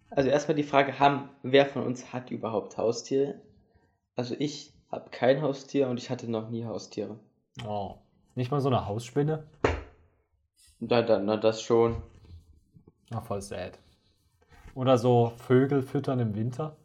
Also 0.09 0.29
erstmal 0.29 0.55
die 0.55 0.63
Frage, 0.63 0.99
haben, 0.99 1.29
wer 1.43 1.65
von 1.65 1.83
uns 1.85 2.13
hat 2.13 2.31
überhaupt 2.31 2.77
Haustiere? 2.77 3.35
Also 4.15 4.35
ich 4.39 4.73
habe 4.91 5.09
kein 5.11 5.41
Haustier 5.41 5.87
und 5.89 5.97
ich 5.97 6.09
hatte 6.09 6.29
noch 6.31 6.49
nie 6.49 6.65
Haustiere. 6.65 7.19
Oh. 7.67 7.95
Nicht 8.35 8.51
mal 8.51 8.61
so 8.61 8.69
eine 8.69 8.85
Hausspinne? 8.87 9.43
Na, 10.79 11.01
na, 11.01 11.19
na 11.19 11.37
das 11.37 11.61
schon. 11.61 12.01
Na, 13.09 13.21
voll 13.21 13.41
sad. 13.41 13.77
Oder 14.75 14.97
so 14.97 15.33
Vögel 15.37 15.81
füttern 15.81 16.19
im 16.19 16.35
Winter? 16.35 16.77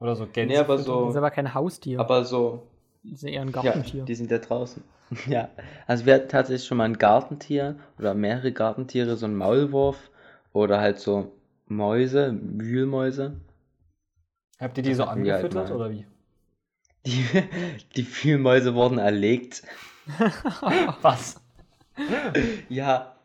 Oder 0.00 0.16
so 0.16 0.26
Gänse 0.26 0.54
Nee, 0.54 0.58
aber 0.58 0.78
füttern? 0.78 0.86
so- 0.94 1.00
Das 1.02 1.10
ist 1.10 1.16
aber 1.16 1.30
kein 1.30 1.52
Haustier. 1.54 2.00
Aber 2.00 2.24
so, 2.24 2.66
das 3.02 3.22
ist 3.22 3.24
eher 3.24 3.42
ein 3.42 3.48
ja, 3.48 3.52
Gartentier. 3.62 4.04
die 4.04 4.14
sind 4.14 4.30
ja 4.30 4.38
draußen. 4.38 4.82
Ja, 5.28 5.48
also 5.86 6.04
wir 6.04 6.14
hatten 6.14 6.28
tatsächlich 6.28 6.66
schon 6.66 6.78
mal 6.78 6.84
ein 6.84 6.98
Gartentier 6.98 7.76
oder 7.98 8.14
mehrere 8.14 8.52
Gartentiere, 8.52 9.16
so 9.16 9.26
ein 9.26 9.36
Maulwurf 9.36 10.10
oder 10.52 10.80
halt 10.80 10.98
so 10.98 11.32
Mäuse, 11.66 12.36
Wühlmäuse. 12.40 13.36
Habt 14.58 14.76
ihr 14.78 14.82
die 14.82 14.94
so 14.94 15.06
halt 15.06 15.18
angefüttert 15.18 15.68
mal. 15.68 15.76
oder 15.76 15.90
wie? 15.90 16.06
Die, 17.04 17.24
die 17.96 18.06
Wühlmäuse 18.06 18.74
wurden 18.74 18.98
erlegt. 18.98 19.62
Was? 21.02 21.40
Ja, 22.68 23.16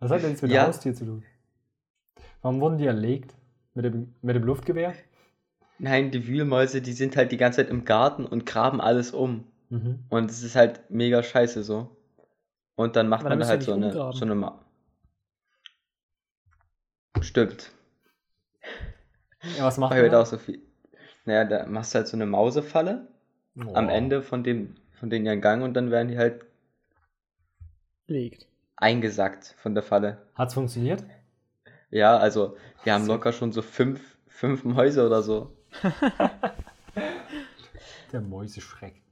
Was 0.00 0.10
hat 0.10 0.22
denn 0.22 0.30
jetzt 0.30 0.42
mit 0.42 0.50
Ja. 0.52 0.66
Haustier 0.66 0.94
zu 0.94 1.04
tun? 1.04 1.24
Warum 2.42 2.60
wurden 2.60 2.78
die 2.78 2.86
erlegt? 2.86 3.34
Mit 3.74 3.84
dem, 3.84 4.14
mit 4.22 4.34
dem 4.36 4.44
Luftgewehr? 4.44 4.94
nein, 5.78 6.10
die 6.10 6.26
Wühlmäuse, 6.26 6.82
die 6.82 6.92
sind 6.92 7.16
halt 7.16 7.30
die 7.30 7.36
ganze 7.36 7.58
Zeit 7.62 7.70
im 7.70 7.84
Garten 7.84 8.24
und 8.26 8.46
graben 8.46 8.80
alles 8.80 9.12
um. 9.12 9.44
Mhm. 9.70 10.04
Und 10.08 10.30
es 10.30 10.42
ist 10.42 10.56
halt 10.56 10.90
mega 10.90 11.22
scheiße 11.22 11.62
so. 11.62 11.94
Und 12.76 12.96
dann 12.96 13.08
macht 13.08 13.20
Aber 13.20 13.30
dann 13.30 13.38
man 13.40 13.48
da 13.48 13.52
halt 13.52 13.62
so 13.62 13.72
eine, 13.74 13.92
so 13.92 14.22
eine 14.24 14.34
Ma 14.34 14.64
Stimmt. 17.20 17.72
Ja, 19.56 19.64
was 19.64 19.78
macht 19.78 19.90
Mach 19.90 19.96
ich 20.02 20.10
man? 20.10 20.20
auch 20.20 20.26
so 20.26 20.38
viel. 20.38 20.62
Naja, 21.24 21.44
da 21.44 21.66
machst 21.66 21.94
du 21.94 21.98
halt 21.98 22.08
so 22.08 22.16
eine 22.16 22.26
Mausefalle 22.26 23.08
Oh. 23.60 23.74
am 23.74 23.88
Ende 23.88 24.22
von 24.22 24.44
dem, 24.44 24.76
von 24.92 25.10
den 25.10 25.26
ihren 25.26 25.40
Gang 25.40 25.64
und 25.64 25.74
dann 25.74 25.90
werden 25.90 26.06
die 26.08 26.16
halt 26.16 26.44
Legt. 28.06 28.46
eingesackt 28.76 29.56
von 29.58 29.74
der 29.74 29.82
Falle. 29.82 30.18
Hat's 30.36 30.54
funktioniert? 30.54 31.02
Ja, 31.90 32.16
also 32.18 32.56
wir 32.84 32.94
haben 32.94 33.04
So. 33.04 33.14
locker 33.14 33.32
schon 33.32 33.50
so 33.50 33.62
fünf, 33.62 34.16
fünf 34.28 34.62
Mäuse 34.62 35.04
oder 35.04 35.22
so. 35.22 35.56
Der 38.12 38.20
Mäuseschreck. 38.20 39.02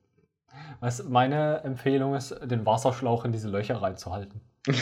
Was 0.81 1.05
meine 1.05 1.63
Empfehlung 1.65 2.15
ist, 2.15 2.35
den 2.45 2.67
Wasserschlauch 2.67 3.25
in 3.25 3.33
diese 3.33 3.49
Löcher 3.49 3.83
reinzuhalten. 3.83 4.41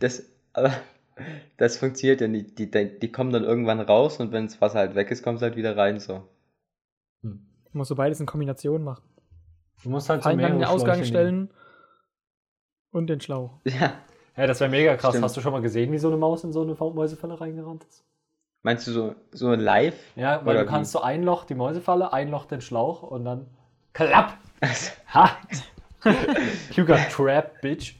Das, 0.00 0.24
aber 0.54 0.72
das 1.56 1.76
funktioniert 1.76 2.20
ja 2.20 2.26
nicht. 2.26 2.58
Die, 2.58 2.68
die, 2.68 2.98
die 2.98 3.12
kommen 3.12 3.32
dann 3.32 3.44
irgendwann 3.44 3.80
raus 3.80 4.18
und 4.18 4.32
wenn 4.32 4.46
das 4.46 4.60
Wasser 4.60 4.80
halt 4.80 4.96
weg 4.96 5.10
ist, 5.12 5.22
kommen 5.22 5.38
sie 5.38 5.44
halt 5.44 5.54
wieder 5.54 5.76
rein 5.76 6.00
so. 6.00 6.26
Hm. 7.22 7.46
Musst 7.72 7.92
du 7.92 7.94
beides 7.94 8.18
in 8.18 8.26
Kombination 8.26 8.82
machen. 8.82 9.04
Du 9.84 9.90
musst 9.90 10.08
halt 10.08 10.24
so 10.24 10.30
Eingang 10.30 10.54
in 10.54 10.58
den 10.58 10.64
Ausgang 10.64 10.96
Schläuche 10.96 11.06
stellen 11.06 11.50
und 12.90 13.08
den 13.08 13.20
Schlauch. 13.20 13.60
Ja. 13.64 13.92
Ja, 14.36 14.46
das 14.46 14.60
wäre 14.60 14.70
mega 14.70 14.96
krass. 14.96 15.10
Stimmt. 15.10 15.24
Hast 15.24 15.36
du 15.36 15.40
schon 15.40 15.52
mal 15.52 15.60
gesehen, 15.60 15.92
wie 15.92 15.98
so 15.98 16.08
eine 16.08 16.16
Maus 16.16 16.42
in 16.42 16.52
so 16.52 16.62
eine 16.62 16.74
Mäusefalle 16.74 17.40
reingerannt 17.40 17.84
ist? 17.84 18.04
Meinst 18.62 18.86
du 18.86 18.92
so, 18.92 19.14
so 19.32 19.52
live? 19.54 19.96
Ja, 20.16 20.44
weil 20.44 20.54
Oder 20.56 20.64
du 20.64 20.70
kannst 20.70 20.94
wie? 20.94 20.98
so 20.98 21.02
ein 21.02 21.22
Loch 21.22 21.44
die 21.44 21.54
Mäusefalle, 21.54 22.12
ein 22.12 22.30
Loch 22.30 22.46
den 22.46 22.60
Schlauch 22.60 23.02
und 23.02 23.24
dann 23.24 23.46
klapp! 23.92 24.38
Ha! 25.06 25.38
you 26.74 26.86
got 26.86 27.10
trapped, 27.10 27.60
bitch. 27.60 27.94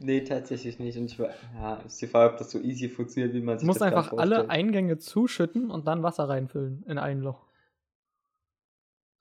nee, 0.00 0.22
tatsächlich 0.22 0.80
nicht. 0.80 0.98
Und 0.98 1.12
ich 1.12 1.18
ja, 1.18 1.74
ist 1.86 2.02
die 2.02 2.08
Frage, 2.08 2.32
ob 2.32 2.38
das 2.38 2.50
so 2.50 2.60
easy 2.60 2.88
funktioniert, 2.88 3.32
wie 3.32 3.40
man 3.40 3.54
Du 3.54 3.60
sich 3.60 3.66
musst 3.68 3.80
das 3.80 3.86
einfach 3.86 4.12
alle. 4.12 4.50
Eingänge 4.50 4.98
zuschütten 4.98 5.70
und 5.70 5.86
dann 5.86 6.02
Wasser 6.02 6.28
reinfüllen 6.28 6.84
in 6.88 6.98
ein 6.98 7.20
Loch. 7.20 7.46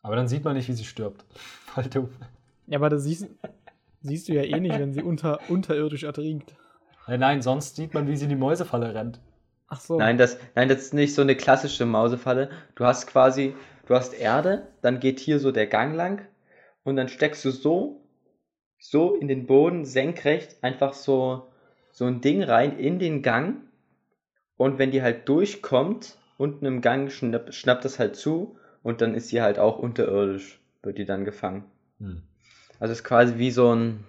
Aber 0.02 0.16
dann 0.16 0.28
sieht 0.28 0.44
man 0.44 0.56
nicht, 0.56 0.68
wie 0.68 0.74
sie 0.74 0.86
stirbt. 0.86 1.26
Voll 1.66 1.86
dumm. 1.86 2.10
Ja, 2.68 2.80
aber 2.80 2.90
das 2.90 3.04
siehst, 3.04 3.28
siehst 4.02 4.28
du 4.28 4.34
ja 4.34 4.44
eh 4.44 4.60
nicht, 4.60 4.78
wenn 4.78 4.94
sie 4.94 5.04
unter, 5.04 5.40
unterirdisch 5.50 6.04
ertrinkt. 6.04 6.56
Nein, 7.08 7.20
nein, 7.20 7.42
sonst 7.42 7.76
sieht 7.76 7.94
man, 7.94 8.08
wie 8.08 8.16
sie 8.16 8.26
in 8.26 8.30
die 8.30 8.36
Mäusefalle 8.36 8.94
rennt. 8.94 9.20
Ach 9.68 9.80
so. 9.80 9.98
Nein, 9.98 10.18
das, 10.18 10.38
nein, 10.56 10.70
das 10.70 10.80
ist 10.80 10.94
nicht 10.94 11.14
so 11.14 11.22
eine 11.22 11.36
klassische 11.36 11.86
Mausefalle. 11.86 12.50
Du 12.76 12.86
hast 12.86 13.08
quasi, 13.08 13.56
du 13.86 13.96
hast 13.96 14.14
Erde, 14.14 14.68
dann 14.82 15.00
geht 15.00 15.20
hier 15.20 15.40
so 15.40 15.52
der 15.52 15.68
Gang 15.68 15.96
lang 15.96 16.28
und 16.84 16.96
dann 16.96 17.10
steckst 17.10 17.44
du 17.46 17.52
so, 17.52 18.02
so 18.80 19.16
in 19.16 19.28
den 19.28 19.46
Boden 19.46 19.86
senkrecht 19.86 20.58
einfach 20.62 20.94
so, 20.94 21.48
so 21.92 22.06
ein 22.06 22.22
Ding 22.22 22.44
rein 22.44 22.78
in 22.78 23.00
den 23.00 23.22
Gang 23.22 23.58
und 24.58 24.80
wenn 24.80 24.92
die 24.92 25.02
halt 25.02 25.28
durchkommt, 25.28 26.18
unten 26.38 26.66
im 26.66 26.82
Gang, 26.82 27.10
schnapp, 27.12 27.54
schnappt 27.54 27.86
das 27.86 28.00
halt 28.00 28.16
zu 28.16 28.58
und 28.84 29.02
dann 29.02 29.16
ist 29.16 29.30
sie 29.30 29.42
halt 29.42 29.60
auch 29.60 29.80
unterirdisch, 29.80 30.60
wird 30.84 30.98
die 30.98 31.06
dann 31.06 31.26
gefangen. 31.26 31.66
Hm. 32.00 32.22
Also 32.80 32.92
es 32.92 33.00
ist 33.00 33.06
quasi 33.06 33.38
wie 33.38 33.52
so 33.52 33.74
ein, 33.74 34.04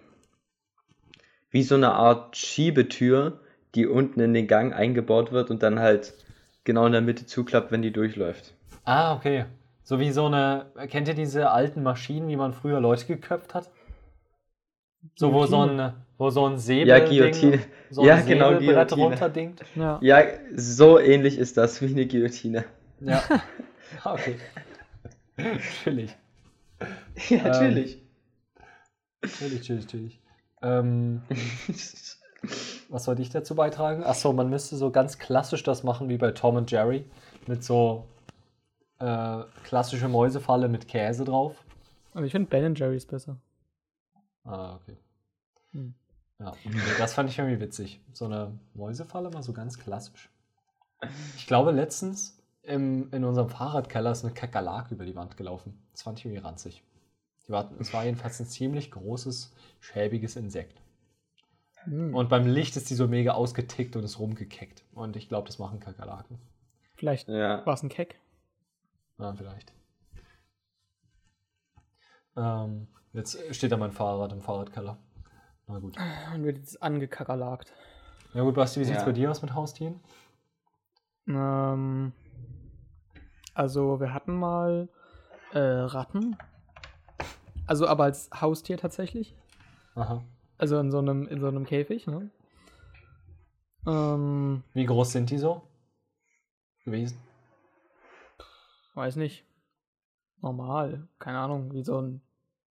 wie 1.51 1.63
so 1.63 1.77
eine 1.77 1.93
Art 1.93 2.37
Schiebetür, 2.37 3.41
die 3.75 3.87
unten 3.87 4.21
in 4.21 4.35
den 4.35 4.47
Gang 4.47 4.75
eingebaut 4.75 5.33
wird 5.33 5.51
und 5.51 5.63
dann 5.63 5.79
halt 5.79 6.15
genau 6.65 6.87
in 6.87 6.93
der 6.93 7.01
Mitte 7.01 7.27
zuklappt, 7.27 7.71
wenn 7.71 7.83
die 7.83 7.93
durchläuft. 7.93 8.55
Ah, 8.85 9.15
okay. 9.15 9.47
So 9.87 10.01
wie 10.01 10.11
so 10.11 10.27
eine. 10.27 10.67
Kennt 10.89 11.07
ihr 11.07 11.15
diese 11.15 11.53
alten 11.53 11.85
Maschinen, 11.85 12.27
wie 12.27 12.35
man 12.35 12.53
früher 12.53 12.81
Leute 12.81 13.07
geköpft 13.07 13.55
hat? 13.55 13.71
So, 15.15 15.33
wo 15.33 15.47
so 15.47 15.61
ein, 15.65 15.93
wo 16.19 16.29
so 16.31 16.45
ein 16.45 16.59
Säbel. 16.59 16.89
Ja, 16.89 16.99
Guillotine. 16.99 17.61
So 17.91 18.05
Ja, 18.05 18.17
ein 18.17 18.27
genau, 18.27 18.49
Säbelbrett 18.49 18.89
Guillotine. 18.89 19.07
runterdingt. 19.07 19.63
Ja. 19.77 20.01
Ja, 20.03 20.25
so 20.57 20.99
ähnlich 20.99 21.39
ist 21.39 21.57
das 21.57 21.81
wie 21.81 21.87
eine 21.87 22.07
Guillotine. 22.07 22.65
Ja. 23.01 23.23
Ah, 24.03 24.15
okay. 24.15 24.35
Chillig. 25.85 26.15
Ja, 27.29 27.45
natürlich. 27.45 28.03
Chillig, 29.25 29.63
chillig, 29.63 29.87
chillig. 29.87 30.21
Ähm, 30.61 31.23
was 32.89 33.05
sollte 33.05 33.23
ich 33.23 33.31
dazu 33.31 33.55
beitragen? 33.55 34.03
Achso, 34.03 34.33
man 34.33 34.51
müsste 34.51 34.77
so 34.77 34.91
ganz 34.91 35.19
klassisch 35.19 35.63
das 35.63 35.85
machen 35.85 36.09
wie 36.09 36.19
bei 36.19 36.33
Tom 36.33 36.57
und 36.57 36.71
Jerry. 36.73 37.05
Mit 37.47 37.63
so 37.63 38.09
äh, 38.99 39.43
klassische 39.65 40.09
Mäusefalle 40.09 40.69
mit 40.69 40.89
Käse 40.89 41.25
drauf. 41.25 41.63
Aber 42.15 42.25
ich 42.25 42.33
finde 42.33 42.49
Ben 42.49 42.75
Jerry's 42.75 43.07
besser. 43.07 43.39
Ah, 44.45 44.77
okay. 44.77 44.97
Hm. 45.73 45.95
Ja, 46.39 46.53
das 46.99 47.15
fand 47.15 47.31
ich 47.31 47.39
irgendwie 47.39 47.61
witzig. 47.61 48.01
So 48.13 48.27
eine 48.27 48.59
Mäusefalle 48.75 49.31
mal 49.31 49.43
so 49.43 49.53
ganz 49.53 49.79
klassisch. 49.79 50.31
Ich 51.37 51.47
glaube, 51.47 51.71
letztens 51.73 52.43
im, 52.63 53.11
in 53.13 53.25
unserem 53.25 53.49
Fahrradkeller 53.49 54.11
ist 54.13 54.25
eine 54.25 54.35
Kakerlake 54.35 54.95
über 54.95 55.05
die 55.05 55.17
Wand 55.17 55.37
gelaufen. 55.37 55.87
Das 55.93 56.03
fand 56.03 56.19
ich 56.19 56.25
irgendwie 56.27 56.43
ranzig. 56.43 56.83
Die 57.47 57.53
war, 57.53 57.71
es 57.79 57.93
war 57.93 58.05
jedenfalls 58.05 58.41
ein 58.41 58.47
ziemlich 58.47 58.91
großes, 58.91 59.53
schäbiges 59.81 60.37
Insekt. 60.37 60.81
Hm. 61.85 62.15
Und 62.15 62.29
beim 62.29 62.47
Licht 62.47 62.77
ist 62.77 62.91
die 62.91 62.95
so 62.95 63.07
mega 63.09 63.33
ausgetickt 63.33 63.95
und 63.97 64.05
ist 64.05 64.19
rumgekeckt. 64.19 64.85
Und 64.95 65.17
ich 65.17 65.29
glaube, 65.29 65.47
das 65.47 65.59
machen 65.59 65.81
Kakerlaken. 65.81 66.39
Vielleicht 66.97 67.29
Ja. 67.29 67.65
war 67.65 67.75
es 67.75 67.83
ein 67.83 67.89
Keck. 67.89 68.19
Ja, 69.19 69.33
vielleicht. 69.35 69.73
Ähm, 72.37 72.89
jetzt 73.13 73.39
steht 73.55 73.73
da 73.73 73.77
mein 73.77 73.93
Fahrrad 73.93 74.33
im 74.33 74.43
Fahrradkeller. 74.43 74.99
Na 75.67 75.79
gut. 75.79 75.97
Und 76.35 76.45
wird 76.45 76.59
jetzt 76.59 76.83
angekakerlakt. 76.83 77.73
Ja 78.35 78.43
gut, 78.43 78.55
Basti, 78.55 78.81
wie 78.81 78.85
sieht's 78.85 79.01
Ja. 79.01 79.05
bei 79.07 79.13
dir 79.13 79.31
aus 79.31 79.41
mit 79.43 79.55
Haustieren? 79.55 80.01
Ähm, 81.27 82.13
also 83.55 83.99
wir 84.01 84.13
hatten 84.13 84.39
mal 84.39 84.89
äh, 85.53 85.59
Ratten. 85.59 86.37
Also 87.67 87.87
aber 87.89 88.05
als 88.05 88.31
Haustier 88.41 88.77
tatsächlich. 88.77 89.35
Aha. 89.95 90.23
Also 90.59 90.79
in 90.79 90.91
so 90.91 90.99
einem, 90.99 91.27
in 91.27 91.41
so 91.41 91.49
einem 91.49 91.65
Käfig, 91.65 92.07
ne? 92.07 92.31
Ähm, 93.87 94.63
Wie 94.75 94.85
groß 94.85 95.13
sind 95.13 95.31
die 95.31 95.39
so? 95.39 95.63
Gewesen? 96.85 97.19
Weiß 98.97 99.17
nicht. 99.17 99.45
Normal. 100.43 101.09
Keine 101.19 101.39
Ahnung, 101.39 101.73
wie 101.73 101.83
so 101.83 102.01
ein, 102.01 102.21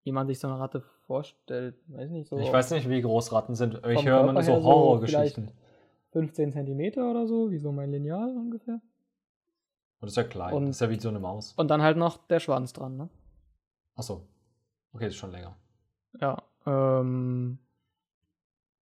wie 0.04 0.12
man 0.12 0.28
sich 0.28 0.40
so 0.40 0.48
eine 0.48 0.60
Ratte 0.60 0.82
vorstellt. 1.08 1.76
Weiß 1.88 2.10
nicht, 2.12 2.28
so 2.28 2.38
Ich 2.40 2.52
weiß 2.52 2.72
nicht, 2.72 2.90
wie 2.90 3.02
groß 3.02 3.32
Ratten 3.32 3.56
sind. 3.56 3.76
Ich 3.88 4.06
höre 4.06 4.22
immer 4.30 4.44
so 4.44 4.52
her 4.54 4.62
so 4.62 4.64
Horrorgeschichten. 4.68 5.52
15 6.12 6.52
Zentimeter 6.54 7.10
oder 7.12 7.28
so, 7.28 7.52
wie 7.52 7.58
so 7.58 7.72
mein 7.72 7.92
Lineal 7.92 8.36
ungefähr. 8.38 8.76
Und 8.76 8.82
das 10.02 10.12
ist 10.12 10.18
ja 10.18 10.24
klein. 10.24 10.54
Und- 10.54 10.68
das 10.68 10.78
ist 10.78 10.82
ja 10.82 10.90
wie 10.90 11.00
so 11.00 11.10
eine 11.10 11.20
Maus. 11.20 11.54
Und 11.54 11.70
dann 11.70 11.82
halt 11.82 11.98
noch 11.98 12.18
der 12.28 12.40
Schwanz 12.40 12.74
dran, 12.74 12.96
ne? 12.98 13.10
Achso. 13.96 14.28
Okay, 14.94 15.06
das 15.06 15.14
ist 15.14 15.20
schon 15.20 15.32
länger. 15.32 15.58
Ja, 16.22 16.42
ähm, 16.66 17.60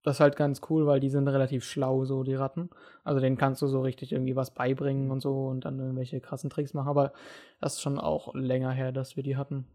das 0.03 0.17
ist 0.17 0.19
halt 0.19 0.35
ganz 0.35 0.61
cool, 0.69 0.85
weil 0.85 0.99
die 0.99 1.09
sind 1.09 1.27
relativ 1.29 1.63
schlau, 1.63 2.03
so 2.03 2.23
die 2.23 2.35
Ratten. 2.35 2.69
Also 3.05 3.21
denen 3.21 3.37
kannst 3.37 3.61
du 3.61 3.67
so 3.67 3.81
richtig 3.81 4.11
irgendwie 4.11 4.35
was 4.35 4.51
beibringen 4.51 5.11
und 5.11 5.21
so 5.21 5.47
und 5.47 5.61
dann 5.61 5.79
irgendwelche 5.79 6.19
krassen 6.19 6.49
Tricks 6.49 6.73
machen. 6.73 6.89
Aber 6.89 7.13
das 7.61 7.75
ist 7.75 7.81
schon 7.81 7.97
auch 7.99 8.35
länger 8.35 8.71
her, 8.71 8.91
dass 8.91 9.15
wir 9.15 9.23
die 9.23 9.37
hatten. 9.37 9.65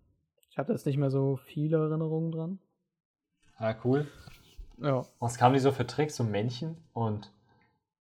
Ich 0.50 0.58
habe 0.58 0.72
jetzt 0.72 0.84
nicht 0.84 0.98
mehr 0.98 1.10
so 1.10 1.36
viele 1.36 1.78
Erinnerungen 1.78 2.30
dran. 2.30 2.58
Ja, 3.58 3.74
cool. 3.84 4.06
Ja, 4.80 5.04
Was 5.18 5.38
kamen 5.38 5.54
die 5.54 5.60
so 5.60 5.72
für 5.72 5.86
Tricks? 5.86 6.16
So 6.16 6.24
Männchen 6.24 6.76
und. 6.92 7.32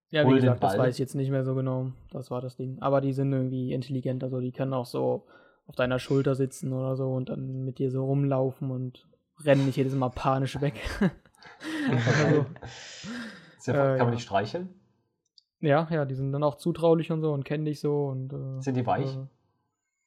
ja 0.09 0.28
wie 0.28 0.36
gesagt, 0.36 0.61
das 0.61 0.78
weiß 0.78 0.95
ich 0.95 0.99
jetzt 0.99 1.15
nicht 1.15 1.32
mehr 1.32 1.45
so 1.45 1.55
genau. 1.55 1.91
Das 2.11 2.30
war 2.30 2.41
das 2.41 2.57
Ding. 2.57 2.78
Aber 2.82 2.99
die 2.99 3.13
sind 3.13 3.32
irgendwie 3.32 3.71
intelligent, 3.71 4.23
also 4.23 4.41
die 4.41 4.51
können 4.51 4.73
auch 4.73 4.86
so 4.86 5.25
auf 5.65 5.75
deiner 5.75 5.99
Schulter 5.99 6.36
sitzen 6.36 6.73
oder 6.73 6.95
so 6.95 7.13
und 7.13 7.30
dann 7.30 7.63
mit 7.63 7.80
dir 7.80 7.89
so 7.89 8.05
rumlaufen 8.05 8.69
und 8.69 9.07
rennen 9.43 9.65
nicht 9.65 9.78
jedes 9.78 9.95
Mal 9.95 10.09
panisch 10.09 10.59
weg. 10.59 10.75
also, 11.89 12.45
Ist 13.57 13.67
ja, 13.67 13.73
Äh, 13.73 13.97
kann 13.97 14.07
man 14.07 14.13
ja. 14.13 14.15
die 14.15 14.21
streicheln? 14.21 14.69
Ja, 15.59 15.88
ja, 15.89 16.05
die 16.05 16.15
sind 16.15 16.31
dann 16.31 16.43
auch 16.43 16.55
zutraulich 16.55 17.11
und 17.11 17.21
so 17.21 17.31
und 17.33 17.43
kennen 17.43 17.65
dich 17.65 17.79
so 17.79 18.05
und 18.07 18.31
äh, 18.33 18.61
Sind 18.61 18.75
die 18.75 18.85
weich? 18.85 19.15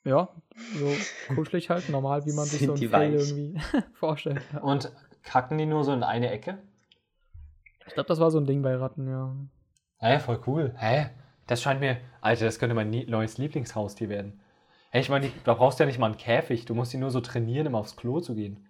Äh, 0.04 0.08
ja, 0.10 0.28
so 0.78 1.34
kuschelig 1.34 1.68
halt, 1.70 1.88
normal, 1.88 2.24
wie 2.24 2.32
man 2.32 2.46
sich 2.46 2.60
Sind 2.60 2.78
so 2.78 2.84
ein 2.84 2.92
weich? 2.92 3.12
irgendwie 3.12 3.60
vorstellt. 3.94 4.40
Ja. 4.52 4.60
Und 4.60 4.92
kacken 5.22 5.58
die 5.58 5.66
nur 5.66 5.84
so 5.84 5.92
in 5.92 6.02
eine 6.02 6.30
Ecke? 6.30 6.58
Ich 7.86 7.94
glaube, 7.94 8.06
das 8.08 8.20
war 8.20 8.30
so 8.30 8.38
ein 8.38 8.46
Ding 8.46 8.62
bei 8.62 8.76
Ratten, 8.76 9.08
ja. 9.08 9.34
Hä, 9.98 10.18
voll 10.20 10.40
cool. 10.46 10.72
Hä? 10.76 11.10
Das 11.46 11.60
scheint 11.60 11.80
mir. 11.80 11.98
Alter, 12.20 12.44
das 12.44 12.58
könnte 12.58 12.74
mein 12.74 12.90
neues 12.90 13.36
Lieblingshaustier 13.38 14.08
werden. 14.08 14.40
Hä, 14.92 15.00
ich 15.00 15.08
meine, 15.08 15.30
da 15.44 15.54
brauchst 15.54 15.78
du 15.78 15.82
ja 15.82 15.86
nicht 15.88 15.98
mal 15.98 16.06
einen 16.06 16.16
Käfig. 16.16 16.64
Du 16.64 16.74
musst 16.74 16.92
die 16.92 16.96
nur 16.98 17.10
so 17.10 17.20
trainieren, 17.20 17.66
immer 17.66 17.78
aufs 17.78 17.96
Klo 17.96 18.20
zu 18.20 18.34
gehen. 18.34 18.66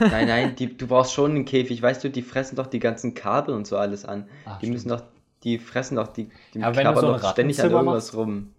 Nein, 0.00 0.26
nein, 0.28 0.54
die, 0.56 0.76
du 0.76 0.86
brauchst 0.86 1.12
schon 1.12 1.30
einen 1.32 1.44
Käfig. 1.44 1.80
Weißt 1.82 2.02
du, 2.04 2.10
die 2.10 2.22
fressen 2.22 2.56
doch 2.56 2.66
die 2.66 2.78
ganzen 2.78 3.14
Kabel 3.14 3.54
und 3.54 3.66
so 3.66 3.76
alles 3.76 4.04
an. 4.04 4.26
Ach, 4.44 4.58
die 4.58 4.66
stimmt. 4.66 4.72
müssen 4.74 4.88
doch, 4.90 5.02
die 5.44 5.58
fressen 5.58 5.96
doch, 5.96 6.08
die, 6.08 6.28
die 6.54 6.60
Ja, 6.60 6.70
knabbern 6.72 6.96
so 7.00 7.12
doch 7.12 7.30
ständig 7.32 7.62
an 7.62 7.70
irgendwas 7.70 7.94
machst. 8.12 8.16
rum. 8.16 8.50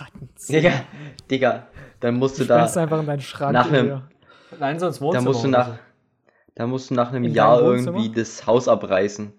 Rattenzimmer. 0.00 0.60
Digga, 0.60 0.72
Digga, 1.30 1.66
dann 2.00 2.16
musst 2.16 2.38
du 2.38 2.42
Du 2.44 2.48
da, 2.48 2.64
einfach 2.64 3.00
in 3.00 3.06
deinen 3.06 3.20
Schrank. 3.20 3.52
nach 3.52 3.70
einem-. 3.70 4.02
Nein, 4.58 4.78
so 4.78 4.86
ins 4.86 4.98
da 4.98 5.02
Wohnzimmer. 5.04 5.24
musst 5.24 5.44
du 5.44 5.48
nach, 5.48 5.70
da 6.54 6.66
musst 6.66 6.90
du 6.90 6.94
nach 6.94 7.08
einem 7.10 7.24
In 7.24 7.34
Jahr 7.34 7.62
Wohnzimmer? 7.62 7.98
irgendwie 7.98 8.14
das 8.20 8.46
Haus 8.46 8.68
abreißen. 8.68 9.32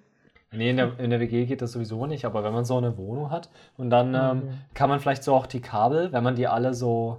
Nee, 0.52 0.70
in 0.70 0.78
der, 0.78 0.98
in 1.00 1.10
der 1.10 1.20
WG 1.20 1.46
geht 1.46 1.62
das 1.62 1.74
sowieso 1.74 2.06
nicht, 2.06 2.24
aber 2.26 2.44
wenn 2.44 2.54
man 2.54 2.64
so 2.66 2.78
eine 2.78 2.98
Wohnung 2.98 3.32
hat 3.32 3.50
und 3.76 3.90
dann 3.90 4.16
Ah, 4.16 4.32
ähm, 4.32 4.44
kann 4.74 4.90
man 4.90 5.00
vielleicht 5.00 5.24
so 5.24 5.34
auch 5.34 5.46
die 5.46 5.60
Kabel, 5.62 6.12
wenn 6.14 6.24
man 6.24 6.36
die 6.36 6.48
alle 6.48 6.74
so, 6.74 7.18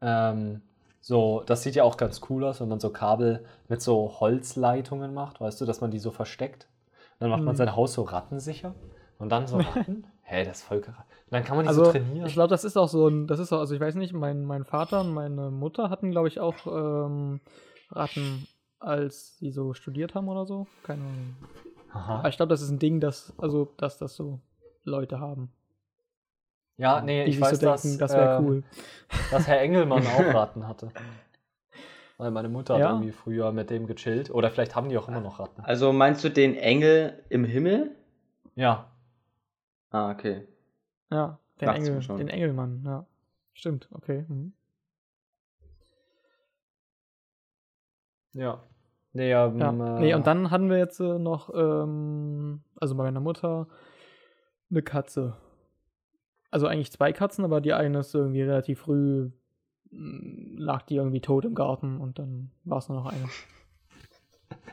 ähm, 0.00 0.60
so, 1.00 1.42
das 1.46 1.62
sieht 1.62 1.74
ja 1.74 1.84
auch 1.84 1.96
ganz 1.96 2.20
cool 2.28 2.44
aus, 2.44 2.60
wenn 2.60 2.68
man 2.68 2.80
so 2.80 2.90
Kabel 2.90 3.44
mit 3.68 3.80
so 3.82 4.20
Holzleitungen 4.20 5.14
macht, 5.14 5.40
weißt 5.40 5.60
du, 5.60 5.64
dass 5.64 5.80
man 5.80 5.90
die 5.90 5.98
so 5.98 6.10
versteckt. 6.10 6.66
Dann 7.18 7.30
macht 7.30 7.42
man 7.42 7.54
Mhm. 7.54 7.58
sein 7.58 7.76
Haus 7.76 7.94
so 7.94 8.02
rattensicher 8.02 8.74
und 9.18 9.30
dann 9.30 9.46
so 9.46 9.56
Ratten. 9.86 10.06
Hä, 10.22 10.44
das 10.44 10.58
ist 10.58 10.64
voll 10.64 10.80
krass. 10.80 10.94
Dann 11.30 11.42
kann 11.44 11.56
man 11.56 11.64
die 11.64 11.68
Also, 11.68 11.84
so 11.86 11.92
trainieren. 11.92 12.26
ich 12.26 12.34
glaube, 12.34 12.48
das 12.48 12.64
ist 12.64 12.76
auch 12.76 12.88
so 12.88 13.08
ein, 13.08 13.26
das 13.26 13.38
ist 13.38 13.52
auch, 13.52 13.60
also 13.60 13.74
ich 13.74 13.80
weiß 13.80 13.94
nicht, 13.94 14.12
mein, 14.12 14.44
mein 14.44 14.64
Vater 14.64 15.00
und 15.00 15.12
meine 15.12 15.50
Mutter 15.50 15.88
hatten, 15.90 16.10
glaube 16.10 16.28
ich, 16.28 16.38
auch 16.40 16.66
ähm, 16.66 17.40
Ratten, 17.90 18.46
als 18.78 19.36
sie 19.38 19.50
so 19.50 19.72
studiert 19.74 20.14
haben 20.14 20.28
oder 20.28 20.46
so. 20.46 20.66
Keine 20.82 21.02
Ahnung. 21.04 21.36
Aha. 21.92 22.18
Aber 22.20 22.28
ich 22.28 22.36
glaube, 22.36 22.50
das 22.50 22.60
ist 22.60 22.70
ein 22.70 22.78
Ding, 22.78 23.00
dass, 23.00 23.32
also, 23.38 23.72
dass 23.78 23.98
das 23.98 24.14
so 24.14 24.40
Leute 24.84 25.18
haben. 25.20 25.50
Ja, 26.78 27.00
nee, 27.02 27.24
die 27.24 27.30
ich 27.32 27.40
weiß, 27.40 27.58
so 27.58 27.66
denken, 27.66 27.98
dass, 27.98 28.10
das 28.10 28.12
wäre 28.16 28.38
ähm, 28.38 28.44
cool. 28.46 28.62
dass 29.30 29.46
Herr 29.46 29.60
Engelmann 29.60 30.06
auch 30.06 30.32
Ratten 30.34 30.66
hatte. 30.66 30.88
Weil 32.16 32.30
meine 32.30 32.48
Mutter 32.48 32.74
hat 32.74 32.80
Ja. 32.80 32.90
irgendwie 32.90 33.12
früher 33.12 33.52
mit 33.52 33.68
dem 33.70 33.86
gechillt. 33.86 34.30
Oder 34.30 34.50
vielleicht 34.50 34.74
haben 34.74 34.88
die 34.88 34.96
auch 34.96 35.08
immer 35.08 35.20
noch 35.20 35.38
Ratten. 35.40 35.60
Also 35.62 35.92
meinst 35.92 36.24
du 36.24 36.28
den 36.30 36.54
Engel 36.56 37.22
im 37.28 37.44
Himmel? 37.44 37.94
Ja. 38.54 38.90
Ah, 39.90 40.10
okay. 40.10 40.46
Ja, 41.10 41.38
den, 41.60 41.68
Engel, 41.68 42.02
schon. 42.02 42.16
den 42.18 42.28
Engelmann, 42.28 42.82
ja. 42.84 43.06
Stimmt, 43.54 43.88
okay. 43.92 44.24
Mhm. 44.28 44.52
Ja. 48.32 48.62
Nee, 49.12 49.32
ähm, 49.32 49.58
Ja. 49.58 49.70
äh, 49.70 50.00
Nee, 50.00 50.14
und 50.14 50.26
dann 50.26 50.50
hatten 50.50 50.70
wir 50.70 50.78
jetzt 50.78 51.00
äh, 51.00 51.18
noch, 51.18 51.50
ähm, 51.54 52.62
also 52.80 52.94
bei 52.94 53.04
meiner 53.04 53.20
Mutter, 53.20 53.66
eine 54.70 54.82
Katze. 54.82 55.36
Also 56.50 56.66
eigentlich 56.66 56.92
zwei 56.92 57.12
Katzen, 57.12 57.44
aber 57.44 57.60
die 57.60 57.72
eine 57.74 57.98
ist 58.00 58.14
irgendwie 58.14 58.42
relativ 58.42 58.80
früh, 58.80 59.30
mh, 59.90 60.60
lag 60.62 60.82
die 60.82 60.96
irgendwie 60.96 61.20
tot 61.20 61.44
im 61.44 61.54
Garten 61.54 61.98
und 61.98 62.18
dann 62.18 62.50
war 62.64 62.78
es 62.78 62.88
nur 62.88 62.98
noch 63.02 63.06
eine. 63.06 63.24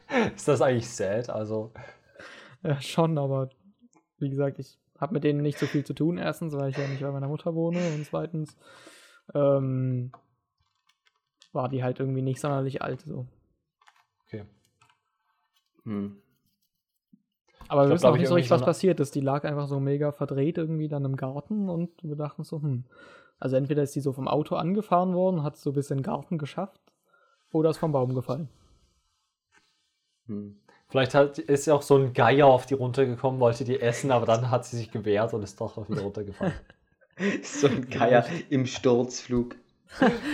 Ist 0.36 0.47
das 0.47 0.61
eigentlich 0.61 0.89
sad? 0.89 1.30
Also, 1.30 1.71
Ja, 2.63 2.80
schon, 2.82 3.17
aber 3.17 3.49
wie 4.19 4.30
gesagt, 4.30 4.59
ich 4.59 4.80
habe 4.99 5.13
mit 5.13 5.23
denen 5.23 5.41
nicht 5.41 5.59
so 5.59 5.67
viel 5.67 5.84
zu 5.84 5.93
tun. 5.93 6.17
Erstens, 6.17 6.53
weil 6.53 6.69
ich 6.69 6.78
ja 6.78 6.88
nicht 6.88 7.01
bei 7.01 7.11
meiner 7.11 7.28
Mutter 7.28 7.53
wohne 7.53 7.80
und 7.93 8.05
zweitens 8.05 8.57
ähm, 9.34 10.11
war 11.51 11.69
die 11.69 11.84
halt 11.84 11.99
irgendwie 11.99 12.21
nicht 12.21 12.39
sonderlich 12.39 12.82
alt 12.82 13.01
so. 13.01 13.28
okay. 14.26 14.45
Hm. 15.84 16.21
Aber 17.68 17.82
wir 17.82 17.88
glaub, 17.88 17.95
wissen 17.97 18.05
auch 18.07 18.18
nicht 18.18 18.28
so 18.28 18.36
richtig, 18.36 18.49
so 18.49 18.55
was 18.55 18.61
eine- 18.61 18.66
passiert 18.68 18.99
ist. 18.99 19.16
Die 19.16 19.22
lag 19.22 19.43
einfach 19.43 19.68
so 19.68 19.80
mega 19.80 20.11
verdreht 20.11 20.57
irgendwie 20.57 20.88
dann 20.88 21.05
im 21.05 21.16
Garten 21.16 21.70
und 21.70 21.89
wir 22.03 22.16
dachten 22.16 22.43
so, 22.43 22.61
hm. 22.61 22.86
Also 23.39 23.55
entweder 23.57 23.84
ist 23.84 23.93
die 23.95 24.01
so 24.01 24.13
vom 24.13 24.28
Auto 24.28 24.55
angefahren 24.55 25.13
worden, 25.13 25.43
hat 25.43 25.57
so 25.57 25.74
bis 25.74 25.91
in 25.91 25.97
den 25.97 26.03
Garten 26.03 26.38
geschafft, 26.38 26.80
oder 27.51 27.70
ist 27.72 27.78
vom 27.78 27.91
Baum 27.91 28.13
gefallen. 28.16 28.47
Hm. 30.28 30.57
Vielleicht 30.88 31.13
hat, 31.16 31.39
ist 31.39 31.66
ja 31.66 31.74
auch 31.74 31.82
so 31.82 31.97
ein 31.97 32.13
Geier 32.13 32.45
auf 32.47 32.66
die 32.66 32.76
runtergekommen, 32.76 33.39
wollte 33.39 33.63
die 33.66 33.82
essen, 33.82 34.11
aber 34.11 34.26
dann 34.26 34.49
hat 34.51 34.66
sie 34.66 34.78
sich 34.78 34.91
gewehrt 34.91 35.34
und 35.34 35.43
ist 35.43 35.59
doch 35.59 35.76
noch 35.78 35.89
wieder 35.89 36.01
runtergefallen. 36.01 36.53
So 37.43 37.68
ein 37.68 37.89
Geier 37.89 38.26
im 38.49 38.66
Sturzflug. 38.66 39.55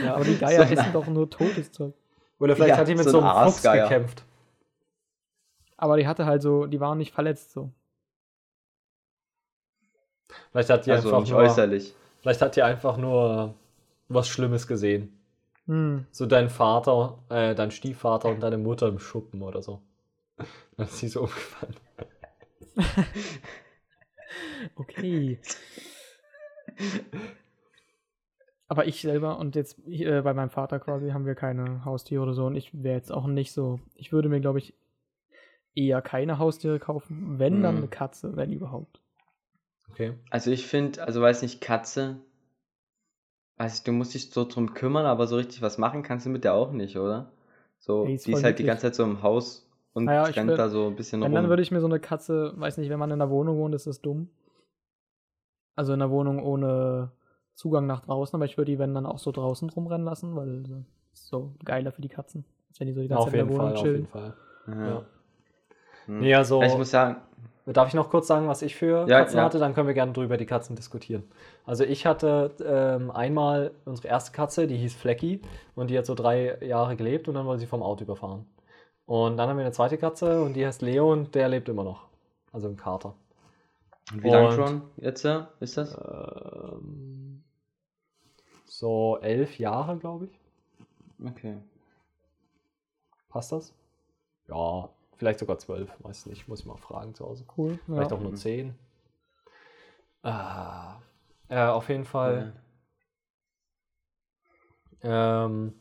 Ja, 0.04 0.16
Aber 0.16 0.26
die 0.26 0.36
Geier 0.40 0.66
So 0.66 0.74
essen 0.74 0.92
doch 0.94 1.06
nur 1.06 1.30
totes 1.30 1.72
Zeug. 1.72 1.94
Oder 2.40 2.56
vielleicht 2.56 2.70
Ja, 2.72 2.78
hat 2.78 2.88
die 2.88 2.96
mit 2.96 3.04
so 3.04 3.12
so, 3.12 3.20
ein 3.20 3.26
einem 3.26 3.52
Fuchs 3.52 3.62
gekämpft. 3.62 4.24
Aber 5.82 5.98
die 5.98 6.08
hatte 6.08 6.26
halt 6.26 6.42
so, 6.44 6.68
die 6.68 6.80
waren 6.80 6.98
nicht 7.00 7.12
verletzt 7.14 7.52
so. 7.52 7.72
Vielleicht 10.52 10.70
hat 10.70 10.86
die 10.86 10.92
Also 10.92 11.10
einfach 11.10 11.20
nicht 11.22 11.32
nur, 11.32 11.40
äußerlich. 11.40 11.96
vielleicht 12.20 12.42
hat 12.42 12.56
die 12.56 12.62
einfach 12.62 12.98
nur 12.98 13.56
was 14.08 14.28
Schlimmes 14.28 14.68
gesehen. 14.68 15.18
Hm. 15.66 16.06
So 16.12 16.26
dein 16.26 16.50
Vater, 16.50 17.18
äh, 17.30 17.56
dein 17.56 17.72
Stiefvater 17.72 18.30
und 18.30 18.42
deine 18.42 18.58
Mutter 18.58 18.88
im 18.88 19.00
Schuppen 19.00 19.42
oder 19.42 19.62
so. 19.62 19.82
Dann 20.78 20.88
ist 20.88 20.98
sie 21.00 21.08
so 21.08 21.22
umgefallen. 21.22 21.76
Okay. 24.76 25.40
Aber 28.68 28.86
ich 28.86 29.02
selber 29.02 29.38
und 29.38 29.56
jetzt 29.56 29.80
äh, 29.88 30.22
bei 30.22 30.34
meinem 30.34 30.50
Vater 30.50 30.80
quasi 30.80 31.10
haben 31.10 31.26
wir 31.26 31.36
keine 31.36 31.84
Haustiere 31.84 32.24
oder 32.24 32.34
so 32.34 32.46
und 32.46 32.56
ich 32.56 32.72
wäre 32.84 32.96
jetzt 32.96 33.12
auch 33.12 33.28
nicht 33.28 33.52
so. 33.52 33.80
Ich 33.96 34.14
würde 34.14 34.30
mir, 34.30 34.40
glaube 34.40 34.60
ich, 34.60 34.74
eher 35.76 36.02
keine 36.02 36.38
Haustiere 36.40 36.80
kaufen, 36.80 37.40
wenn 37.40 37.62
dann 37.62 37.76
Mhm. 37.76 37.82
eine 37.84 37.88
Katze, 37.88 38.36
wenn 38.36 38.52
überhaupt. 38.52 39.02
Okay. 39.92 40.14
Also 40.30 40.52
ich 40.52 40.66
finde, 40.68 41.04
also 41.04 41.22
weiß 41.22 41.42
nicht, 41.42 41.62
Katze, 41.62 42.18
weiß 43.58 43.78
ich, 43.80 43.84
du 43.84 43.92
musst 43.92 44.14
dich 44.14 44.30
so 44.32 44.46
drum 44.46 44.74
kümmern, 44.74 45.06
aber 45.06 45.28
so 45.28 45.36
richtig 45.36 45.62
was 45.62 45.78
machen 45.78 46.04
kannst 46.04 46.26
du 46.26 46.30
mit 46.30 46.44
der 46.44 46.54
auch 46.54 46.72
nicht, 46.72 46.98
oder? 46.98 47.32
So, 47.80 48.06
Ey, 48.06 48.16
ist 48.16 48.28
die 48.28 48.32
ist 48.32 48.44
halt 48.44 48.60
die 48.60 48.64
niedlich. 48.64 48.68
ganze 48.68 48.82
Zeit 48.88 48.96
so 48.96 49.04
im 49.04 49.22
Haus 49.24 49.68
und 49.94 50.06
Naja, 50.06 50.28
ich 50.30 50.38
rennt 50.38 50.52
würd- 50.52 50.58
da 50.58 50.70
so 50.70 50.88
ein 50.88 50.96
bisschen 50.96 51.22
Wenn, 51.22 51.34
rum. 51.34 51.42
dann 51.42 51.50
würde 51.50 51.62
ich 51.62 51.72
mir 51.72 51.82
so 51.82 51.88
eine 51.88 52.00
Katze, 52.00 52.54
weiß 52.58 52.78
nicht, 52.78 52.90
wenn 52.90 53.00
man 53.00 53.12
in 53.12 53.22
einer 53.22 53.30
Wohnung 53.32 53.58
wohnt, 53.58 53.76
ist 53.76 53.88
das 53.88 54.02
dumm. 54.02 54.30
Also 55.76 55.94
in 55.94 56.02
einer 56.02 56.12
Wohnung 56.12 56.44
ohne 56.44 57.12
Zugang 57.54 57.86
nach 57.88 58.02
draußen, 58.02 58.36
aber 58.36 58.46
ich 58.46 58.58
würde 58.58 58.72
die, 58.72 58.80
wenn 58.80 58.94
dann 58.94 59.06
auch 59.06 59.20
so 59.20 59.32
draußen 59.32 59.70
rumrennen 59.70 60.06
lassen, 60.06 60.36
weil 60.36 60.66
so, 60.66 60.84
ist 61.14 61.28
so 61.28 61.54
geiler 61.66 61.92
für 61.92 62.02
die 62.02 62.10
Katzen, 62.10 62.46
als 62.70 62.80
wenn 62.80 62.88
die 62.88 62.94
so 62.94 63.02
die 63.02 63.08
ganze 63.08 63.24
Auf 63.24 63.32
Zeit 63.32 63.40
in 63.42 63.46
jeden 63.46 63.50
der 63.50 63.58
Fall, 63.58 63.66
Wohnung 63.66 63.78
auf 63.78 63.84
chillen. 63.84 64.02
jeden 64.02 64.08
Fall. 64.08 64.34
ja. 64.68 64.88
Ja. 64.88 65.06
Hm. 66.08 66.20
Nee, 66.20 66.36
also, 66.36 66.62
Ich 66.62 66.76
muss 66.78 66.92
sagen, 66.92 67.18
darf 67.66 67.88
ich 67.88 67.94
noch 67.94 68.10
kurz 68.10 68.28
sagen, 68.28 68.48
was 68.48 68.62
ich 68.62 68.76
für 68.76 69.08
Ja, 69.08 69.20
Katzen 69.20 69.38
ja. 69.38 69.44
hatte? 69.46 69.60
Dann 69.60 69.74
können 69.74 69.88
wir 69.88 69.94
gerne 69.94 70.14
drüber 70.14 70.38
die 70.38 70.46
Katzen 70.46 70.76
diskutieren. 70.76 71.24
Also 71.66 71.84
ich 71.84 72.06
hatte 72.06 72.52
ähm, 72.66 73.12
einmal 73.12 73.72
unsere 73.86 74.08
erste 74.08 74.32
Katze, 74.32 74.68
die 74.68 74.78
hieß 74.78 74.96
Flecky 74.96 75.42
und 75.76 75.90
die 75.90 75.98
hat 75.98 76.06
so 76.06 76.16
drei 76.16 76.58
Jahre 76.66 76.96
gelebt 76.96 77.28
und 77.28 77.36
dann 77.36 77.46
wurde 77.46 77.60
sie 77.60 77.68
vom 77.68 77.84
Auto 77.84 78.04
überfahren. 78.04 78.46
Und 79.06 79.38
dann 79.38 79.50
haben 79.50 79.58
wir 79.58 79.66
eine 79.66 79.74
zweite 79.74 79.98
Katze 79.98 80.42
und 80.42 80.54
die 80.54 80.66
heißt 80.66 80.82
Leo 80.82 81.12
und 81.12 81.36
der 81.36 81.50
lebt 81.50 81.70
immer 81.70 81.84
noch. 81.84 82.08
Also 82.52 82.68
ein 82.68 82.78
Kater. 82.78 83.14
und 84.12 84.24
wie 84.24 84.30
lange 84.30 84.52
schon 84.54 84.82
jetzt 84.98 85.26
äh, 85.26 85.42
ist 85.60 85.78
das? 85.78 85.96
Ähm, 85.96 87.44
so 88.66 89.18
elf 89.22 89.60
Jahre, 89.60 89.98
glaube 89.98 90.26
ich. 90.26 91.28
Okay. 91.28 91.58
Passt 93.30 93.52
das? 93.52 93.74
Ja, 94.48 94.90
vielleicht 95.22 95.38
sogar 95.38 95.60
zwölf, 95.60 95.96
weiß 96.00 96.26
nicht, 96.26 96.48
muss 96.48 96.62
ich 96.62 96.66
mal 96.66 96.78
fragen 96.78 97.14
zu 97.14 97.24
Hause. 97.24 97.46
Cool. 97.56 97.78
Vielleicht 97.86 98.10
ja. 98.10 98.18
auch 98.18 98.22
nur 98.22 98.34
zehn. 98.34 98.74
Ah, 100.24 100.96
äh, 101.48 101.60
auf 101.60 101.90
jeden 101.90 102.06
Fall 102.06 102.54
ähm, 105.04 105.76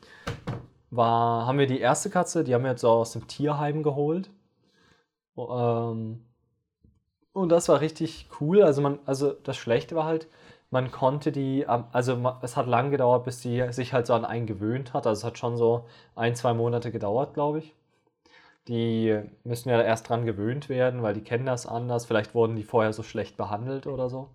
war, 0.91 1.47
haben 1.47 1.59
wir 1.59 1.67
die 1.67 1.81
erste 1.81 2.11
Katze, 2.11 2.45
die 2.45 2.55
haben 2.55 2.65
wir 2.65 2.73
jetzt 2.73 2.83
so 2.83 2.91
aus 2.91 3.13
dem 3.15 3.29
Tierheim 3.29 3.83
geholt. 3.83 4.29
Ähm, 5.39 6.27
und 7.33 7.49
das 7.49 7.71
war 7.71 7.81
richtig 7.81 8.29
cool. 8.43 8.63
Also 8.63 8.83
man, 8.83 8.99
also 9.07 9.33
das 9.33 9.57
Schlechte 9.57 9.97
war 9.97 10.05
halt, 10.05 10.29
man 10.69 10.91
konnte 10.91 11.33
die, 11.33 11.67
also 11.67 12.37
es 12.43 12.59
hat 12.59 12.67
lang 12.67 12.91
gedauert, 12.91 13.25
bis 13.25 13.41
die 13.41 13.73
sich 13.73 13.95
halt 13.95 14.07
so 14.07 14.13
an 14.13 14.27
einen 14.27 14.47
gewöhnt 14.47 14.93
hat. 14.93 15.07
Also 15.07 15.21
es 15.21 15.25
hat 15.25 15.39
schon 15.39 15.57
so 15.57 15.87
ein, 16.15 16.37
zwei 16.37 16.53
Monate 16.53 16.93
gedauert, 16.93 17.33
glaube 17.33 17.61
ich. 17.61 17.75
Die 18.69 19.21
müssen 19.45 19.69
ja 19.69 19.83
erst 19.83 20.09
dran 20.09 20.27
gewöhnt 20.27 20.69
werden, 20.69 21.03
weil 21.03 21.15
die 21.15 21.25
kennen 21.25 21.47
das 21.47 21.67
anders. 21.67 22.07
Vielleicht 22.07 22.35
wurden 22.35 22.57
die 22.57 22.65
vorher 22.65 22.93
so 22.93 23.03
schlecht 23.03 23.37
behandelt 23.37 23.87
oder 23.87 24.09
so. 24.09 24.31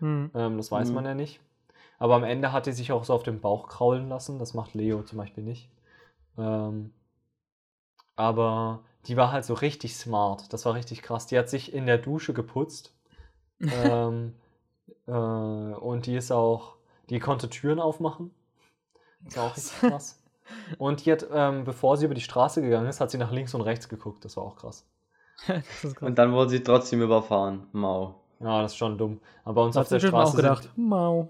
Hm. 0.00 0.30
Ähm, 0.34 0.56
das 0.56 0.70
weiß 0.72 0.90
Mhm. 0.90 0.94
man 0.94 1.04
ja 1.04 1.14
nicht. 1.14 1.40
Aber 1.98 2.14
am 2.16 2.24
Ende 2.24 2.52
hat 2.52 2.66
die 2.66 2.72
sich 2.72 2.92
auch 2.92 3.04
so 3.04 3.14
auf 3.14 3.22
den 3.22 3.40
Bauch 3.40 3.68
kraulen 3.68 4.08
lassen. 4.08 4.38
Das 4.38 4.54
macht 4.54 4.74
Leo 4.74 5.02
zum 5.02 5.18
Beispiel 5.18 5.44
nicht. 5.44 5.68
Ähm, 6.38 6.92
aber 8.16 8.84
die 9.06 9.16
war 9.16 9.32
halt 9.32 9.44
so 9.44 9.54
richtig 9.54 9.96
smart. 9.96 10.52
Das 10.52 10.64
war 10.64 10.74
richtig 10.74 11.02
krass. 11.02 11.26
Die 11.26 11.38
hat 11.38 11.48
sich 11.48 11.72
in 11.72 11.86
der 11.86 11.98
Dusche 11.98 12.34
geputzt. 12.34 12.94
ähm, 13.70 14.34
äh, 15.06 15.12
und 15.12 16.06
die 16.06 16.16
ist 16.16 16.32
auch, 16.32 16.76
die 17.10 17.20
konnte 17.20 17.50
Türen 17.50 17.80
aufmachen. 17.80 18.32
Das 19.24 19.36
war 19.36 19.44
auch 19.44 19.56
richtig 19.56 19.84
krass. 19.84 20.19
Und 20.78 21.06
hat, 21.06 21.26
ähm, 21.32 21.64
bevor 21.64 21.96
sie 21.96 22.04
über 22.04 22.14
die 22.14 22.20
Straße 22.20 22.62
gegangen 22.62 22.88
ist, 22.88 23.00
hat 23.00 23.10
sie 23.10 23.18
nach 23.18 23.32
links 23.32 23.54
und 23.54 23.62
rechts 23.62 23.88
geguckt. 23.88 24.24
Das 24.24 24.36
war 24.36 24.44
auch 24.44 24.56
krass. 24.56 24.86
das 25.46 25.84
ist 25.84 25.96
krass. 25.96 26.08
Und 26.08 26.18
dann 26.18 26.32
wurde 26.32 26.50
sie 26.50 26.62
trotzdem 26.62 27.02
überfahren. 27.02 27.66
Mau. 27.72 28.20
Ja, 28.40 28.62
das 28.62 28.72
ist 28.72 28.78
schon 28.78 28.96
dumm. 28.96 29.20
Aber 29.44 29.54
bei 29.54 29.62
uns 29.62 29.76
auf 29.76 29.88
der 29.88 30.00
Straße 30.00 30.32
auch 30.32 30.36
gedacht, 30.36 30.70
Mau. 30.76 31.28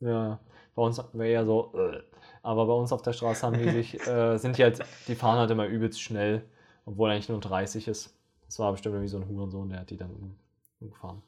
Sind, 0.00 0.08
ja, 0.08 0.38
bei 0.74 0.82
uns 0.82 1.02
wäre 1.12 1.28
eher 1.28 1.44
so. 1.44 1.72
Äh. 1.74 2.02
Aber 2.42 2.66
bei 2.66 2.72
uns 2.72 2.92
auf 2.92 3.02
der 3.02 3.12
Straße 3.12 3.46
haben 3.46 3.58
die 3.58 3.70
sich, 3.82 4.06
äh, 4.06 4.38
sind 4.38 4.56
die 4.56 4.62
halt, 4.62 4.80
die 5.08 5.14
fahren 5.14 5.38
halt 5.38 5.50
immer 5.50 5.66
übelst 5.66 6.00
schnell, 6.00 6.44
obwohl 6.86 7.10
eigentlich 7.10 7.28
nur 7.28 7.40
30 7.40 7.88
ist. 7.88 8.14
Das 8.46 8.58
war 8.58 8.72
bestimmt 8.72 8.94
irgendwie 8.94 9.10
so 9.10 9.18
ein 9.18 9.28
Hurensohn, 9.28 9.68
der 9.68 9.80
hat 9.80 9.90
die 9.90 9.98
dann 9.98 10.10
um, 10.10 10.36
umgefahren. 10.80 11.22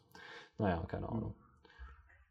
Naja, 0.56 0.82
keine 0.88 1.08
Ahnung. 1.08 1.34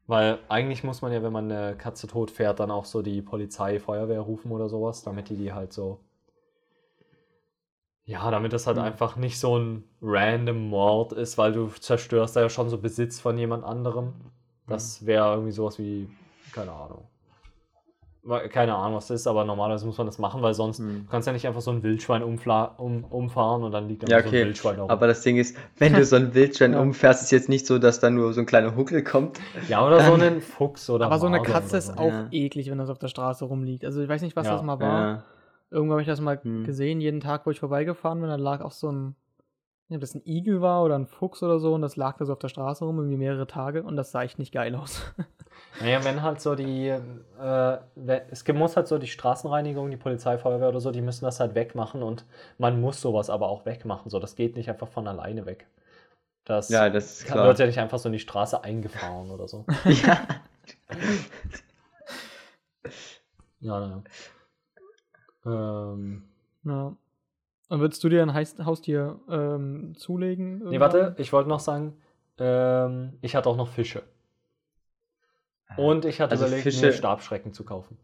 Weil 0.09 0.39
eigentlich 0.49 0.83
muss 0.83 1.01
man 1.01 1.13
ja, 1.13 1.23
wenn 1.23 1.31
man 1.31 1.49
eine 1.49 1.77
Katze 1.77 2.07
tot 2.07 2.31
fährt, 2.31 2.59
dann 2.59 2.69
auch 2.69 2.83
so 2.83 3.01
die 3.01 3.21
Polizei, 3.21 3.79
Feuerwehr 3.79 4.19
rufen 4.19 4.51
oder 4.51 4.67
sowas, 4.67 5.03
damit 5.03 5.29
die 5.29 5.37
die 5.37 5.53
halt 5.53 5.71
so. 5.71 5.99
Ja, 8.05 8.29
damit 8.31 8.51
das 8.53 8.67
halt 8.67 8.77
Mhm. 8.77 8.83
einfach 8.83 9.15
nicht 9.15 9.39
so 9.39 9.57
ein 9.57 9.83
random 10.01 10.67
Mord 10.69 11.13
ist, 11.13 11.37
weil 11.37 11.53
du 11.53 11.67
zerstörst 11.69 12.35
da 12.35 12.41
ja 12.41 12.49
schon 12.49 12.69
so 12.69 12.77
Besitz 12.77 13.19
von 13.19 13.37
jemand 13.37 13.63
anderem. 13.63 14.13
Das 14.67 15.05
wäre 15.05 15.31
irgendwie 15.33 15.51
sowas 15.51 15.79
wie, 15.79 16.09
keine 16.51 16.71
Ahnung. 16.73 17.07
Keine 18.37 18.75
Ahnung, 18.75 18.97
was 18.97 19.07
das 19.07 19.21
ist, 19.21 19.27
aber 19.27 19.43
normalerweise 19.45 19.85
muss 19.87 19.97
man 19.97 20.05
das 20.07 20.19
machen, 20.19 20.41
weil 20.41 20.53
sonst 20.53 20.79
Mhm. 20.79 21.05
du 21.05 21.11
kannst 21.11 21.25
ja 21.27 21.33
nicht 21.33 21.47
einfach 21.47 21.61
so 21.61 21.71
ein 21.71 21.81
Wildschwein 21.81 22.21
umfla 22.21 22.65
um, 22.77 23.03
umfahren 23.05 23.63
und 23.63 23.71
dann 23.71 23.87
liegt 23.87 24.03
da 24.03 24.07
Ja, 24.07 24.19
so 24.19 24.25
ein 24.25 24.27
okay. 24.27 24.45
Wildschwein 24.45 24.75
da 24.77 24.83
rum. 24.83 24.91
Aber 24.91 25.07
das 25.07 25.21
Ding 25.21 25.37
ist, 25.37 25.57
wenn 25.79 25.93
du 25.93 26.05
so 26.05 26.15
ein 26.15 26.33
Wildschwein 26.35 26.73
Ja. 26.73 26.79
umfährst, 26.79 27.23
ist 27.23 27.31
jetzt 27.31 27.49
nicht 27.49 27.65
so, 27.65 27.79
dass 27.79 27.99
da 27.99 28.09
nur 28.09 28.33
so 28.33 28.41
ein 28.41 28.45
kleiner 28.45 28.75
Huckel 28.75 29.03
kommt. 29.03 29.39
Ja, 29.67 29.85
oder 29.85 29.99
so 30.01 30.13
ein 30.13 30.41
Fuchs 30.41 30.89
oder 30.89 31.07
Aber 31.07 31.17
so 31.19 31.25
eine 31.27 31.41
Katze 31.41 31.77
ist 31.77 31.87
so. 31.87 31.93
auch 31.93 32.11
Ja. 32.11 32.27
eklig, 32.31 32.69
wenn 32.69 32.77
das 32.77 32.89
auf 32.89 32.99
der 32.99 33.07
Straße 33.07 33.43
rumliegt. 33.45 33.83
Also 33.83 34.01
ich 34.01 34.07
weiß 34.07 34.21
nicht, 34.21 34.35
was 34.35 34.45
Ja. 34.45 34.53
das 34.53 34.61
mal 34.61 34.79
war. 34.79 35.01
Ja. 35.01 35.23
Irgendwo 35.71 35.93
habe 35.93 36.01
ich 36.01 36.07
das 36.07 36.21
mal 36.21 36.39
Hm. 36.41 36.63
gesehen, 36.63 37.01
jeden 37.01 37.19
Tag, 37.19 37.45
wo 37.45 37.51
ich 37.51 37.59
vorbeigefahren 37.59 38.19
bin, 38.21 38.29
da 38.29 38.35
lag 38.35 38.61
auch 38.61 38.71
so 38.71 38.91
ein, 38.91 39.15
ich 39.87 39.89
weiß 39.89 39.89
nicht, 39.89 39.97
ob 39.97 40.01
das 40.01 40.15
ein 40.15 40.21
Igel 40.25 40.61
war 40.61 40.83
oder 40.83 40.95
ein 40.97 41.05
Fuchs 41.07 41.41
oder 41.43 41.59
so, 41.59 41.73
und 41.73 41.81
das 41.81 41.95
lag 41.95 42.17
da 42.17 42.25
so 42.25 42.33
auf 42.33 42.39
der 42.39 42.47
Straße 42.49 42.83
rum, 42.85 42.97
irgendwie 42.97 43.17
mehrere 43.17 43.45
Tage, 43.47 43.83
und 43.83 43.95
das 43.95 44.11
sah 44.11 44.23
echt 44.23 44.39
nicht 44.39 44.51
geil 44.51 44.75
aus. 44.75 45.01
Naja, 45.81 46.03
wenn 46.03 46.21
halt 46.21 46.41
so 46.41 46.55
die, 46.55 46.87
äh, 46.87 47.77
es 48.29 48.43
gibt- 48.43 48.59
muss 48.59 48.75
halt 48.75 48.87
so 48.87 48.97
die 48.97 49.07
Straßenreinigung, 49.07 49.89
die 49.91 49.97
Polizei, 49.97 50.37
Feuerwehr 50.37 50.69
oder 50.69 50.81
so, 50.81 50.91
die 50.91 51.01
müssen 51.01 51.25
das 51.25 51.39
halt 51.39 51.55
wegmachen 51.55 52.03
und 52.03 52.25
man 52.57 52.81
muss 52.81 52.99
sowas 53.01 53.29
aber 53.29 53.47
auch 53.49 53.65
wegmachen. 53.65 54.09
So, 54.09 54.19
das 54.19 54.35
geht 54.35 54.55
nicht 54.55 54.69
einfach 54.69 54.87
von 54.87 55.07
alleine 55.07 55.45
weg. 55.45 55.67
Das 56.43 56.69
ja, 56.69 56.89
das 56.89 57.19
ist 57.19 57.25
kann, 57.25 57.35
klar. 57.35 57.47
wird 57.47 57.59
ja 57.59 57.65
nicht 57.67 57.79
einfach 57.79 57.99
so 57.99 58.09
in 58.09 58.13
die 58.13 58.19
Straße 58.19 58.63
eingefahren 58.63 59.29
oder 59.31 59.47
so. 59.47 59.65
ja. 59.85 60.19
Ja, 63.59 63.79
naja. 63.79 64.03
Ähm, 65.45 66.23
ja. 66.63 66.95
Und 67.69 67.79
würdest 67.79 68.03
du 68.03 68.09
dir 68.09 68.23
ein 68.23 68.33
Haustier 68.33 69.19
ähm, 69.29 69.93
zulegen? 69.95 70.67
nee, 70.69 70.79
warte, 70.79 71.13
ich 71.17 71.31
wollte 71.31 71.49
noch 71.49 71.59
sagen, 71.59 72.01
ähm, 72.39 73.19
ich 73.21 73.35
hatte 73.35 73.47
auch 73.49 73.57
noch 73.57 73.67
Fische. 73.67 74.01
Und 75.77 76.05
ich 76.05 76.19
hatte 76.19 76.31
Also 76.31 76.45
überlegt, 76.45 76.63
Fische- 76.63 76.87
mir 76.87 76.93
Stabschrecken 76.93 77.53
zu 77.53 77.63
kaufen. 77.63 77.97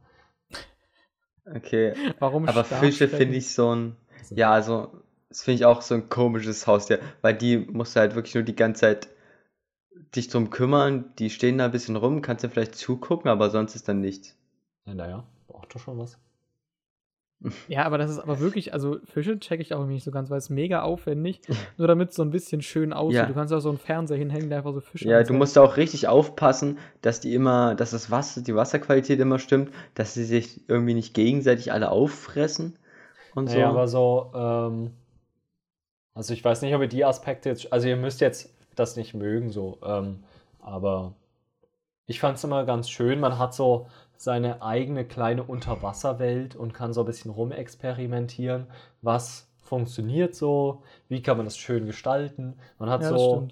Okay. 1.45 1.93
Warum 2.19 2.47
Aber 2.47 2.63
Fische 2.63 3.07
finde 3.07 3.37
ich 3.37 3.53
so 3.53 3.75
ein. 3.75 3.95
Ja, 4.31 4.51
also, 4.51 4.91
das 5.29 5.43
finde 5.43 5.55
ich 5.55 5.65
auch 5.65 5.81
so 5.81 5.93
ein 5.95 6.09
komisches 6.09 6.65
Haustier, 6.65 6.99
weil 7.21 7.35
die 7.35 7.57
musst 7.57 7.95
du 7.95 7.99
halt 7.99 8.15
wirklich 8.15 8.33
nur 8.33 8.43
die 8.43 8.55
ganze 8.55 8.81
Zeit 8.81 9.09
dich 10.15 10.27
drum 10.27 10.49
kümmern. 10.49 11.13
Die 11.19 11.29
stehen 11.29 11.59
da 11.59 11.65
ein 11.65 11.71
bisschen 11.71 11.95
rum, 11.95 12.21
kannst 12.21 12.43
du 12.43 12.49
vielleicht 12.49 12.75
zugucken, 12.75 13.29
aber 13.29 13.49
sonst 13.51 13.75
ist 13.75 13.87
dann 13.87 14.01
nichts. 14.01 14.35
Ja, 14.85 14.95
naja, 14.95 15.23
braucht 15.47 15.75
doch 15.75 15.79
schon 15.79 15.99
was. 15.99 16.17
Ja, 17.67 17.83
aber 17.83 17.97
das 17.97 18.11
ist 18.11 18.19
aber 18.19 18.39
wirklich, 18.39 18.73
also 18.73 18.97
Fische 19.03 19.39
checke 19.39 19.61
ich 19.61 19.73
auch 19.73 19.79
irgendwie 19.79 19.95
nicht 19.95 20.03
so 20.03 20.11
ganz, 20.11 20.29
weil 20.29 20.37
es 20.37 20.49
mega 20.49 20.81
aufwendig, 20.81 21.41
nur 21.77 21.87
damit 21.87 22.09
es 22.09 22.15
so 22.15 22.23
ein 22.23 22.31
bisschen 22.31 22.61
schön 22.61 22.93
aussieht. 22.93 23.17
Ja. 23.17 23.25
Du 23.25 23.33
kannst 23.33 23.53
auch 23.53 23.59
so 23.59 23.69
einen 23.69 23.77
Fernseher 23.77 24.17
hinhängen, 24.17 24.49
der 24.49 24.59
einfach 24.59 24.73
so 24.73 24.81
Fische 24.81 25.07
Ja, 25.07 25.23
du 25.23 25.33
musst 25.33 25.55
da 25.55 25.61
auch 25.61 25.77
richtig 25.77 26.07
aufpassen, 26.07 26.79
dass 27.01 27.19
die 27.19 27.33
immer, 27.33 27.75
dass 27.75 27.91
das 27.91 28.11
Wasser, 28.11 28.41
die 28.41 28.55
Wasserqualität 28.55 29.19
immer 29.19 29.39
stimmt, 29.39 29.71
dass 29.93 30.13
sie 30.13 30.23
sich 30.23 30.67
irgendwie 30.69 30.93
nicht 30.93 31.13
gegenseitig 31.13 31.71
alle 31.71 31.91
auffressen 31.91 32.77
und 33.35 33.49
so. 33.49 33.55
Naja, 33.55 33.69
aber 33.69 33.87
so, 33.87 34.31
ähm, 34.33 34.91
also 36.13 36.33
ich 36.33 36.43
weiß 36.43 36.61
nicht, 36.61 36.73
ob 36.73 36.81
ihr 36.81 36.87
die 36.87 37.05
Aspekte 37.05 37.49
jetzt, 37.49 37.71
also 37.71 37.87
ihr 37.87 37.97
müsst 37.97 38.21
jetzt 38.21 38.53
das 38.75 38.95
nicht 38.95 39.13
mögen, 39.13 39.51
so, 39.51 39.77
ähm, 39.83 40.23
aber 40.61 41.13
ich 42.07 42.19
fand 42.19 42.37
es 42.37 42.43
immer 42.43 42.65
ganz 42.65 42.89
schön, 42.89 43.19
man 43.19 43.39
hat 43.39 43.53
so 43.53 43.87
seine 44.17 44.61
eigene 44.61 45.05
kleine 45.05 45.43
Unterwasserwelt 45.43 46.55
und 46.55 46.73
kann 46.73 46.93
so 46.93 47.01
ein 47.01 47.05
bisschen 47.05 47.31
rumexperimentieren, 47.31 48.67
was 49.01 49.49
funktioniert 49.59 50.35
so, 50.35 50.83
wie 51.07 51.21
kann 51.21 51.37
man 51.37 51.45
das 51.45 51.57
schön 51.57 51.85
gestalten. 51.85 52.55
Man 52.77 52.89
hat 52.89 53.01
Ja, 53.01 53.09
so, 53.09 53.47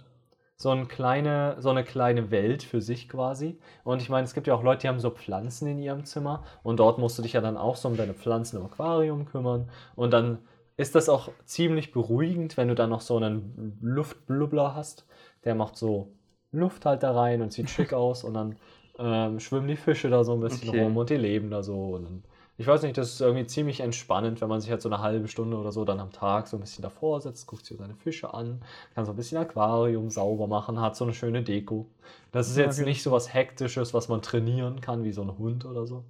so, 0.55 0.69
eine 0.69 0.85
kleine, 0.85 1.55
so 1.59 1.69
eine 1.69 1.83
kleine 1.83 2.31
Welt 2.31 2.63
für 2.63 2.81
sich 2.81 3.09
quasi. 3.09 3.59
Und 3.83 4.01
ich 4.01 4.09
meine, 4.09 4.23
es 4.23 4.33
gibt 4.33 4.47
ja 4.47 4.53
auch 4.53 4.63
Leute, 4.63 4.81
die 4.81 4.87
haben 4.87 4.99
so 4.99 5.09
Pflanzen 5.09 5.67
in 5.67 5.79
ihrem 5.79 6.05
Zimmer 6.05 6.43
und 6.61 6.79
dort 6.79 6.99
musst 6.99 7.17
du 7.17 7.23
dich 7.23 7.33
ja 7.33 7.41
dann 7.41 7.57
auch 7.57 7.75
so 7.75 7.89
um 7.89 7.97
deine 7.97 8.13
Pflanzen 8.13 8.57
im 8.57 8.65
Aquarium 8.65 9.25
kümmern. 9.25 9.69
Und 9.95 10.11
dann 10.11 10.39
ist 10.77 10.95
das 10.95 11.09
auch 11.09 11.29
ziemlich 11.45 11.91
beruhigend, 11.91 12.57
wenn 12.57 12.67
du 12.67 12.75
dann 12.75 12.89
noch 12.89 13.01
so 13.01 13.17
einen 13.17 13.77
Luftblubbler 13.81 14.75
hast. 14.75 15.05
Der 15.43 15.55
macht 15.55 15.75
so 15.77 16.13
Luft 16.51 16.85
halt 16.85 17.03
da 17.03 17.11
rein 17.11 17.41
und 17.41 17.51
sieht 17.51 17.69
schick 17.69 17.93
aus 17.93 18.23
und 18.23 18.35
dann 18.35 18.55
ähm, 18.99 19.39
schwimmen 19.39 19.67
die 19.67 19.75
Fische 19.75 20.09
da 20.09 20.23
so 20.23 20.33
ein 20.33 20.39
bisschen 20.41 20.69
Okay. 20.69 20.83
rum 20.83 20.95
und 20.97 21.09
die 21.09 21.15
leben 21.17 21.49
da 21.49 21.63
so. 21.63 21.95
Und 21.95 22.23
ich 22.57 22.67
weiß 22.67 22.83
nicht, 22.83 22.97
das 22.97 23.13
ist 23.13 23.21
irgendwie 23.21 23.47
ziemlich 23.47 23.79
entspannend, 23.79 24.39
wenn 24.41 24.49
man 24.49 24.61
sich 24.61 24.69
halt 24.69 24.81
so 24.81 24.89
eine 24.89 24.99
halbe 24.99 25.27
Stunde 25.27 25.57
oder 25.57 25.71
so 25.71 25.85
dann 25.85 25.99
am 25.99 26.11
Tag 26.11 26.47
so 26.47 26.57
ein 26.57 26.59
bisschen 26.59 26.83
davor 26.83 27.19
setzt, 27.19 27.47
guckt 27.47 27.65
sich 27.65 27.75
so 27.77 27.83
seine 27.83 27.95
Fische 27.95 28.33
an, 28.33 28.61
kann 28.93 29.05
so 29.05 29.11
ein 29.13 29.15
bisschen 29.15 29.39
Aquarium 29.39 30.09
sauber 30.11 30.45
machen, 30.47 30.79
hat 30.79 30.95
so 30.95 31.05
eine 31.05 31.13
schöne 31.15 31.41
Deko. 31.41 31.87
Das 32.31 32.49
ist 32.49 32.57
Ja, 32.57 32.65
jetzt 32.65 32.77
okay. 32.79 32.87
nicht 32.89 33.01
so 33.01 33.11
was 33.11 33.33
Hektisches, 33.33 33.93
was 33.93 34.07
man 34.09 34.21
trainieren 34.21 34.81
kann, 34.81 35.03
wie 35.03 35.11
so 35.11 35.23
ein 35.23 35.37
Hund 35.37 35.65
oder 35.65 35.87
so. 35.87 36.03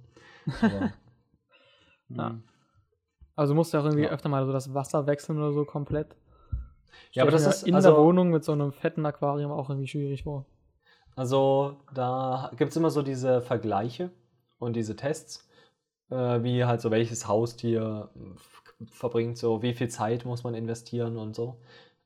Aber 0.60 0.92
Ja. 2.10 2.28
Hm. 2.30 2.42
Also 3.36 3.54
musst 3.54 3.72
du 3.74 3.78
auch 3.78 3.84
irgendwie 3.84 4.04
Ja. 4.04 4.10
öfter 4.10 4.28
mal 4.28 4.44
so 4.46 4.52
das 4.52 4.74
Wasser 4.74 5.06
wechseln 5.06 5.38
oder 5.38 5.52
so 5.52 5.64
komplett. 5.64 6.14
Ja, 7.12 7.22
aber 7.22 7.32
Stell 7.32 7.44
das 7.46 7.56
ist- 7.62 7.66
in 7.66 7.74
also- 7.74 7.90
der 7.92 7.98
Wohnung 7.98 8.30
mit 8.30 8.44
so 8.44 8.52
einem 8.52 8.72
fetten 8.72 9.04
Aquarium 9.06 9.50
auch 9.50 9.70
irgendwie 9.70 9.88
schwierig 9.88 10.22
vor. 10.24 10.44
Also 11.16 11.76
da 11.94 12.50
gibt 12.56 12.70
es 12.70 12.76
immer 12.76 12.90
so 12.90 13.02
diese 13.02 13.40
Vergleiche 13.40 14.10
und 14.58 14.74
diese 14.74 14.96
Tests, 14.96 15.46
äh, 16.10 16.42
wie 16.42 16.64
halt 16.64 16.80
so 16.80 16.90
welches 16.90 17.28
Haustier 17.28 18.10
f- 18.36 18.62
verbringt, 18.90 19.38
so 19.38 19.62
wie 19.62 19.74
viel 19.74 19.88
Zeit 19.88 20.24
muss 20.24 20.44
man 20.44 20.54
investieren 20.54 21.16
und 21.16 21.36
so, 21.36 21.56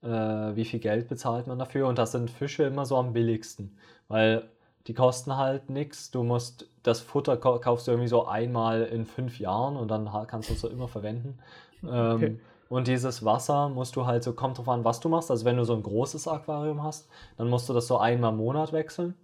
äh, 0.03 0.09
wie 0.09 0.65
viel 0.65 0.81
Geld 0.81 1.09
bezahlt 1.09 1.47
man 1.47 1.59
dafür. 1.59 1.89
Und 1.89 1.99
das 1.99 2.13
sind 2.13 2.31
Fische 2.31 2.65
immer 2.65 2.87
so 2.87 2.97
am 2.97 3.13
billigsten, 3.13 3.77
weil 4.09 4.49
die 4.87 4.95
kosten 4.95 5.37
halt 5.37 5.71
nichts. 5.71 6.11
Du 6.11 6.23
musst 6.23 6.69
das 6.83 7.01
Futter 7.01 7.37
kau- 7.37 7.59
kaufst 7.61 7.87
du 7.87 7.93
irgendwie 7.93 8.09
so 8.09 8.27
einmal 8.27 8.83
in 8.85 9.05
fünf 9.07 9.39
Jahren 9.41 9.77
und 9.77 9.89
dann 9.91 10.11
kannst 10.29 10.51
du 10.51 10.55
es 10.55 10.61
so 10.61 10.69
immer 10.69 10.89
verwenden. 10.89 11.39
Ähm, 11.85 12.15
Okay. 12.17 12.41
Und 12.69 12.87
dieses 12.89 13.25
Wasser 13.25 13.69
musst 13.69 13.97
du 13.97 14.07
halt 14.07 14.23
so, 14.23 14.33
kommt 14.35 14.59
drauf 14.59 14.69
an, 14.69 14.85
was 14.85 15.01
du 15.01 15.09
machst. 15.09 15.31
Also 15.31 15.45
wenn 15.45 15.57
du 15.57 15.65
so 15.65 15.75
ein 15.75 15.83
großes 15.83 16.29
Aquarium 16.29 16.83
hast, 16.83 17.09
dann 17.37 17.49
musst 17.49 17.69
du 17.69 17.73
das 17.73 17.87
so 17.87 17.99
einmal 17.99 18.31
im 18.33 18.39
Monat 18.39 18.73
wechseln. 18.73 19.15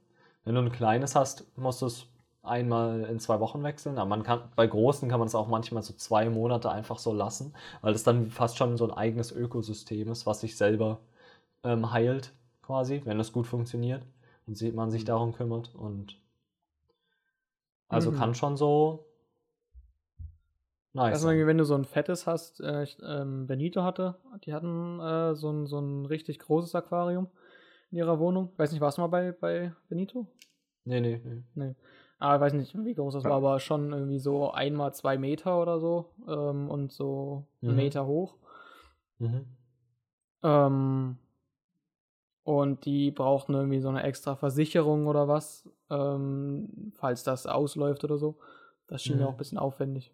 Wenn 0.45 0.55
du 0.55 0.62
ein 0.62 0.72
kleines 0.72 1.14
hast, 1.14 1.45
musst 1.57 1.82
du 1.82 1.86
es 1.86 2.07
einmal 2.42 3.05
in 3.05 3.20
zwei 3.20 3.40
Wochen 3.40 3.62
wechseln. 3.62 3.99
Aber 3.99 4.09
man 4.09 4.22
kann, 4.22 4.42
bei 4.57 4.66
großen 4.66 5.09
kann 5.09 5.18
man 5.18 5.28
es 5.28 5.34
auch 5.34 5.49
manchmal 5.49 5.82
so 5.82 5.95
zwei 5.95 6.28
Monate 6.30 6.70
einfach 6.70 6.99
so 6.99 7.12
lassen, 7.12 7.55
weil 7.82 7.92
das 7.92 8.03
dann 8.03 8.30
fast 8.30 8.57
schon 8.57 8.76
so 8.76 8.86
ein 8.88 8.97
eigenes 8.97 9.32
Ökosystem 9.32 10.11
ist, 10.11 10.26
was 10.26 10.40
sich 10.40 10.57
selber 10.57 10.99
ähm, 11.64 11.92
heilt, 11.92 12.32
quasi, 12.62 13.03
wenn 13.05 13.20
es 13.20 13.32
gut 13.32 13.47
funktioniert 13.47 14.03
und 14.47 14.61
man 14.74 14.90
sich 14.90 15.05
darum 15.05 15.32
kümmert. 15.34 15.74
Und 15.74 16.16
also 17.88 18.11
Mhm. 18.11 18.16
kann 18.18 18.34
schon 18.34 18.57
so 18.57 19.07
nice 20.95 21.14
Also 21.14 21.28
wenn 21.28 21.59
du 21.59 21.64
so 21.64 21.74
ein 21.74 21.84
fettes 21.84 22.26
hast, 22.26 22.61
äh, 22.61 22.82
ich, 22.84 22.99
ähm, 23.05 23.47
Benito 23.47 23.82
hatte, 23.82 24.16
die 24.45 24.55
hatten 24.55 25.01
äh, 25.01 25.34
so, 25.34 25.51
ein, 25.51 25.66
so 25.66 25.78
ein 25.80 26.07
richtig 26.07 26.38
großes 26.38 26.74
Aquarium 26.74 27.28
in 27.90 27.99
ihrer 27.99 28.18
Wohnung. 28.18 28.53
Weiß 28.57 28.72
nicht, 28.72 28.80
warst 28.80 28.99
du 28.99 29.03
mal 29.03 29.09
bei, 29.09 29.32
bei 29.32 29.72
Benito? 29.88 30.26
Nee, 30.84 31.01
nee, 31.01 31.20
nee. 31.55 31.74
Ah, 32.18 32.36
ich 32.36 32.40
weiß 32.40 32.53
nicht, 32.55 32.74
wie 32.84 32.95
groß 32.95 33.14
das 33.14 33.24
war, 33.24 33.32
aber 33.32 33.59
schon 33.61 33.92
irgendwie 33.92 34.18
so 34.18 34.51
einmal 34.53 34.95
zwei 34.95 35.18
Meter 35.18 35.61
oder 35.61 35.78
so 35.80 36.12
ähm, 36.28 36.70
und 36.70 36.92
so 36.92 37.45
einen 37.62 37.72
Mhm. 37.72 37.76
Meter 37.76 38.07
hoch. 38.07 38.36
Mhm. 39.18 39.47
Ähm, 40.42 41.18
und 42.45 42.84
die 42.84 43.11
brauchten 43.11 43.55
irgendwie 43.55 43.80
so 43.80 43.88
eine 43.88 44.03
extra 44.05 44.36
Versicherung 44.36 45.07
oder 45.07 45.28
was, 45.28 45.68
ähm, 45.90 46.92
falls 46.95 47.24
das 47.24 47.47
ausläuft 47.47 48.05
oder 48.05 48.16
so. 48.18 48.38
Das 48.86 49.03
schien 49.03 49.16
mir 49.16 49.22
Mhm. 49.22 49.28
auch 49.28 49.32
ein 49.32 49.38
bisschen 49.38 49.59
aufwendig. 49.59 50.13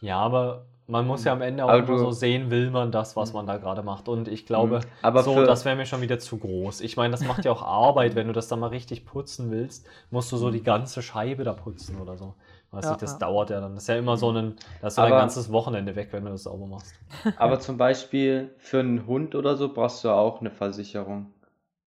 Ja, 0.00 0.18
aber 0.18 0.66
man 0.88 1.06
muss 1.06 1.24
ja 1.24 1.32
am 1.32 1.42
Ende 1.42 1.64
auch 1.64 1.68
Aber 1.70 1.78
immer 1.78 1.98
so 1.98 2.10
sehen, 2.12 2.50
will 2.50 2.70
man 2.70 2.92
das, 2.92 3.16
was 3.16 3.32
man 3.32 3.46
da 3.46 3.56
gerade 3.56 3.82
macht. 3.82 4.08
Und 4.08 4.28
ich 4.28 4.46
glaube, 4.46 4.78
Mhm. 4.78 4.82
Aber 5.02 5.22
so, 5.22 5.44
das 5.44 5.64
wäre 5.64 5.74
mir 5.76 5.86
schon 5.86 6.00
wieder 6.00 6.18
zu 6.18 6.36
groß. 6.38 6.80
Ich 6.80 6.96
meine, 6.96 7.10
das 7.12 7.24
macht 7.24 7.44
ja 7.44 7.50
auch 7.52 7.62
Arbeit, 7.62 8.14
wenn 8.14 8.26
du 8.28 8.32
das 8.32 8.46
dann 8.48 8.60
mal 8.60 8.68
richtig 8.68 9.04
putzen 9.04 9.50
willst, 9.50 9.86
musst 10.10 10.30
du 10.30 10.36
so 10.36 10.50
die 10.50 10.62
ganze 10.62 11.02
Scheibe 11.02 11.42
da 11.44 11.52
putzen 11.54 12.00
oder 12.00 12.16
so. 12.16 12.34
Weiß 12.70 12.84
Ja, 12.84 12.90
nicht, 12.92 13.02
das 13.02 13.12
ja. 13.12 13.18
dauert 13.18 13.50
ja 13.50 13.60
dann. 13.60 13.74
Das 13.74 13.84
ist 13.84 13.88
ja 13.88 13.96
immer 13.96 14.16
so 14.16 14.30
ein, 14.30 14.56
das 14.80 14.92
ist 14.92 14.96
so 14.96 15.02
ein 15.02 15.12
Aber- 15.12 15.20
ganzes 15.20 15.50
Wochenende 15.50 15.96
weg, 15.96 16.08
wenn 16.12 16.24
du 16.24 16.30
das 16.30 16.44
sauber 16.44 16.66
machst. 16.66 16.94
Aber 17.36 17.58
zum 17.58 17.76
Beispiel 17.78 18.54
für 18.58 18.80
einen 18.80 19.06
Hund 19.06 19.34
oder 19.34 19.56
so 19.56 19.72
brauchst 19.72 20.04
du 20.04 20.10
auch 20.10 20.40
eine 20.40 20.50
Versicherung. 20.50 21.32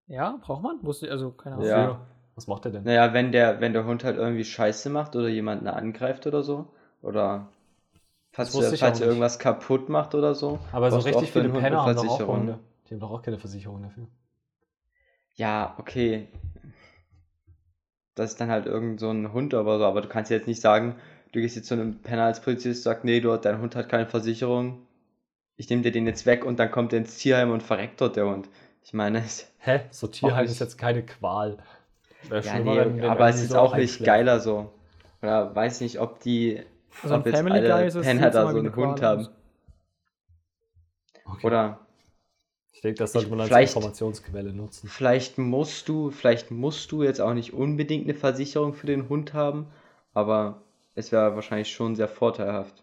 Ja, 0.07 0.39
braucht 0.41 0.63
man? 0.63 0.79
Wusste 0.83 1.07
ich, 1.07 1.13
also 1.13 1.31
keine 1.33 1.57
Ahnung. 1.57 1.69
Ja. 1.69 2.01
Was 2.35 2.47
macht 2.47 2.65
der 2.65 2.73
denn? 2.73 2.85
Naja, 2.85 3.13
wenn 3.13 3.31
der, 3.33 3.61
wenn 3.61 3.73
der 3.73 3.85
Hund 3.85 4.05
halt 4.05 4.17
irgendwie 4.17 4.45
Scheiße 4.45 4.89
macht 4.91 5.15
oder 5.17 5.29
jemanden 5.29 5.67
angreift 5.67 6.27
oder 6.27 6.43
so. 6.43 6.67
Oder 7.03 7.49
falls, 8.39 8.53
Das 8.53 8.73
ich 8.73 8.81
falls 8.81 9.01
nicht. 9.01 9.07
irgendwas 9.09 9.39
kaputt 9.39 9.89
macht 9.89 10.15
oder 10.15 10.35
so. 10.35 10.59
Aber 10.73 10.91
so 10.91 10.99
richtig 10.99 11.31
für 11.31 11.41
viele 11.43 11.53
Penner 11.53 11.83
haben 11.83 11.97
doch 11.97 12.09
auch. 12.09 12.27
Hunde. 12.29 12.59
Die 12.89 12.95
haben 12.95 13.01
doch 13.01 13.11
auch 13.11 13.23
keine 13.23 13.39
Versicherung 13.39 13.83
dafür. 13.83 14.07
Ja, 15.35 15.75
okay. 15.79 16.29
Das 18.15 18.31
ist 18.33 18.41
dann 18.41 18.51
halt 18.51 18.67
irgend 18.67 18.99
so 19.01 19.11
ein 19.11 19.33
Hund 19.33 19.55
oder 19.55 19.79
so, 19.79 19.85
aber 19.85 20.01
du 20.01 20.09
kannst 20.09 20.31
jetzt 20.31 20.47
nicht 20.49 20.61
sagen, 20.61 20.97
du 21.33 21.41
gehst 21.41 21.57
jetzt 21.57 21.69
zu 21.69 21.75
einem 21.75 22.01
Penner 22.01 22.25
als 22.25 22.41
Polizist, 22.41 22.83
sagst, 22.83 23.05
nee, 23.05 23.21
du, 23.21 23.37
dein 23.37 23.61
Hund 23.61 23.77
hat 23.77 23.89
keine 23.89 24.07
Versicherung, 24.07 24.87
ich 25.57 25.69
nehme 25.71 25.83
dir 25.83 25.93
den 25.93 26.07
jetzt 26.07 26.27
weg 26.27 26.45
und 26.45 26.59
dann 26.59 26.71
kommt 26.71 26.93
er 26.93 26.99
ins 27.01 27.17
Tierheim 27.19 27.51
und 27.53 27.63
verreckt 27.63 28.01
dort 28.01 28.17
der 28.17 28.27
Hund. 28.27 28.49
Ich 28.83 28.93
meine, 28.93 29.19
es- 29.19 29.53
Hä? 29.59 29.83
So 29.91 30.07
Tierheim 30.07 30.47
ist 30.47 30.59
jetzt 30.61 30.79
keine 30.79 31.05
Qual. 31.05 31.59
Ja, 32.43 32.59
nee, 32.59 33.03
aber 33.03 33.29
es 33.29 33.41
ist 33.43 33.51
so 33.51 33.59
auch 33.59 33.77
nicht 33.77 34.03
geiler 34.05 34.41
so. 34.41 34.73
Oder 35.23 35.55
weiß 35.55 35.81
nicht, 35.81 36.01
ob 36.01 36.21
die, 36.21 36.63
Also 37.03 37.15
ein 37.15 37.21
ob 37.21 37.27
jetzt 37.27 37.37
Family 37.37 37.59
alle 37.59 37.69
Guy 37.69 37.87
ist 37.87 37.95
es 37.95 38.07
Penner 38.07 38.31
da 38.31 38.51
so 38.51 38.59
einen 38.59 38.75
Hund 38.77 39.03
haben. 39.03 39.29
Okay. 41.25 41.47
Oder 41.47 41.81
Ich 42.73 42.81
denke, 42.81 42.99
das 42.99 43.13
sollte 43.13 43.29
man 43.29 43.41
als 43.41 43.49
Vielleicht- 43.49 43.75
Informationsquelle 43.75 44.53
nutzen. 44.53 44.89
Vielleicht 44.89 45.37
musst 45.39 45.89
du, 45.89 46.11
vielleicht 46.11 46.51
musst 46.51 46.93
du 46.93 47.03
jetzt 47.03 47.21
auch 47.21 47.35
nicht 47.35 47.53
unbedingt 47.53 48.05
eine 48.05 48.15
Versicherung 48.15 48.73
für 48.73 48.87
den 48.87 49.09
Hund 49.09 49.35
haben, 49.35 49.67
aber 50.15 50.63
es 50.95 51.11
wäre 51.13 51.35
wahrscheinlich 51.35 51.71
schon 51.73 51.97
sehr 51.97 52.09
vorteilhaft. 52.09 52.83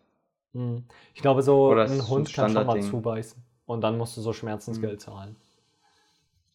Mhm. 0.53 0.83
Ich 1.13 1.21
glaube, 1.21 1.41
so 1.43 1.67
Oder 1.69 1.83
ein 1.83 1.89
so 1.89 1.93
ein 2.03 2.07
Hund 2.09 2.33
kann 2.33 2.51
schon 2.51 2.65
mal 2.65 2.81
zubeißen. 2.81 3.41
Und 3.65 3.81
dann 3.81 3.97
musst 3.97 4.15
du 4.17 4.21
so 4.21 4.31
Schmerzensgeld 4.33 5.01
zahlen. 5.01 5.35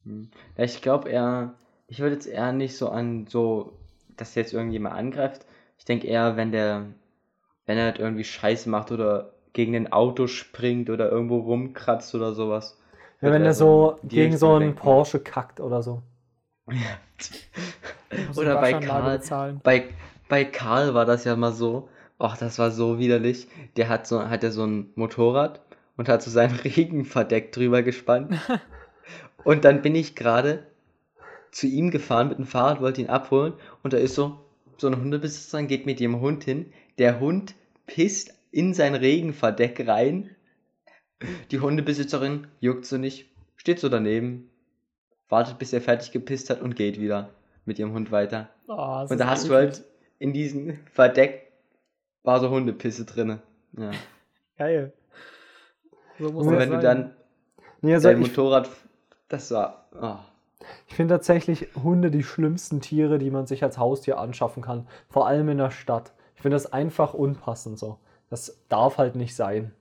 Hm. 0.05 0.31
Ja, 0.57 0.65
ich 0.65 0.81
glaube 0.81 1.09
eher, 1.09 1.55
ich 1.89 1.99
würde 2.01 2.15
jetzt 2.15 2.27
eher 2.27 2.53
nicht 2.53 2.77
so 2.77 2.89
an 2.89 3.27
so, 3.27 3.73
dass 4.17 4.35
jetzt 4.35 4.53
irgendjemand 4.53 4.95
angreift. 4.95 5.45
Ich 5.79 5.85
denke 5.85 6.07
eher, 6.07 6.37
wenn 6.37 6.53
der, 6.53 6.87
wenn 7.71 7.79
er 7.79 7.85
halt 7.85 8.01
irgendwie 8.01 8.25
Scheiße 8.25 8.69
macht 8.69 8.91
oder 8.91 9.31
gegen 9.53 9.77
ein 9.77 9.93
Auto 9.93 10.27
springt 10.27 10.91
oder 10.91 11.09
irgendwo 11.09 11.39
rumkratzt 11.39 12.17
oder 12.17 12.35
sowas. 12.35 12.77
Ja, 13.21 13.31
wenn 13.31 13.45
er 13.45 13.55
so 13.55 13.97
gegen 14.03 14.37
so 14.37 14.55
einen 14.55 14.61
denken. 14.61 14.75
Porsche 14.75 15.21
kackt 15.21 15.61
oder 15.61 15.81
so. 15.81 16.03
Muss 18.27 18.37
Oder 18.37 18.61
bei 18.61 18.73
Karl, 18.73 19.21
bei, 19.63 19.85
bei 20.29 20.45
Karl 20.45 20.95
war 20.95 21.05
das 21.05 21.23
ja 21.23 21.37
mal 21.37 21.53
so, 21.53 21.89
ach, 22.19 22.37
das 22.37 22.59
war 22.59 22.73
so 22.73 22.99
widerlich. 22.99 23.47
Der 23.77 23.89
hat 23.89 24.09
so, 24.09 24.29
hat 24.29 24.43
ja 24.43 24.51
so 24.51 24.67
ein 24.67 24.91
Motorrad 24.97 25.61
und 25.97 26.09
hat 26.09 26.23
so 26.23 26.31
sein 26.33 26.51
Regenverdeck 26.65 27.53
drüber 27.53 27.85
gespannt. 27.85 28.35
und 29.45 29.65
dann 29.65 29.81
bin 29.81 29.95
ich 29.95 30.17
gerade 30.17 30.65
zu 31.53 31.69
ihm 31.69 31.93
gefahren 31.93 32.31
mit 32.31 32.39
dem 32.39 32.47
Fahrrad, 32.47 32.81
wollte 32.81 33.01
ihn 33.01 33.11
abholen 33.11 33.53
und 33.85 33.93
da 33.93 33.99
ist 33.99 34.17
so, 34.17 34.41
so 34.77 34.89
ein 34.89 34.97
Hundebesitzer 34.97 35.63
geht 35.63 35.87
mit 35.87 36.01
dem 36.01 36.21
Hund 36.21 36.43
hin. 36.43 36.73
Der 36.99 37.21
Hund 37.21 37.55
pisst 37.91 38.35
in 38.51 38.75
sein 38.75 38.95
Regenverdeck 38.95 39.87
rein. 39.87 40.31
Die 41.51 41.61
Hundebesitzerin 41.61 42.47
juckt 42.61 42.87
so 42.87 42.97
nicht, 42.97 43.29
steht 43.57 43.79
so 43.79 43.89
daneben, 43.89 44.51
wartet 45.29 45.59
bis 45.59 45.73
er 45.73 45.81
fertig 45.81 46.13
gepisst 46.13 46.51
hat 46.51 46.63
und 46.63 46.77
geht 46.77 47.01
wieder 47.01 47.31
mit 47.65 47.79
ihrem 47.79 47.93
Hund 47.93 48.11
weiter. 48.11 48.49
Oh, 48.69 49.07
Und 49.09 49.19
da 49.19 49.27
hast 49.27 49.49
du 49.49 49.55
halt 49.55 49.85
in 50.19 50.33
diesem 50.33 50.79
Verdeck 50.93 51.53
war 52.23 52.41
so 52.41 52.51
Hundepisse 52.51 53.05
drinne. 53.05 53.41
Ja. 53.77 53.91
Geil. 54.57 54.93
So 56.19 56.31
muss 56.31 56.47
Und 56.47 56.59
wenn 56.59 56.71
du 56.71 56.77
sein. 56.77 56.83
dann 56.83 57.15
Nee, 57.83 57.95
also 57.95 58.09
dein 58.09 58.21
ich, 58.21 58.29
Motorrad, 58.29 58.69
das 59.29 59.51
war, 59.51 59.87
oh. 60.01 60.17
ich 60.87 60.95
finde 60.95 61.15
tatsächlich 61.15 61.69
Hunde 61.83 62.11
die 62.11 62.23
schlimmsten 62.23 62.81
Tiere, 62.81 63.19
die 63.19 63.31
man 63.31 63.47
sich 63.47 63.63
als 63.63 63.79
Haustier 63.79 64.19
anschaffen 64.19 64.63
kann. 64.63 64.87
Vor 65.09 65.27
allem 65.27 65.49
in 65.49 65.59
der 65.59 65.71
Stadt. 65.71 66.13
Ich 66.41 66.43
finde 66.43 66.55
das 66.55 66.73
einfach 66.73 67.13
unpassend 67.13 67.79
so. 67.79 67.99
Das 68.31 68.65
darf 68.71 68.97
halt 68.97 69.15
nicht 69.15 69.37
sein. 69.37 69.73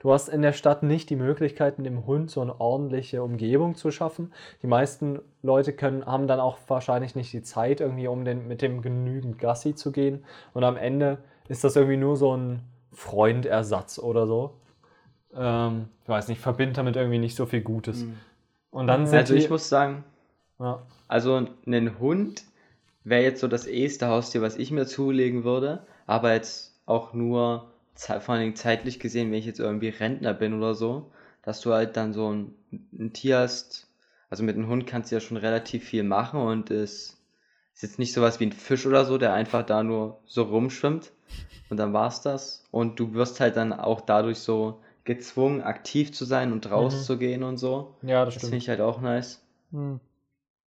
Du 0.00 0.12
hast 0.12 0.28
in 0.28 0.42
der 0.42 0.52
Stadt 0.52 0.82
nicht 0.82 1.08
die 1.08 1.14
Möglichkeiten, 1.14 1.84
dem 1.84 2.04
Hund 2.04 2.32
so 2.32 2.40
eine 2.40 2.60
ordentliche 2.60 3.22
Umgebung 3.22 3.76
zu 3.76 3.92
schaffen. 3.92 4.32
Die 4.62 4.66
meisten 4.66 5.20
Leute 5.40 5.72
können, 5.72 6.04
haben 6.04 6.26
dann 6.26 6.40
auch 6.40 6.58
wahrscheinlich 6.66 7.14
nicht 7.14 7.32
die 7.32 7.44
Zeit, 7.44 7.80
irgendwie 7.80 8.08
um 8.08 8.24
den, 8.24 8.48
mit 8.48 8.60
dem 8.60 8.82
genügend 8.82 9.38
Gassi 9.38 9.76
zu 9.76 9.92
gehen. 9.92 10.24
Und 10.52 10.64
am 10.64 10.76
Ende 10.76 11.18
ist 11.46 11.62
das 11.62 11.76
irgendwie 11.76 11.96
nur 11.96 12.16
so 12.16 12.36
ein 12.36 12.62
Freundersatz 12.92 14.00
oder 14.00 14.26
so. 14.26 14.54
Ähm, 15.32 15.90
ich 16.02 16.08
weiß 16.08 16.26
nicht, 16.26 16.40
verbindet 16.40 16.78
damit 16.78 16.96
irgendwie 16.96 17.20
nicht 17.20 17.36
so 17.36 17.46
viel 17.46 17.60
Gutes. 17.60 18.04
Und 18.72 18.88
dann 18.88 19.06
sind 19.06 19.20
Also 19.20 19.34
ich 19.34 19.48
muss 19.48 19.68
sagen, 19.68 20.02
ja, 20.58 20.82
also 21.06 21.46
ein 21.66 22.00
Hund 22.00 22.42
wäre 23.04 23.22
jetzt 23.22 23.40
so 23.40 23.48
das 23.48 23.66
eheste 23.66 24.08
Haustier, 24.08 24.42
was 24.42 24.56
ich 24.56 24.70
mir 24.70 24.86
zulegen 24.86 25.44
würde, 25.44 25.86
aber 26.06 26.32
jetzt 26.34 26.80
auch 26.86 27.12
nur, 27.12 27.70
vor 27.94 28.28
allen 28.30 28.40
Dingen 28.42 28.56
zeitlich 28.56 29.00
gesehen, 29.00 29.30
wenn 29.30 29.38
ich 29.38 29.46
jetzt 29.46 29.60
irgendwie 29.60 29.88
Rentner 29.88 30.34
bin 30.34 30.54
oder 30.54 30.74
so, 30.74 31.10
dass 31.42 31.60
du 31.60 31.72
halt 31.72 31.96
dann 31.96 32.12
so 32.12 32.32
ein, 32.32 32.54
ein 32.92 33.12
Tier 33.12 33.38
hast, 33.38 33.88
also 34.30 34.42
mit 34.44 34.56
einem 34.56 34.68
Hund 34.68 34.86
kannst 34.86 35.10
du 35.10 35.16
ja 35.16 35.20
schon 35.20 35.36
relativ 35.36 35.84
viel 35.84 36.02
machen 36.04 36.40
und 36.40 36.70
es 36.70 37.18
ist 37.74 37.82
jetzt 37.82 37.98
nicht 37.98 38.12
sowas 38.12 38.40
wie 38.40 38.46
ein 38.46 38.52
Fisch 38.52 38.86
oder 38.86 39.04
so, 39.04 39.18
der 39.18 39.32
einfach 39.34 39.64
da 39.64 39.82
nur 39.82 40.20
so 40.26 40.42
rumschwimmt 40.42 41.12
und 41.70 41.76
dann 41.76 41.92
war's 41.92 42.20
das. 42.22 42.64
Und 42.70 42.98
du 43.00 43.14
wirst 43.14 43.40
halt 43.40 43.56
dann 43.56 43.72
auch 43.72 44.00
dadurch 44.00 44.38
so 44.38 44.80
gezwungen, 45.04 45.62
aktiv 45.62 46.12
zu 46.12 46.24
sein 46.24 46.52
und 46.52 46.70
rauszugehen 46.70 47.42
und 47.42 47.56
so. 47.58 47.94
ja, 48.02 48.24
das 48.24 48.34
Das 48.34 48.42
finde 48.44 48.58
stimmt. 48.58 48.62
ich 48.62 48.68
halt 48.68 48.80
auch 48.80 49.00
nice. 49.00 49.40
Hm. 49.72 50.00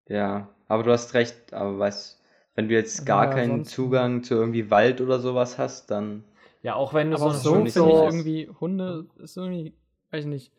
Ja, 0.09 0.49
aber 0.69 0.83
du 0.83 0.91
hast 0.93 1.15
recht, 1.15 1.53
aber 1.53 1.79
was, 1.79 2.19
wenn 2.55 2.69
du 2.69 2.75
jetzt 2.75 3.05
gar 3.07 3.27
Ja, 3.27 3.33
keinen 3.35 3.65
Zugang 3.65 4.23
zu 4.23 4.35
irgendwie 4.35 4.71
Wald 4.71 5.01
oder 5.01 5.19
sowas 5.21 5.59
hast, 5.59 5.91
dann. 5.91 6.25
Ja, 6.63 6.75
auch 6.77 6.95
wenn 6.95 7.11
du 7.11 7.17
so, 7.19 7.31
so 7.31 7.53
finde 7.55 7.69
ich 7.69 7.75
so- 7.75 8.03
irgendwie, 8.03 8.49
Hunde 8.61 9.07
ist 9.19 9.37
irgendwie, 9.37 9.75
weiß 10.11 10.25
ich 10.25 10.31
nicht, 10.31 10.53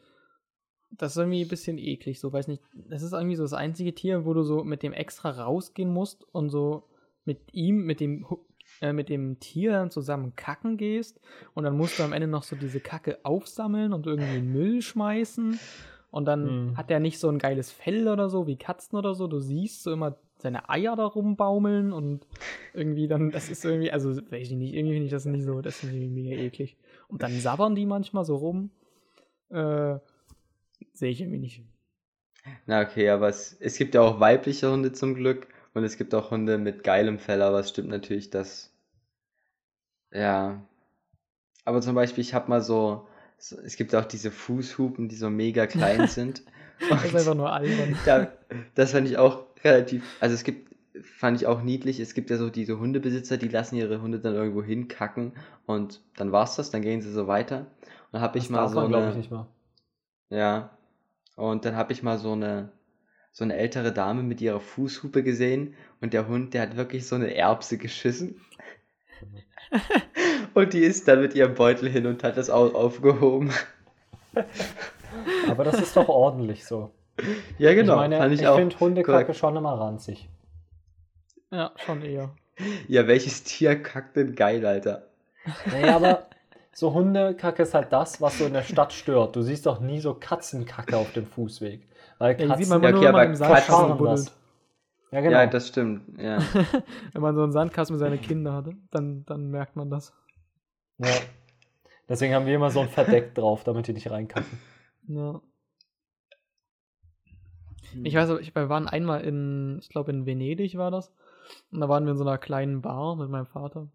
das 0.91 1.11
ist 1.13 1.17
irgendwie 1.17 1.41
ein 1.43 1.47
bisschen 1.47 1.77
eklig, 1.77 2.19
so, 2.19 2.31
weiß 2.31 2.47
nicht. 2.47 2.61
Das 2.89 3.01
ist 3.01 3.11
irgendwie 3.13 3.35
so 3.35 3.43
das 3.43 3.53
einzige 3.53 3.93
Tier, 3.93 4.25
wo 4.25 4.33
du 4.33 4.43
so 4.43 4.63
mit 4.63 4.83
dem 4.83 4.93
extra 4.93 5.29
rausgehen 5.31 5.91
musst 5.91 6.23
und 6.31 6.49
so 6.49 6.83
mit 7.25 7.39
ihm, 7.53 7.85
mit 7.85 7.99
dem, 7.99 8.29
Hu- 8.29 8.45
äh, 8.81 8.93
mit 8.93 9.09
dem 9.09 9.39
Tier 9.39 9.71
dann 9.71 9.91
zusammen 9.91 10.35
kacken 10.35 10.77
gehst 10.77 11.19
und 11.53 11.63
dann 11.63 11.75
musst 11.75 11.99
du 11.99 12.03
am 12.03 12.13
Ende 12.13 12.27
noch 12.27 12.43
so 12.43 12.55
diese 12.55 12.79
Kacke 12.79 13.17
aufsammeln 13.23 13.93
und 13.93 14.05
irgendwie 14.05 14.41
Müll 14.41 14.81
schmeißen 14.81 15.59
und 16.11 16.25
dann 16.25 16.71
Mhm. 16.71 16.77
hat 16.77 16.91
er 16.91 16.99
nicht 16.99 17.19
so 17.19 17.29
ein 17.29 17.39
geiles 17.39 17.71
Fell 17.71 18.07
oder 18.07 18.29
so, 18.29 18.47
wie 18.47 18.55
Katzen 18.57 18.97
oder 18.97 19.15
so. 19.15 19.27
Du 19.27 19.39
siehst 19.39 19.83
so 19.83 19.91
immer 19.91 20.15
seine 20.45 20.69
Eier 20.69 20.95
da 20.95 21.05
rumbaumeln 21.05 21.91
und 21.91 22.27
irgendwie 22.73 23.07
dann, 23.07 23.31
das 23.31 23.49
ist 23.49 23.65
irgendwie, 23.65 23.91
also 23.91 24.15
weiß 24.15 24.47
ich 24.47 24.51
nicht, 24.51 24.75
irgendwie 24.75 24.93
finde 24.93 25.05
ich 25.07 25.11
das 25.11 25.25
nicht 25.25 25.43
so, 25.43 25.61
das 25.61 25.83
ist 25.83 25.91
irgendwie 25.91 26.07
mega 26.07 26.39
eklig. 26.39 26.77
Und 27.07 27.23
dann 27.23 27.39
sabbern 27.39 27.73
die 27.73 27.87
manchmal 27.87 28.25
so 28.25 28.35
rum. 28.35 28.69
Äh, 29.49 29.97
sehe 30.93 31.09
ich 31.09 31.21
irgendwie 31.21 31.39
nicht. 31.39 31.63
Na 32.67 32.81
okay, 32.81 33.09
aber 33.09 33.27
es, 33.27 33.57
es 33.59 33.77
gibt 33.77 33.95
ja 33.95 34.01
auch 34.01 34.19
weibliche 34.19 34.71
Hunde 34.71 34.91
zum 34.91 35.15
Glück 35.15 35.47
und 35.73 35.83
es 35.83 35.97
gibt 35.97 36.13
auch 36.13 36.29
Hunde 36.29 36.59
mit 36.59 36.83
geilem 36.83 37.17
Fell, 37.17 37.41
aber 37.41 37.59
es 37.59 37.69
stimmt 37.69 37.89
natürlich, 37.89 38.29
dass. 38.29 38.71
Ja. 40.11 40.63
Aber 41.63 41.81
zum 41.81 41.95
Beispiel, 41.95 42.21
ich 42.21 42.35
habe 42.35 42.49
mal 42.49 42.61
so, 42.61 43.07
so. 43.39 43.57
Es 43.61 43.77
gibt 43.77 43.95
auch 43.95 44.05
diese 44.05 44.29
Fußhupen, 44.29 45.09
die 45.09 45.15
so 45.15 45.31
mega 45.31 45.65
klein 45.65 46.07
sind. 46.07 46.43
Das 46.87 47.03
ist 47.03 47.15
einfach 47.15 47.33
nur 47.33 47.51
albern. 47.51 47.97
Ja, 48.05 48.31
das 48.75 48.91
fand 48.91 49.07
ich 49.07 49.17
auch 49.17 49.44
relativ, 49.65 50.03
also 50.19 50.35
es 50.35 50.43
gibt, 50.43 50.73
fand 51.01 51.41
ich 51.41 51.47
auch 51.47 51.61
niedlich, 51.61 51.99
es 51.99 52.13
gibt 52.13 52.29
ja 52.29 52.37
so 52.37 52.49
diese 52.49 52.79
Hundebesitzer, 52.79 53.37
die 53.37 53.49
lassen 53.49 53.75
ihre 53.75 54.01
Hunde 54.01 54.19
dann 54.19 54.35
irgendwo 54.35 54.63
hinkacken 54.63 55.33
und 55.65 56.01
dann 56.15 56.31
war's 56.31 56.55
das, 56.55 56.71
dann 56.71 56.81
gehen 56.81 57.01
sie 57.01 57.11
so 57.11 57.27
weiter. 57.27 57.59
Und 57.81 58.13
dann 58.13 58.21
habe 58.21 58.37
ich 58.37 58.45
das 58.45 58.51
mal 58.51 58.67
so 58.69 58.75
man, 58.75 58.89
glaube 58.89 59.05
ich, 59.05 59.09
eine, 59.11 59.17
nicht 59.17 59.31
mal. 59.31 59.47
ja, 60.29 60.77
und 61.35 61.65
dann 61.65 61.75
habe 61.75 61.91
ich 61.91 62.01
mal 62.01 62.17
so 62.17 62.31
eine, 62.31 62.71
so 63.31 63.43
eine 63.43 63.57
ältere 63.57 63.91
Dame 63.91 64.23
mit 64.23 64.39
ihrer 64.39 64.61
Fußhupe 64.61 65.23
gesehen 65.23 65.73
und 65.99 66.13
der 66.13 66.27
Hund, 66.27 66.53
der 66.53 66.61
hat 66.61 66.77
wirklich 66.77 67.05
so 67.05 67.15
eine 67.15 67.35
Erbse 67.35 67.77
geschissen. 67.77 68.39
Und 70.53 70.71
die 70.71 70.79
ist 70.79 71.07
dann 71.07 71.21
mit 71.21 71.35
ihrem 71.35 71.53
Beutel 71.53 71.89
hin 71.89 72.05
und 72.05 72.23
hat 72.23 72.37
das 72.37 72.49
auch 72.49 72.73
aufgehoben. 72.73 73.51
Aber 75.49 75.63
das 75.65 75.81
ist 75.81 75.97
doch 75.97 76.07
ordentlich 76.07 76.65
so. 76.65 76.91
Ja, 77.57 77.73
genau, 77.73 77.93
ich 77.93 77.99
meine, 77.99 78.17
fand 78.17 78.33
ich, 78.33 78.41
ich 78.41 78.47
finde 78.49 78.79
Hundekacke 78.79 79.23
korrekt. 79.23 79.35
schon 79.39 79.55
immer 79.55 79.73
ranzig. 79.79 80.29
Ja, 81.51 81.71
schon 81.85 82.01
eher. 82.01 82.31
Ja, 82.87 83.07
welches 83.07 83.43
Tier 83.43 83.81
kackt 83.81 84.15
denn 84.17 84.35
geil, 84.35 84.65
Alter? 84.65 85.07
Naja, 85.71 85.95
aber 85.95 86.27
so 86.73 86.93
Hundekacke 86.93 87.63
ist 87.63 87.73
halt 87.73 87.91
das, 87.93 88.19
was 88.21 88.37
so 88.37 88.45
in 88.45 88.53
der 88.53 88.63
Stadt 88.63 88.91
stört. 88.93 89.35
Du 89.35 89.41
siehst 89.41 89.65
doch 89.65 89.79
nie 89.79 89.99
so 90.01 90.13
Katzenkacke 90.13 90.97
auf 90.97 91.11
dem 91.13 91.25
Fußweg. 91.25 91.87
Weil 92.17 92.39
Ja, 92.39 92.47
Katzen, 92.47 92.63
sieht 92.63 92.69
man 92.69 92.83
Ja, 92.83 92.89
immer 92.89 92.97
okay, 92.97 93.05
nur, 93.05 93.09
aber 93.19 93.25
im 93.25 93.33
Katzen- 93.33 93.97
buddelt. 93.97 94.31
ja, 95.11 95.21
genau. 95.21 95.37
Ja, 95.37 95.45
das 95.47 95.67
stimmt, 95.69 96.19
ja. 96.19 96.39
Wenn 97.13 97.21
man 97.21 97.35
so 97.35 97.43
einen 97.43 97.51
Sandkasten 97.51 97.95
mit 97.95 97.99
seinen 97.99 98.21
Kindern 98.21 98.53
hatte, 98.55 98.75
dann, 98.91 99.25
dann 99.25 99.49
merkt 99.51 99.75
man 99.75 99.89
das. 99.89 100.13
ja. 100.97 101.07
Deswegen 102.07 102.35
haben 102.35 102.45
wir 102.45 102.53
immer 102.55 102.69
so 102.69 102.81
ein 102.81 102.89
Verdeck 102.89 103.33
drauf, 103.33 103.63
damit 103.63 103.87
die 103.87 103.93
nicht 103.93 104.11
reinkacken. 104.11 104.59
Ja. 105.07 105.41
Ich 108.03 108.15
weiß, 108.15 108.39
ich, 108.39 108.55
wir 108.55 108.69
waren 108.69 108.87
einmal 108.87 109.21
in, 109.21 109.79
ich 109.81 109.89
glaube 109.89 110.11
in 110.11 110.25
Venedig 110.25 110.77
war 110.77 110.91
das. 110.91 111.11
Und 111.71 111.79
da 111.79 111.89
waren 111.89 112.05
wir 112.05 112.11
in 112.11 112.17
so 112.17 112.23
einer 112.23 112.37
kleinen 112.37 112.81
Bar 112.81 113.15
mit 113.15 113.29
meinem 113.29 113.45
Vater. 113.45 113.89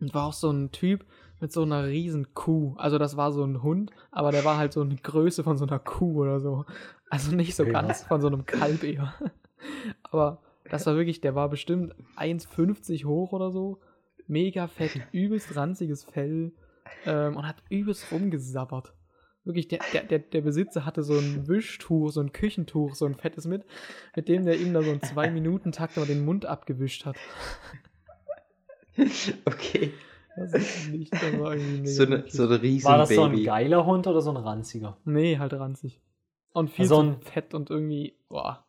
Und 0.00 0.14
war 0.14 0.26
auch 0.26 0.32
so 0.32 0.50
ein 0.50 0.70
Typ 0.72 1.04
mit 1.40 1.52
so 1.52 1.62
einer 1.62 1.86
riesen 1.86 2.34
Kuh. 2.34 2.74
Also 2.76 2.98
das 2.98 3.16
war 3.16 3.32
so 3.32 3.44
ein 3.44 3.62
Hund, 3.62 3.90
aber 4.10 4.32
der 4.32 4.44
war 4.44 4.56
halt 4.56 4.72
so 4.72 4.80
eine 4.80 4.96
Größe 4.96 5.44
von 5.44 5.56
so 5.56 5.66
einer 5.66 5.78
Kuh 5.78 6.22
oder 6.22 6.40
so. 6.40 6.64
Also 7.10 7.34
nicht 7.34 7.54
so 7.54 7.62
Okay, 7.62 7.72
ganz 7.72 8.02
von 8.02 8.20
so 8.20 8.26
einem 8.26 8.46
Kalb 8.46 8.82
eher. 8.82 9.14
Aber 10.02 10.42
das 10.70 10.86
war 10.86 10.96
wirklich, 10.96 11.20
der 11.20 11.34
war 11.34 11.48
bestimmt 11.48 11.94
1,50 12.16 13.04
hoch 13.04 13.32
oder 13.32 13.50
so. 13.50 13.80
Mega 14.26 14.66
fett, 14.66 15.00
übelst 15.12 15.54
ranziges 15.54 16.04
Fell. 16.04 16.52
Ähm, 17.06 17.36
und 17.36 17.46
hat 17.46 17.62
übelst 17.68 18.10
rumgesabbert. 18.10 18.94
Wirklich, 19.44 19.68
der, 19.68 19.80
der, 19.92 20.02
der, 20.04 20.18
der 20.20 20.40
Besitzer 20.40 20.86
hatte 20.86 21.02
so 21.02 21.12
ein 21.14 21.46
Wischtuch, 21.48 22.10
so 22.10 22.20
ein 22.20 22.32
Küchentuch, 22.32 22.94
so 22.94 23.04
ein 23.04 23.14
fettes 23.14 23.46
mit, 23.46 23.64
mit 24.16 24.28
dem 24.28 24.44
der 24.46 24.58
ihm 24.58 24.72
da 24.72 24.82
so 24.82 24.90
einen 24.90 25.02
Zwei-Minuten-Takt 25.02 25.96
mal 25.98 26.06
den 26.06 26.24
Mund 26.24 26.46
abgewischt 26.46 27.04
hat. 27.04 27.16
Okay. 29.44 29.92
Das 30.36 30.52
ist 30.52 30.90
nicht, 30.90 31.12
das 31.12 31.38
war 31.38 31.54
irgendwie 31.54 31.80
mega 31.80 31.90
So 31.92 32.02
eine, 32.04 32.16
niedlich. 32.16 32.32
so 32.32 32.42
ein 32.44 32.52
riesen 32.52 32.88
War 32.90 32.98
das 32.98 33.08
so 33.10 33.22
ein 33.22 33.30
Baby. 33.32 33.44
geiler 33.44 33.86
Hund 33.86 34.06
oder 34.06 34.20
so 34.20 34.30
ein 34.30 34.36
ranziger? 34.36 34.96
Nee, 35.04 35.38
halt 35.38 35.52
ranzig. 35.52 36.00
Und 36.52 36.70
viel 36.70 36.84
Also 36.84 36.96
zu 36.96 37.00
ein- 37.02 37.20
fett 37.20 37.54
und 37.54 37.70
irgendwie, 37.70 38.16
boah. 38.28 38.64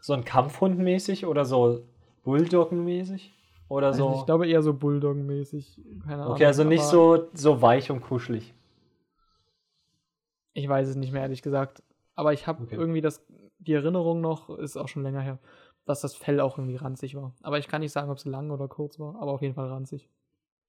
So 0.00 0.12
ein 0.14 0.24
Kampfhund 0.24 0.78
mäßig 0.78 1.26
oder 1.26 1.44
so 1.44 1.86
Bulldoggen 2.24 2.84
mäßig? 2.84 3.32
Oder 3.68 3.90
Weiß 3.90 3.96
so. 3.96 4.16
Ich 4.20 4.26
glaube 4.26 4.46
eher 4.46 4.62
so 4.62 4.74
Bulldog-mäßig. 4.74 5.80
Keine 6.04 6.22
Ahnung. 6.22 6.34
okay, 6.34 6.44
also 6.46 6.64
nicht 6.64 6.82
so, 6.84 7.28
so 7.32 7.60
weich 7.62 7.90
und 7.90 8.00
kuschelig. 8.02 8.54
Ich 10.54 10.68
weiß 10.68 10.88
es 10.88 10.96
nicht 10.96 11.12
mehr, 11.12 11.22
ehrlich 11.22 11.42
gesagt. 11.42 11.82
Aber 12.14 12.32
ich 12.32 12.46
habe 12.46 12.62
Okay. 12.64 12.76
irgendwie 12.76 13.00
das, 13.00 13.24
die 13.58 13.72
Erinnerung 13.74 14.20
noch, 14.20 14.48
ist 14.50 14.76
auch 14.76 14.88
schon 14.88 15.02
länger 15.02 15.20
her, 15.20 15.38
dass 15.84 16.00
das 16.00 16.14
Fell 16.14 16.40
auch 16.40 16.58
irgendwie 16.58 16.76
ranzig 16.76 17.14
war. 17.16 17.34
Aber 17.42 17.58
ich 17.58 17.68
kann 17.68 17.80
nicht 17.80 17.92
sagen, 17.92 18.10
ob 18.10 18.18
es 18.18 18.24
lang 18.24 18.50
oder 18.50 18.68
kurz 18.68 18.98
war, 18.98 19.16
aber 19.20 19.32
auf 19.32 19.42
jeden 19.42 19.54
Fall 19.54 19.68
ranzig. 19.68 20.08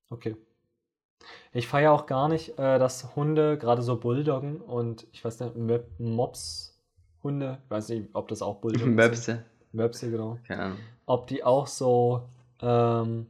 Okay. 0.09 0.35
Ich 1.53 1.67
feiere 1.67 1.91
auch 1.93 2.05
gar 2.05 2.27
nicht, 2.27 2.59
äh, 2.59 2.77
dass 2.79 3.15
Hunde, 3.15 3.57
gerade 3.57 3.81
so 3.81 3.97
Bulldoggen 3.97 4.57
und 4.59 5.07
ich 5.11 5.23
weiß 5.23 5.39
nicht, 5.39 5.55
Mops, 5.99 6.77
Hunde, 7.23 7.59
ich 7.63 7.71
weiß 7.71 7.89
nicht, 7.89 8.09
ob 8.13 8.27
das 8.27 8.41
auch 8.41 8.55
Bulldoggen 8.61 8.85
sind. 8.87 8.95
Möpse. 8.95 9.43
Möpse, 9.71 10.11
genau. 10.11 10.37
Keine 10.47 10.63
Ahnung. 10.63 10.77
Ob 11.05 11.27
die 11.27 11.43
auch 11.43 11.67
so, 11.67 12.23
ähm, 12.61 13.27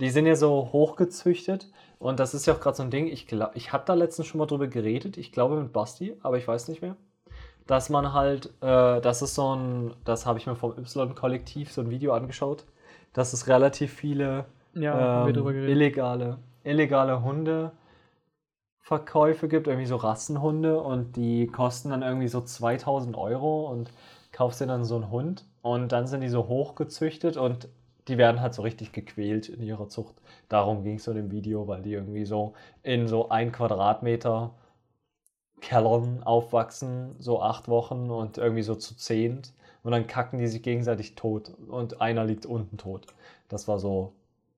die 0.00 0.10
sind 0.10 0.26
ja 0.26 0.36
so 0.36 0.68
hochgezüchtet 0.72 1.68
und 1.98 2.20
das 2.20 2.34
ist 2.34 2.46
ja 2.46 2.54
auch 2.54 2.60
gerade 2.60 2.76
so 2.76 2.84
ein 2.84 2.90
Ding, 2.90 3.08
ich 3.08 3.26
glaube, 3.26 3.52
ich 3.54 3.72
habe 3.72 3.84
da 3.86 3.94
letztens 3.94 4.28
schon 4.28 4.38
mal 4.38 4.46
drüber 4.46 4.68
geredet, 4.68 5.16
ich 5.16 5.32
glaube 5.32 5.60
mit 5.60 5.72
Basti, 5.72 6.14
aber 6.22 6.38
ich 6.38 6.46
weiß 6.46 6.68
nicht 6.68 6.82
mehr. 6.82 6.96
Dass 7.66 7.90
man 7.90 8.12
halt, 8.12 8.46
äh, 8.60 9.00
das 9.00 9.22
ist 9.22 9.34
so 9.34 9.54
ein, 9.54 9.94
das 10.04 10.24
habe 10.24 10.38
ich 10.38 10.46
mir 10.46 10.54
vom 10.54 10.72
Y-Kollektiv 10.78 11.72
so 11.72 11.80
ein 11.80 11.90
Video 11.90 12.12
angeschaut, 12.12 12.64
dass 13.12 13.32
es 13.32 13.48
relativ 13.48 13.92
viele 13.92 14.44
Ja, 14.74 15.26
ähm, 15.26 15.44
illegale, 15.44 16.38
illegale 16.62 17.22
Hundeverkäufe 17.22 19.48
gibt, 19.48 19.66
irgendwie 19.66 19.86
so 19.86 19.96
Rassenhunde 19.96 20.80
und 20.80 21.16
die 21.16 21.48
kosten 21.48 21.90
dann 21.90 22.02
irgendwie 22.02 22.28
so 22.28 22.40
2000 22.40 23.16
Euro 23.16 23.68
und 23.70 23.90
kaufst 24.30 24.60
dir 24.60 24.66
dann 24.66 24.84
so 24.84 24.94
einen 24.94 25.10
Hund 25.10 25.44
und 25.60 25.90
dann 25.90 26.06
sind 26.06 26.20
die 26.20 26.28
so 26.28 26.46
hochgezüchtet 26.46 27.36
und 27.36 27.68
die 28.08 28.18
werden 28.18 28.40
halt 28.40 28.54
so 28.54 28.62
richtig 28.62 28.92
gequält 28.92 29.48
in 29.48 29.62
ihrer 29.62 29.88
Zucht. 29.88 30.14
Darum 30.48 30.82
ging 30.82 30.96
es 30.96 31.04
so 31.04 31.10
in 31.12 31.16
dem 31.16 31.30
Video, 31.30 31.68
weil 31.68 31.82
die 31.82 31.92
irgendwie 31.92 32.24
so 32.24 32.54
in 32.82 33.06
so 33.08 33.28
ein 33.28 33.52
Quadratmeter 33.52 34.54
Kellern 35.60 36.22
aufwachsen, 36.22 37.16
so 37.18 37.42
acht 37.42 37.68
Wochen 37.68 38.10
und 38.10 38.38
irgendwie 38.38 38.62
so 38.62 38.74
zu 38.74 38.96
zehnt. 38.96 39.52
Und 39.82 39.92
dann 39.92 40.06
kacken 40.06 40.38
die 40.38 40.46
sich 40.48 40.62
gegenseitig 40.62 41.14
tot 41.14 41.52
und 41.68 42.00
einer 42.00 42.24
liegt 42.24 42.46
unten 42.46 42.78
tot. 42.78 43.06
Das 43.48 43.68
war 43.68 43.78
so, 43.78 44.12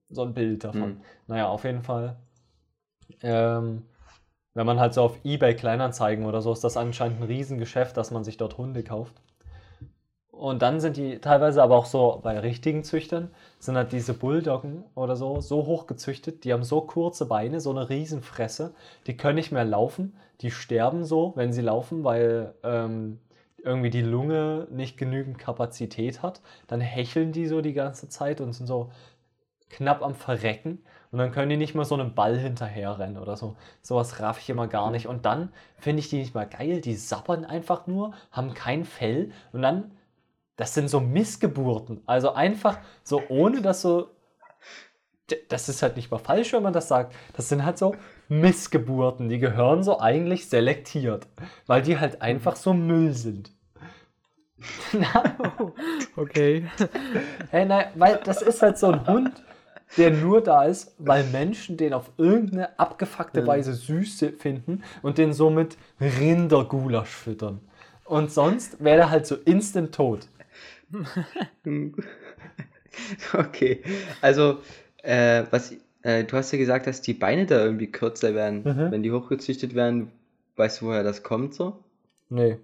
so 0.09 0.23
ein 0.23 0.35
Bild 0.35 0.65
davon. 0.65 0.83
Hm. 0.83 1.01
Naja, 1.27 1.49
auf 1.49 1.65
jeden 1.65 1.83
Fall. 1.83 2.17
Ähm, 3.23 3.83
wenn 4.55 4.67
man 4.67 4.81
halt 4.81 4.95
so 4.95 5.03
auf 5.03 5.25
Ebay 5.25 5.55
Kleinanzeigen 5.55 6.27
oder 6.27 6.43
so, 6.43 6.53
ist 6.53 6.65
das 6.65 6.77
anscheinend 6.77 7.21
ein 7.21 7.27
Riesengeschäft, 7.27 7.97
dass 7.97 8.11
man 8.11 8.25
sich 8.25 8.37
dort 8.37 8.59
Hunde 8.59 8.83
kauft. 8.83 9.21
Und 10.41 10.62
dann 10.62 10.80
sind 10.80 10.97
die 10.97 11.18
teilweise 11.18 11.62
aber 11.62 11.76
auch 11.76 11.84
so 11.84 12.18
bei 12.22 12.38
richtigen 12.38 12.82
Züchtern, 12.82 13.30
sind 13.59 13.76
halt 13.76 13.93
diese 13.93 14.14
Bulldoggen 14.14 14.84
oder 14.95 15.14
so, 15.14 15.43
so 15.43 15.66
hoch 15.66 15.86
gezüchtet, 15.86 16.45
die 16.45 16.55
haben 16.55 16.64
so 16.64 16.80
kurze 16.80 17.26
Beine, 17.26 17.61
so 17.61 17.68
eine 17.70 17.91
Riesenfresse, 17.91 18.72
die 19.07 19.18
können 19.18 19.34
nicht 19.34 19.53
mehr 19.53 19.66
laufen, 19.66 20.16
die 20.41 20.51
sterben 20.51 21.05
so, 21.05 21.34
wenn 21.36 21.53
sie 21.53 21.61
laufen, 21.61 22.05
weil 22.05 22.55
ähm, 22.64 23.18
irgendwie 23.62 23.91
die 23.91 24.01
Lunge 24.01 24.66
nicht 24.70 24.97
genügend 24.97 25.38
Kapazität 25.38 26.22
hat. 26.22 26.41
Dann 26.68 26.80
hecheln 26.80 27.32
die 27.32 27.47
so 27.47 27.61
die 27.61 27.74
ganze 27.74 28.09
Zeit 28.09 28.41
und 28.41 28.55
sind 28.55 28.66
so 28.66 28.91
knapp 29.68 30.01
am 30.03 30.14
Verrecken. 30.14 30.78
Und 31.12 31.18
dann 31.18 31.32
können 31.32 31.51
die 31.51 31.59
nicht 31.59 31.74
mal 31.74 31.84
so 31.84 31.97
einem 31.97 32.14
Ball 32.14 32.38
hinterherrennen 32.38 33.18
oder 33.18 33.36
so. 33.36 33.57
Sowas 33.82 34.20
raff 34.20 34.41
ich 34.41 34.49
immer 34.49 34.68
gar 34.68 34.91
nicht. 34.91 35.07
Und 35.07 35.26
dann 35.26 35.53
finde 35.76 36.01
ich 36.01 36.09
die 36.09 36.16
nicht 36.18 36.34
mal 36.34 36.49
geil. 36.49 36.80
Die 36.80 36.95
sappern 36.95 37.45
einfach 37.45 37.86
nur, 37.86 38.14
haben 38.32 38.55
kein 38.55 38.86
Fell. 38.86 39.32
Und 39.53 39.61
dann, 39.61 39.91
das 40.61 40.75
sind 40.75 40.91
so 40.91 41.01
Missgeburten. 41.01 42.03
Also 42.05 42.35
einfach 42.35 42.79
so, 43.03 43.23
ohne 43.31 43.63
dass 43.63 43.81
so. 43.81 44.11
Das 45.49 45.71
ist 45.71 45.83
halt 45.83 45.97
nicht 45.97 46.11
mal 46.11 46.19
falsch, 46.19 46.53
wenn 46.53 46.63
man 46.63 46.75
das 46.75 46.89
sagt. 46.89 47.15
Das 47.35 47.49
sind 47.49 47.65
halt 47.65 47.79
so 47.79 47.95
Missgeburten. 48.29 49.31
Die 49.31 49.39
gehören 49.39 49.83
so 49.83 50.01
eigentlich 50.01 50.51
selektiert. 50.51 51.29
Weil 51.67 51.81
die 51.81 51.99
halt 51.99 52.21
einfach 52.21 52.57
so 52.57 52.75
Müll 52.75 53.15
sind. 53.15 53.53
Okay. 56.17 56.67
Hey, 57.51 57.65
nein, 57.65 57.87
weil 57.95 58.21
das 58.23 58.43
ist 58.43 58.61
halt 58.61 58.77
so 58.77 58.89
ein 58.89 59.07
Hund, 59.07 59.43
der 59.97 60.11
nur 60.11 60.43
da 60.43 60.65
ist, 60.65 60.95
weil 60.99 61.25
Menschen 61.25 61.79
den 61.79 61.95
auf 61.95 62.11
irgendeine 62.19 62.79
abgefuckte. 62.79 63.47
Weise 63.47 63.73
süß 63.73 64.27
finden 64.39 64.83
und 65.01 65.17
den 65.17 65.33
so 65.33 65.49
mit 65.49 65.79
Rindergulasch 66.01 67.09
füttern. 67.09 67.61
Und 68.05 68.31
sonst 68.31 68.83
wäre 68.85 69.03
er 69.03 69.11
halt 69.11 69.27
so 69.27 69.37
instant 69.37 69.95
tot. 69.95 70.27
Okay, 73.34 73.82
also, 74.20 74.59
äh, 75.03 75.45
was, 75.51 75.72
äh, 76.03 76.24
du 76.24 76.36
hast 76.36 76.53
ja 76.53 76.59
gesagt, 76.59 76.86
dass 76.86 77.03
die 77.03 77.14
Beine 77.14 77.47
da 77.47 77.62
irgendwie 77.64 77.91
kürzer 77.91 78.34
werden, 78.34 78.62
Mhm. 78.64 78.91
wenn 78.91 79.03
die 79.03 79.12
hochgezüchtet 79.12 79.74
werden. 79.74 80.11
Weißt 80.57 80.80
du, 80.80 80.86
woher 80.86 81.03
das 81.03 81.22
kommt 81.22 81.55
so? 81.55 81.82
Nee. 82.30 82.59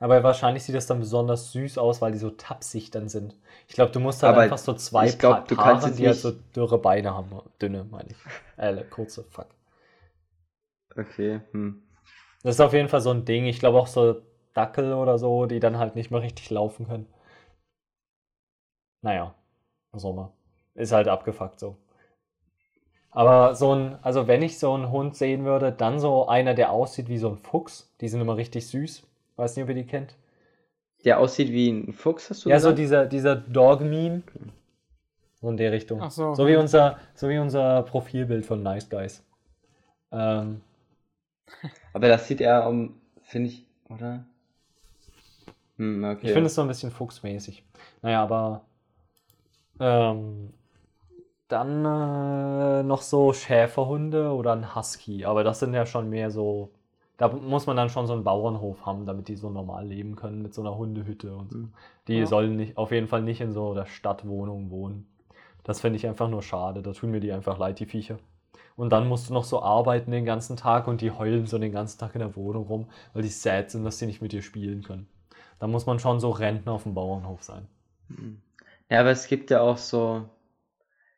Aber 0.00 0.22
wahrscheinlich 0.24 0.62
sieht 0.64 0.74
das 0.74 0.86
dann 0.86 1.00
besonders 1.00 1.52
süß 1.52 1.78
aus, 1.78 2.00
weil 2.00 2.10
die 2.12 2.18
so 2.18 2.30
tapsig 2.30 2.90
dann 2.90 3.08
sind. 3.08 3.34
Ich 3.68 3.74
glaube, 3.74 3.90
du 3.92 4.00
musst 4.00 4.22
halt 4.22 4.32
Aber 4.32 4.42
einfach 4.42 4.58
so 4.58 4.74
zwei 4.74 5.06
ich 5.06 5.18
glaub, 5.18 5.36
Pa- 5.36 5.40
du 5.48 5.56
kannst 5.56 5.98
die 5.98 6.06
halt 6.06 6.16
so 6.16 6.32
dürre 6.54 6.78
Beine 6.78 7.14
haben. 7.14 7.30
Dünne, 7.60 7.84
meine 7.90 8.10
ich. 8.10 8.16
Äh, 8.56 8.82
kurze, 8.90 9.24
fuck. 9.24 9.46
Okay, 10.98 11.40
hm. 11.52 11.82
Das 12.42 12.54
ist 12.56 12.60
auf 12.60 12.72
jeden 12.72 12.88
Fall 12.88 13.00
so 13.00 13.10
ein 13.10 13.24
Ding. 13.24 13.46
Ich 13.46 13.58
glaube 13.58 13.78
auch 13.78 13.86
so 13.86 14.22
Dackel 14.58 14.92
oder 14.92 15.18
so, 15.18 15.46
die 15.46 15.60
dann 15.60 15.78
halt 15.78 15.94
nicht 15.94 16.10
mehr 16.10 16.22
richtig 16.22 16.50
laufen 16.50 16.86
können. 16.88 17.06
Naja, 19.02 19.34
was 19.92 20.04
auch 20.04 20.10
immer. 20.10 20.32
Ist 20.74 20.92
halt 20.92 21.08
abgefuckt 21.08 21.60
so. 21.60 21.76
Aber 23.10 23.54
so 23.54 23.74
ein, 23.74 23.98
also 24.02 24.26
wenn 24.26 24.42
ich 24.42 24.58
so 24.58 24.74
einen 24.74 24.90
Hund 24.90 25.16
sehen 25.16 25.44
würde, 25.44 25.72
dann 25.72 25.98
so 25.98 26.28
einer, 26.28 26.54
der 26.54 26.70
aussieht 26.72 27.08
wie 27.08 27.18
so 27.18 27.28
ein 27.30 27.36
Fuchs. 27.36 27.92
Die 28.00 28.08
sind 28.08 28.20
immer 28.20 28.36
richtig 28.36 28.66
süß. 28.68 29.06
Weiß 29.36 29.56
nicht, 29.56 29.62
ob 29.62 29.68
ihr 29.70 29.74
die 29.76 29.86
kennt. 29.86 30.16
Der 31.04 31.18
aussieht 31.18 31.50
wie 31.50 31.70
ein 31.70 31.92
Fuchs, 31.92 32.28
hast 32.30 32.44
du 32.44 32.50
Ja, 32.50 32.58
so 32.60 32.68
gesagt? 32.68 32.78
dieser, 32.78 33.06
dieser 33.06 33.36
Dog-Meme. 33.36 34.22
So 35.40 35.48
in 35.48 35.56
der 35.56 35.72
Richtung. 35.72 36.02
Ach 36.02 36.10
so. 36.10 36.34
So 36.34 36.46
wie 36.46 36.56
unser, 36.56 36.98
so 37.14 37.28
wie 37.28 37.38
unser 37.38 37.82
Profilbild 37.84 38.44
von 38.44 38.62
Nice 38.62 38.90
Guys. 38.90 39.24
Ähm, 40.10 40.60
Aber 41.92 42.08
das 42.08 42.26
sieht 42.26 42.40
er 42.40 42.68
um, 42.68 43.00
finde 43.22 43.50
ich, 43.50 43.66
oder? 43.88 44.24
Hm, 45.78 46.04
okay. 46.04 46.26
Ich 46.26 46.32
finde 46.32 46.46
es 46.46 46.54
so 46.54 46.62
ein 46.62 46.68
bisschen 46.68 46.90
fuchsmäßig. 46.90 47.64
Naja, 48.02 48.22
aber 48.22 48.64
ähm, 49.80 50.52
dann 51.48 51.84
äh, 51.84 52.82
noch 52.82 53.02
so 53.02 53.32
Schäferhunde 53.32 54.32
oder 54.32 54.52
ein 54.54 54.74
Husky. 54.74 55.24
Aber 55.24 55.44
das 55.44 55.60
sind 55.60 55.74
ja 55.74 55.86
schon 55.86 56.10
mehr 56.10 56.30
so. 56.30 56.72
Da 57.16 57.28
muss 57.28 57.66
man 57.66 57.76
dann 57.76 57.90
schon 57.90 58.06
so 58.06 58.12
einen 58.14 58.24
Bauernhof 58.24 58.86
haben, 58.86 59.06
damit 59.06 59.28
die 59.28 59.36
so 59.36 59.50
normal 59.50 59.86
leben 59.86 60.16
können 60.16 60.42
mit 60.42 60.54
so 60.54 60.62
einer 60.62 60.76
Hundehütte 60.76 61.34
und 61.36 61.50
so. 61.52 61.58
Mhm. 61.58 61.72
Die 62.08 62.20
Ja. 62.20 62.26
sollen 62.26 62.56
nicht, 62.56 62.76
auf 62.78 62.92
jeden 62.92 63.08
Fall 63.08 63.22
nicht 63.22 63.40
in 63.40 63.52
so 63.52 63.74
der 63.74 63.86
Stadtwohnung 63.86 64.70
wohnen. 64.70 65.06
Das 65.64 65.80
finde 65.80 65.96
ich 65.98 66.06
einfach 66.06 66.28
nur 66.30 66.42
schade. 66.42 66.82
Da 66.82 66.92
tun 66.92 67.10
mir 67.10 67.20
die 67.20 67.32
einfach 67.32 67.58
leid, 67.58 67.80
die 67.80 67.86
Viecher. 67.86 68.18
Und 68.76 68.90
dann 68.92 69.08
musst 69.08 69.30
du 69.30 69.34
noch 69.34 69.44
so 69.44 69.62
arbeiten 69.62 70.10
den 70.12 70.24
ganzen 70.26 70.56
Tag 70.56 70.88
und 70.88 71.00
die 71.02 71.12
heulen 71.12 71.46
so 71.46 71.58
den 71.58 71.72
ganzen 71.72 71.98
Tag 72.00 72.14
in 72.14 72.20
der 72.20 72.36
Wohnung 72.36 72.66
rum, 72.66 72.86
weil 73.14 73.22
die 73.22 73.28
sad 73.28 73.70
sind, 73.70 73.84
dass 73.84 73.98
sie 73.98 74.06
nicht 74.06 74.22
mit 74.22 74.32
dir 74.32 74.42
spielen 74.42 74.82
können. 74.82 75.08
Da 75.58 75.66
muss 75.66 75.86
man 75.86 75.98
schon 75.98 76.20
so 76.20 76.30
Rentner 76.30 76.72
auf 76.72 76.84
dem 76.84 76.94
Bauernhof 76.94 77.42
sein. 77.42 77.66
Hm. 78.08 78.40
Ja, 78.90 79.00
aber 79.00 79.10
es 79.10 79.26
gibt 79.26 79.50
ja 79.50 79.60
auch 79.60 79.76
so, 79.76 80.28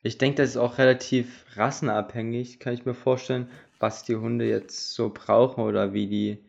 ich 0.02 0.18
denke, 0.18 0.42
das 0.42 0.50
ist 0.50 0.56
auch 0.56 0.78
relativ 0.78 1.44
rassenabhängig, 1.56 2.58
kann 2.58 2.74
ich 2.74 2.86
mir 2.86 2.94
vorstellen, 2.94 3.48
was 3.78 4.02
die 4.02 4.16
Hunde 4.16 4.48
jetzt 4.48 4.94
so 4.94 5.10
brauchen 5.10 5.62
oder 5.62 5.92
wie 5.92 6.06
die, 6.06 6.44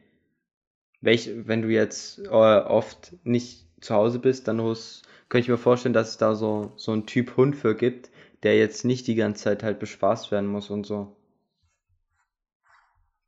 welch, 1.01 1.29
wenn 1.35 1.61
du 1.61 1.69
jetzt 1.69 2.19
äh, 2.19 2.29
oft 2.29 3.13
nicht 3.23 3.67
zu 3.81 3.93
Hause 3.95 4.19
bist, 4.19 4.47
dann 4.47 4.61
holst, 4.61 5.03
könnte 5.29 5.45
ich 5.45 5.49
mir 5.49 5.57
vorstellen, 5.57 5.93
dass 5.93 6.09
es 6.09 6.17
da 6.17 6.35
so, 6.35 6.71
so 6.75 6.91
einen 6.91 7.05
Typ 7.05 7.37
Hund 7.37 7.55
für 7.55 7.75
gibt, 7.75 8.09
der 8.43 8.57
jetzt 8.57 8.85
nicht 8.85 9.07
die 9.07 9.15
ganze 9.15 9.43
Zeit 9.43 9.63
halt 9.63 9.79
bespaßt 9.79 10.31
werden 10.31 10.47
muss 10.47 10.69
und 10.69 10.85
so, 10.85 11.15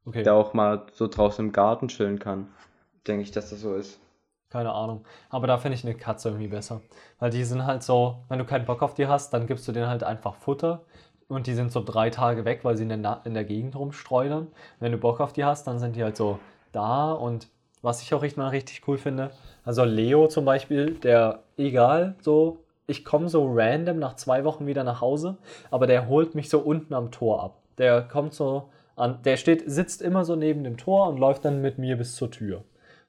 Okay, 0.05 0.23
der 0.23 0.33
auch 0.33 0.53
mal 0.53 0.85
so 0.93 1.07
draußen 1.07 1.45
im 1.45 1.51
Garten 1.51 1.87
chillen 1.87 2.19
kann. 2.19 2.47
Denke 3.07 3.23
ich, 3.23 3.31
dass 3.31 3.49
das 3.49 3.61
so 3.61 3.75
ist. 3.75 3.99
Keine 4.53 4.71
Ahnung. 4.71 5.03
Aber 5.29 5.47
da 5.47 5.57
finde 5.57 5.75
ich 5.75 5.83
eine 5.83 5.95
Katze 5.95 6.29
irgendwie 6.29 6.47
besser. 6.47 6.81
Weil 7.19 7.31
die 7.31 7.43
sind 7.43 7.65
halt 7.65 7.83
so, 7.83 8.19
wenn 8.29 8.39
du 8.39 8.45
keinen 8.45 8.65
Bock 8.65 8.83
auf 8.83 8.93
die 8.93 9.07
hast, 9.07 9.33
dann 9.33 9.47
gibst 9.47 9.67
du 9.67 9.71
denen 9.71 9.87
halt 9.87 10.03
einfach 10.03 10.35
Futter. 10.35 10.81
Und 11.27 11.47
die 11.47 11.55
sind 11.55 11.71
so 11.71 11.83
drei 11.83 12.11
Tage 12.11 12.45
weg, 12.45 12.59
weil 12.63 12.77
sie 12.77 12.83
in 12.83 12.89
der, 12.89 12.99
Na- 12.99 13.21
in 13.25 13.33
der 13.33 13.45
Gegend 13.45 13.75
rumstreunern. 13.75 14.47
Wenn 14.79 14.91
du 14.91 14.99
Bock 14.99 15.19
auf 15.19 15.33
die 15.33 15.43
hast, 15.43 15.65
dann 15.65 15.79
sind 15.79 15.95
die 15.95 16.03
halt 16.03 16.15
so 16.15 16.39
da. 16.71 17.11
Und 17.13 17.47
was 17.81 18.03
ich 18.03 18.13
auch 18.13 18.21
richtig, 18.21 18.37
mal 18.37 18.49
richtig 18.49 18.87
cool 18.87 18.97
finde, 18.99 19.31
also 19.65 19.83
Leo 19.83 20.27
zum 20.27 20.45
Beispiel, 20.45 20.91
der, 20.91 21.39
egal, 21.57 22.15
so, 22.21 22.59
ich 22.85 23.03
komme 23.03 23.29
so 23.29 23.49
random 23.51 23.97
nach 23.97 24.15
zwei 24.15 24.43
Wochen 24.43 24.67
wieder 24.67 24.83
nach 24.83 25.01
Hause, 25.01 25.37
aber 25.71 25.87
der 25.87 26.07
holt 26.07 26.35
mich 26.35 26.49
so 26.49 26.59
unten 26.59 26.93
am 26.93 27.11
Tor 27.11 27.43
ab. 27.43 27.57
Der 27.79 28.03
kommt 28.03 28.33
so 28.35 28.69
an, 28.95 29.19
der 29.23 29.37
steht, 29.37 29.63
sitzt 29.65 30.01
immer 30.03 30.25
so 30.25 30.35
neben 30.35 30.63
dem 30.63 30.77
Tor 30.77 31.07
und 31.07 31.17
läuft 31.17 31.43
dann 31.45 31.61
mit 31.61 31.79
mir 31.79 31.97
bis 31.97 32.15
zur 32.15 32.29
Tür. 32.29 32.63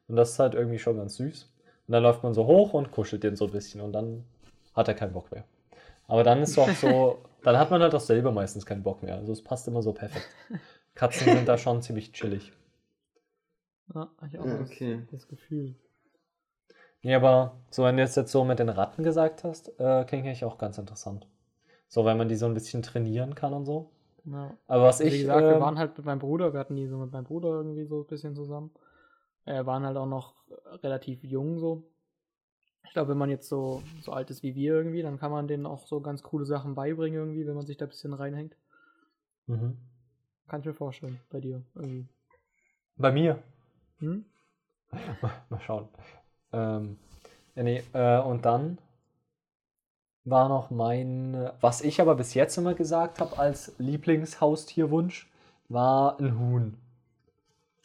Und 0.09 0.16
das 0.16 0.32
ist 0.32 0.38
halt 0.38 0.55
irgendwie 0.55 0.78
schon 0.78 0.96
ganz 0.96 1.16
süß. 1.16 1.50
Und 1.86 1.92
dann 1.92 2.02
läuft 2.02 2.22
man 2.22 2.34
so 2.34 2.46
hoch 2.46 2.74
und 2.74 2.90
kuschelt 2.90 3.22
den 3.22 3.36
so 3.36 3.46
ein 3.46 3.52
bisschen 3.52 3.80
und 3.80 3.92
dann 3.92 4.24
hat 4.74 4.88
er 4.88 4.94
keinen 4.94 5.12
Bock 5.12 5.30
mehr. 5.30 5.44
Aber 6.07 6.24
dann 6.24 6.42
ist 6.42 6.57
doch 6.57 6.68
so, 6.70 7.18
dann 7.42 7.59
hat 7.59 7.70
man 7.70 7.82
halt 7.82 7.94
auch 7.94 8.00
selber 8.00 8.32
meistens 8.32 8.66
keinen 8.66 8.82
Bock 8.82 9.02
mehr. 9.02 9.16
Also 9.16 9.32
es 9.32 9.42
passt 9.42 9.68
immer 9.68 9.82
so 9.82 9.92
perfekt. 9.92 10.28
Katzen 10.94 11.32
sind 11.32 11.48
da 11.48 11.59
schon 11.59 11.82
ziemlich 11.82 12.12
chillig. 12.12 12.52
Ja, 13.94 14.09
hab 14.18 14.28
ich 14.28 14.38
auch 14.38 14.44
das, 14.44 14.70
okay. 14.70 15.02
das 15.11 15.28
Gefühl. 15.28 15.74
Nee, 17.02 17.14
aber 17.14 17.57
so 17.70 17.84
wenn 17.84 17.96
du 17.96 18.02
jetzt, 18.02 18.16
jetzt 18.16 18.32
so 18.32 18.44
mit 18.44 18.59
den 18.59 18.70
Ratten 18.70 19.02
gesagt 19.02 19.44
hast, 19.44 19.68
äh, 19.78 20.05
klingt 20.05 20.26
eigentlich 20.26 20.44
auch 20.44 20.57
ganz 20.57 20.78
interessant. 20.78 21.28
So, 21.88 22.05
wenn 22.05 22.16
man 22.16 22.28
die 22.28 22.36
so 22.36 22.46
ein 22.46 22.55
bisschen 22.55 22.82
trainieren 22.82 23.34
kann 23.34 23.52
und 23.52 23.66
so. 23.66 23.90
Ja. 24.24 24.57
Aber 24.66 24.84
was 24.84 25.00
Wie 25.00 25.05
ich. 25.05 25.20
gesagt, 25.20 25.42
wir 25.42 25.55
ähm, 25.57 25.61
waren 25.61 25.78
halt 25.78 25.96
mit 25.98 26.07
meinem 26.07 26.18
Bruder, 26.18 26.52
wir 26.55 26.61
hatten 26.61 26.76
die 26.76 26.86
so 26.86 26.96
mit 26.96 27.12
meinem 27.12 27.24
Bruder 27.24 27.50
irgendwie 27.50 27.84
so 27.84 28.00
ein 28.00 28.07
bisschen 28.07 28.34
zusammen. 28.34 28.70
Wir 29.45 29.66
waren 29.66 29.84
halt 29.84 29.97
auch 29.97 30.07
noch 30.07 30.34
relativ 30.82 31.22
jung 31.22 31.59
so. 31.59 31.84
Ich 32.84 32.92
glaube, 32.92 33.11
wenn 33.11 33.18
man 33.18 33.30
jetzt 33.30 33.49
so, 33.49 33.82
so 34.03 34.12
alt 34.12 34.30
ist 34.30 34.42
wie 34.42 34.55
wir 34.55 34.74
irgendwie, 34.74 35.03
dann 35.03 35.18
kann 35.18 35.32
man 35.32 35.49
denen 35.49 35.66
auch 35.66 35.86
so 35.86 36.01
ganz 36.01 36.22
coole 36.22 36.45
Sachen 36.45 36.74
beibringen 36.74 37.18
irgendwie, 37.18 37.47
wenn 37.47 37.55
man 37.55 37.66
sich 37.66 37.76
da 37.76 37.86
ein 37.86 37.90
bisschen 37.90 38.12
reinhängt. 38.12 38.57
mhm. 39.47 39.78
Kann 40.47 40.61
ich 40.61 40.66
mir 40.66 40.74
vorstellen, 40.74 41.20
bei 41.30 41.40
dir 41.40 41.62
irgendwie. 41.74 42.07
Bei 42.97 43.11
mir. 43.11 43.42
Hm? 43.99 44.26
Mal 45.49 45.61
schauen. 45.61 45.88
Ähm, 46.53 46.99
nee, 47.55 47.82
äh, 47.95 48.20
und 48.20 48.45
dann 48.45 48.78
war 50.24 50.49
noch 50.49 50.70
mein, 50.70 51.34
äh, 51.34 51.53
was 51.61 51.80
ich 51.80 52.01
aber 52.01 52.14
bis 52.14 52.34
jetzt 52.34 52.57
immer 52.59 52.74
gesagt 52.74 53.20
habe 53.20 53.38
als 53.38 53.74
Lieblingshaustierwunsch, 53.78 55.30
war 55.68 56.18
ein 56.20 56.38
Huhn. 56.38 56.76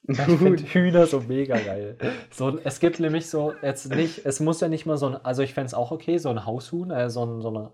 Ich 0.08 0.18
finde 0.18 0.64
Hühner 0.74 1.06
so 1.06 1.22
mega 1.22 1.58
geil. 1.58 1.97
So, 2.32 2.58
es 2.64 2.80
gibt 2.80 3.00
nämlich 3.00 3.30
so, 3.30 3.54
jetzt 3.62 3.93
nicht, 3.93 4.26
es 4.26 4.39
muss 4.39 4.62
ja 4.62 4.68
nicht 4.68 4.86
mal 4.86 4.97
so 4.97 5.08
ein, 5.08 5.26
also 5.26 5.43
ich 5.43 5.54
fände 5.54 5.68
es 5.68 5.74
auch 5.74 5.91
okay, 5.91 6.18
so 6.18 6.30
ein 6.30 6.45
Haushuhn, 6.45 6.89
äh, 6.91 7.10
so 7.10 7.26
ein, 7.26 7.41
so 7.41 7.52
ein 7.52 7.68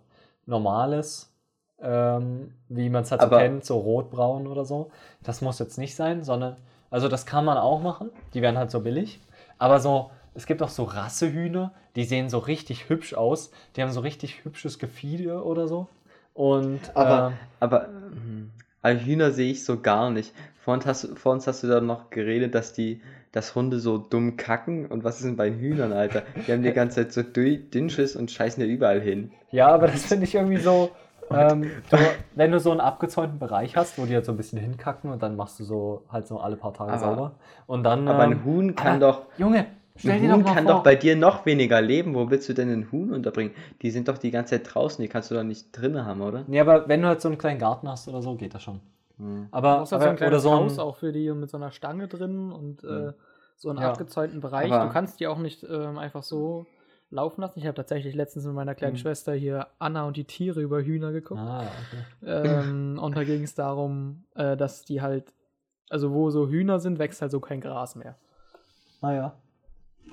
normales, 0.45 1.31
ähm, 1.79 2.53
wie 2.67 2.89
man 2.89 3.03
es 3.03 3.11
halt 3.11 3.21
so 3.21 3.29
kennt, 3.29 3.65
so 3.65 3.77
rotbraun 3.77 4.47
oder 4.47 4.65
so. 4.65 4.91
Das 5.23 5.41
muss 5.41 5.59
jetzt 5.59 5.77
nicht 5.77 5.95
sein, 5.95 6.23
sondern, 6.23 6.57
also 6.89 7.07
das 7.07 7.25
kann 7.25 7.45
man 7.45 7.57
auch 7.57 7.81
machen, 7.81 8.09
die 8.33 8.41
werden 8.41 8.57
halt 8.57 8.71
so 8.71 8.81
billig. 8.81 9.19
Aber 9.57 9.79
so, 9.79 10.11
es 10.33 10.45
gibt 10.45 10.61
auch 10.61 10.69
so 10.69 10.83
Rassehühner, 10.83 11.73
die 11.95 12.03
sehen 12.03 12.29
so 12.29 12.39
richtig 12.39 12.89
hübsch 12.89 13.13
aus, 13.13 13.51
die 13.75 13.81
haben 13.81 13.91
so 13.91 14.01
richtig 14.01 14.43
hübsches 14.43 14.79
Gefieder 14.79 15.45
oder 15.45 15.67
so. 15.67 15.87
Und, 16.33 16.81
Aber, 16.95 17.31
äh, 17.31 17.45
aber, 17.61 17.87
hm, 17.87 18.51
aber 18.81 18.99
Hühner 18.99 19.31
sehe 19.31 19.51
ich 19.51 19.63
so 19.63 19.79
gar 19.79 20.09
nicht. 20.11 20.33
Vor 20.65 20.73
uns 20.73 20.85
hast, 20.87 21.03
du- 21.03 21.15
vor 21.15 21.31
uns 21.31 21.45
hast 21.45 21.61
du 21.61 21.67
da 21.67 21.79
noch 21.79 22.09
geredet, 22.09 22.55
dass 22.55 22.73
die, 22.73 22.99
dass 23.31 23.53
Hunde 23.53 23.77
so 23.79 23.99
dumm 23.99 24.35
kacken. 24.35 24.87
Und 24.87 25.03
was 25.03 25.17
ist 25.17 25.25
denn 25.25 25.35
bei 25.35 25.51
Hühnern, 25.53 25.93
Alter? 25.93 26.23
Die 26.47 26.51
haben 26.51 26.63
die 26.63 26.71
ganze 26.73 26.95
Zeit 27.07 27.13
so 27.13 27.21
dü- 27.21 27.69
Dünnschiss 27.69 28.15
und 28.15 28.31
scheißen 28.31 28.63
ja 28.63 28.67
überall 28.67 28.99
hin. 28.99 29.31
Ja, 29.51 29.67
aber 29.67 29.85
das 29.87 30.05
finde 30.05 30.25
ich 30.25 30.33
irgendwie 30.35 30.57
so. 30.57 30.89
Ähm, 31.31 31.71
du, 31.89 31.97
wenn 32.35 32.51
du 32.51 32.59
so 32.59 32.69
einen 32.69 32.79
abgezäunten 32.81 33.39
Bereich 33.39 33.75
hast, 33.75 33.97
wo 33.97 34.05
die 34.05 34.13
halt 34.13 34.25
so 34.25 34.31
ein 34.31 34.37
bisschen 34.37 34.59
hinkacken 34.59 35.09
und 35.11 35.23
dann 35.23 35.35
machst 35.35 35.59
du 35.59 35.63
so 35.63 36.03
halt 36.07 36.27
so 36.27 36.39
alle 36.39 36.55
paar 36.55 36.71
Tage 36.73 36.91
Aber- 36.91 36.99
sauber. 36.99 37.31
Und 37.65 37.81
dann. 37.83 38.07
Aber 38.07 38.25
ähm, 38.25 38.31
ein 38.31 38.45
Huhn 38.45 38.75
kann 38.75 39.01
aber- 39.01 39.11
doch, 39.13 39.21
Junge, 39.39 39.65
stell 39.97 40.11
ein 40.13 40.21
dir 40.21 40.27
doch 40.29 40.35
Huhn 40.35 40.43
mal 40.43 40.53
kann 40.53 40.63
vor. 40.65 40.73
doch 40.73 40.83
bei 40.83 40.93
dir 40.95 41.15
noch 41.15 41.43
weniger 41.47 41.81
leben. 41.81 42.13
Wo 42.13 42.29
willst 42.29 42.47
du 42.47 42.53
denn 42.53 42.69
einen 42.69 42.91
Huhn 42.91 43.11
unterbringen? 43.11 43.53
Die 43.81 43.89
sind 43.89 44.07
doch 44.07 44.19
die 44.19 44.29
ganze 44.29 44.51
Zeit 44.61 44.71
draußen, 44.75 45.01
die 45.01 45.07
kannst 45.09 45.31
du 45.31 45.35
doch 45.35 45.41
nicht 45.43 45.71
drinnen 45.71 46.05
haben, 46.05 46.21
oder? 46.21 46.43
nee, 46.45 46.59
aber 46.59 46.87
wenn 46.87 47.01
du 47.01 47.07
halt 47.07 47.21
so 47.21 47.27
einen 47.27 47.39
kleinen 47.39 47.59
Garten 47.59 47.89
hast 47.89 48.07
oder 48.07 48.21
so, 48.21 48.35
geht 48.35 48.53
das 48.53 48.61
schon. 48.61 48.79
Hm. 49.17 49.47
Du 49.51 49.57
Aber, 49.57 49.77
halt 49.79 49.87
so 49.87 49.95
aber 49.95 50.09
ein 50.09 50.15
kleines 50.15 50.33
oder 50.33 50.39
so 50.41 50.49
ein, 50.51 50.63
Haus 50.65 50.79
auch 50.79 50.97
für 50.97 51.11
die 51.11 51.31
mit 51.31 51.49
so 51.49 51.57
einer 51.57 51.71
Stange 51.71 52.07
drin 52.07 52.51
und 52.51 52.83
äh, 52.83 52.87
Mhm. 52.87 53.13
so 53.55 53.69
einen 53.69 53.79
Ja. 53.79 53.91
abgezäunten 53.91 54.39
Bereich. 54.41 54.71
Aber- 54.71 54.85
du 54.85 54.91
kannst 54.91 55.19
die 55.19 55.27
auch 55.27 55.37
nicht 55.37 55.63
ähm, 55.63 55.97
einfach 55.97 56.23
so 56.23 56.65
laufen 57.09 57.41
lassen. 57.41 57.59
Ich 57.59 57.65
habe 57.65 57.75
tatsächlich 57.75 58.15
letztens 58.15 58.45
mit 58.45 58.55
meiner 58.55 58.75
kleinen 58.75 58.93
Mhm. 58.93 58.97
Schwester 58.99 59.33
hier 59.33 59.67
Anna 59.79 60.05
und 60.05 60.17
die 60.17 60.25
Tiere 60.25 60.61
über 60.61 60.81
Hühner 60.81 61.11
geguckt. 61.11 61.39
Ah, 61.39 61.61
okay. 61.61 62.03
Ähm, 62.25 62.99
und 63.01 63.15
da 63.15 63.23
ging 63.23 63.43
es 63.43 63.55
darum, 63.55 64.25
äh, 64.35 64.57
dass 64.57 64.83
die 64.83 65.01
halt, 65.01 65.33
also 65.89 66.11
wo 66.11 66.29
so 66.31 66.49
Hühner 66.49 66.79
sind, 66.79 66.99
wächst 66.99 67.21
halt 67.21 67.31
so 67.31 67.39
kein 67.39 67.61
Gras 67.61 67.95
mehr. 67.95 68.17
Ah 69.01 69.13
ja. 69.13 69.33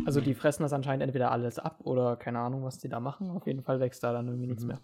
Also 0.07 0.20
die 0.20 0.34
fressen 0.34 0.62
das 0.62 0.72
anscheinend 0.72 1.03
entweder 1.03 1.30
alles 1.32 1.59
ab 1.59 1.80
oder 1.84 2.16
keine 2.16 2.38
Ahnung, 2.38 2.62
was 2.64 2.78
die 2.78 2.88
da 2.88 3.00
machen. 3.00 3.30
Auf 3.30 3.46
jeden 3.46 3.62
Fall 3.62 3.80
wächst 3.80 4.03
da 4.05 4.12
dann 4.12 4.26
irgendwie 4.28 4.46
nichts 4.46 4.62
Mhm. 4.64 4.68
mehr. 4.68 4.80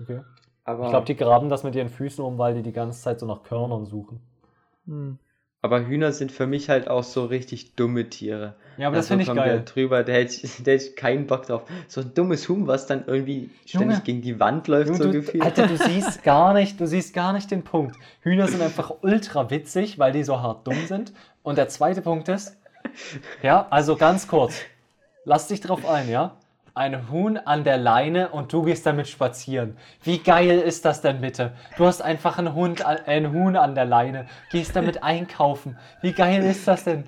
Okay. 0.00 0.20
Aber, 0.64 0.84
Ich 0.84 0.90
glaube, 0.90 1.06
die 1.06 1.16
graben 1.16 1.48
das 1.50 1.62
mit 1.62 1.74
ihren 1.74 1.88
Füßen 1.90 2.24
um, 2.24 2.38
weil 2.38 2.54
die 2.54 2.62
die 2.62 2.72
ganze 2.72 3.00
Zeit 3.02 3.20
so 3.20 3.26
nach 3.26 3.42
Körnern 3.42 3.84
suchen. 3.86 4.20
Hm. 4.86 5.18
aber 5.62 5.86
Hühner 5.86 6.12
sind 6.12 6.30
für 6.30 6.46
mich 6.46 6.68
halt 6.68 6.88
auch 6.88 7.04
so 7.04 7.24
richtig 7.24 7.74
dumme 7.74 8.10
Tiere. 8.10 8.54
Ja, 8.76 8.88
aber 8.88 8.96
das 8.96 9.06
Also 9.06 9.08
finde 9.08 9.24
ich 9.24 9.32
geil. 9.32 9.62
Drüber, 9.64 10.02
da 10.04 10.12
hätte 10.12 10.34
ich, 10.46 10.62
da 10.62 10.72
hätte 10.72 10.84
ich 10.90 10.96
keinen 10.96 11.26
Bock 11.26 11.46
drauf. 11.46 11.62
So 11.88 12.02
ein 12.02 12.12
dummes 12.14 12.48
Huhn, 12.50 12.66
was 12.66 12.86
dann 12.86 13.04
irgendwie 13.06 13.50
ständig 13.64 13.98
Junge. 13.98 14.04
gegen 14.04 14.20
die 14.22 14.38
Wand 14.40 14.68
läuft, 14.68 14.88
Junge, 14.88 14.98
so 14.98 15.04
du, 15.04 15.12
gefühlt. 15.12 15.42
Alter, 15.42 15.66
du 15.66 15.76
siehst 15.78 16.22
gar 16.22 16.52
nicht, 16.54 16.78
du 16.80 16.86
siehst 16.86 17.14
gar 17.14 17.32
nicht 17.32 17.50
den 17.50 17.62
Punkt. 17.64 17.96
Hühner 18.20 18.46
sind 18.48 18.60
einfach 18.62 18.92
ultra 19.02 19.48
witzig, 19.50 19.98
weil 19.98 20.12
die 20.12 20.22
so 20.24 20.40
hart 20.42 20.66
dumm 20.66 20.84
sind. 20.86 21.12
Und 21.42 21.56
der 21.56 21.68
zweite 21.68 22.02
Punkt 22.02 22.28
ist, 22.28 22.58
ja, 23.42 23.66
also 23.70 23.96
ganz 23.96 24.28
kurz, 24.28 24.60
lass 25.24 25.48
dich 25.48 25.60
drauf 25.62 25.86
ein, 25.86 26.08
ja? 26.10 26.36
Ein 26.76 27.08
Huhn 27.08 27.36
an 27.36 27.62
der 27.62 27.76
Leine 27.78 28.30
und 28.30 28.52
du 28.52 28.62
gehst 28.62 28.84
damit 28.84 29.06
spazieren. 29.06 29.76
Wie 30.02 30.18
geil 30.18 30.58
ist 30.58 30.84
das 30.84 31.02
denn 31.02 31.20
bitte? 31.20 31.52
Du 31.76 31.86
hast 31.86 32.02
einfach 32.02 32.36
einen 32.38 32.52
Hund, 32.52 32.84
an, 32.84 32.98
ein 33.06 33.32
Huhn 33.32 33.54
an 33.56 33.76
der 33.76 33.84
Leine, 33.84 34.26
gehst 34.50 34.74
damit 34.74 35.02
einkaufen. 35.04 35.78
Wie 36.02 36.12
geil 36.12 36.42
ist 36.42 36.66
das 36.66 36.82
denn? 36.82 37.04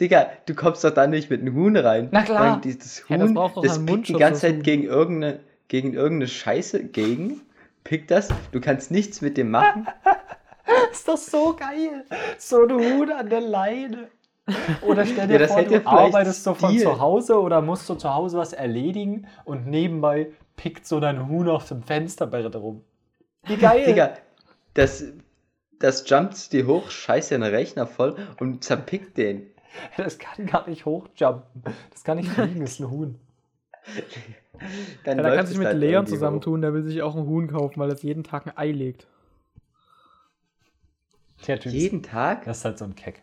Digga, 0.00 0.26
du 0.46 0.54
kommst 0.56 0.82
doch 0.82 0.90
da 0.90 1.06
nicht 1.06 1.30
mit 1.30 1.40
einem 1.40 1.54
Huhn 1.54 1.76
rein. 1.76 2.08
Na 2.10 2.22
klar. 2.22 2.54
Weil 2.54 2.60
dieses 2.62 3.04
Ja, 3.08 3.16
das 3.16 3.28
Huhn, 3.28 3.34
braucht 3.34 3.56
doch 3.58 3.62
das 3.62 3.86
pickt 3.86 4.08
die 4.08 4.14
ganze 4.14 4.40
Zeit 4.40 4.54
Huhn. 4.56 4.62
gegen 4.64 4.82
irgendeine, 4.82 5.38
gegen 5.68 5.92
irgendeine 5.94 6.26
Scheiße 6.26 6.82
gegen, 6.86 7.42
pickt 7.84 8.10
das, 8.10 8.28
du 8.50 8.60
kannst 8.60 8.90
nichts 8.90 9.20
mit 9.20 9.36
dem 9.36 9.52
machen. 9.52 9.86
Ist 10.90 11.06
doch 11.06 11.16
so 11.16 11.54
geil. 11.54 12.04
So 12.38 12.62
ein 12.64 12.70
Huhn 12.72 13.12
an 13.12 13.30
der 13.30 13.40
Leine. 13.40 14.08
Oder 14.82 15.06
stell 15.06 15.28
dir 15.28 15.34
Ja, 15.34 15.38
das 15.38 15.52
vor, 15.52 15.60
hätte 15.60 15.80
du 15.80 15.86
arbeitest 15.86 16.44
so 16.44 16.54
von 16.54 16.76
zu 16.76 17.00
Hause 17.00 17.40
oder 17.40 17.60
musst 17.60 17.88
du 17.88 17.94
zu 17.94 18.12
Hause 18.12 18.38
was 18.38 18.52
erledigen 18.52 19.26
und 19.44 19.66
nebenbei 19.66 20.32
pickt 20.56 20.86
so 20.86 21.00
dein 21.00 21.28
Huhn 21.28 21.48
auf 21.48 21.68
dem 21.68 21.82
Fensterbrett 21.82 22.54
rum. 22.56 22.82
Wie 23.44 23.56
geil. 23.56 23.84
Digga, 23.86 24.14
das, 24.74 25.04
das 25.78 26.08
jumpt 26.08 26.52
dir 26.52 26.66
hoch, 26.66 26.90
scheißt 26.90 27.30
den 27.30 27.42
Rechner 27.42 27.86
voll 27.86 28.16
und 28.38 28.64
zerpickt 28.64 29.16
den. 29.16 29.46
Das 29.96 30.18
kann 30.18 30.46
gar 30.46 30.68
nicht 30.68 30.84
hochjumpen. 30.84 31.62
Das 31.92 32.02
kann 32.02 32.16
nicht 32.16 32.28
fliegen, 32.28 32.60
das 32.60 32.72
ist 32.72 32.80
ein 32.80 32.90
Huhn. 32.90 33.20
Dann 35.04 35.18
Ja, 35.18 35.22
da 35.22 35.36
kannst 35.36 35.52
du 35.52 35.54
dich 35.54 35.58
mit 35.58 35.68
halt 35.68 35.78
Leon 35.78 36.06
zusammentun, 36.08 36.60
der 36.60 36.74
will 36.74 36.82
sich 36.82 37.02
auch 37.02 37.14
ein 37.14 37.24
Huhn 37.24 37.46
kaufen, 37.46 37.78
weil 37.78 37.90
es 37.90 38.02
jeden 38.02 38.24
Tag 38.24 38.46
ein 38.46 38.58
Ei 38.58 38.72
legt. 38.72 39.06
Der 41.46 41.56
hoch. 41.56 41.62
Typ. 41.62 41.72
Jeden 41.72 42.02
Tag? 42.02 42.44
Das 42.44 42.58
ist 42.58 42.64
halt 42.64 42.78
so 42.78 42.84
ein 42.84 42.94
Keck. 42.94 43.22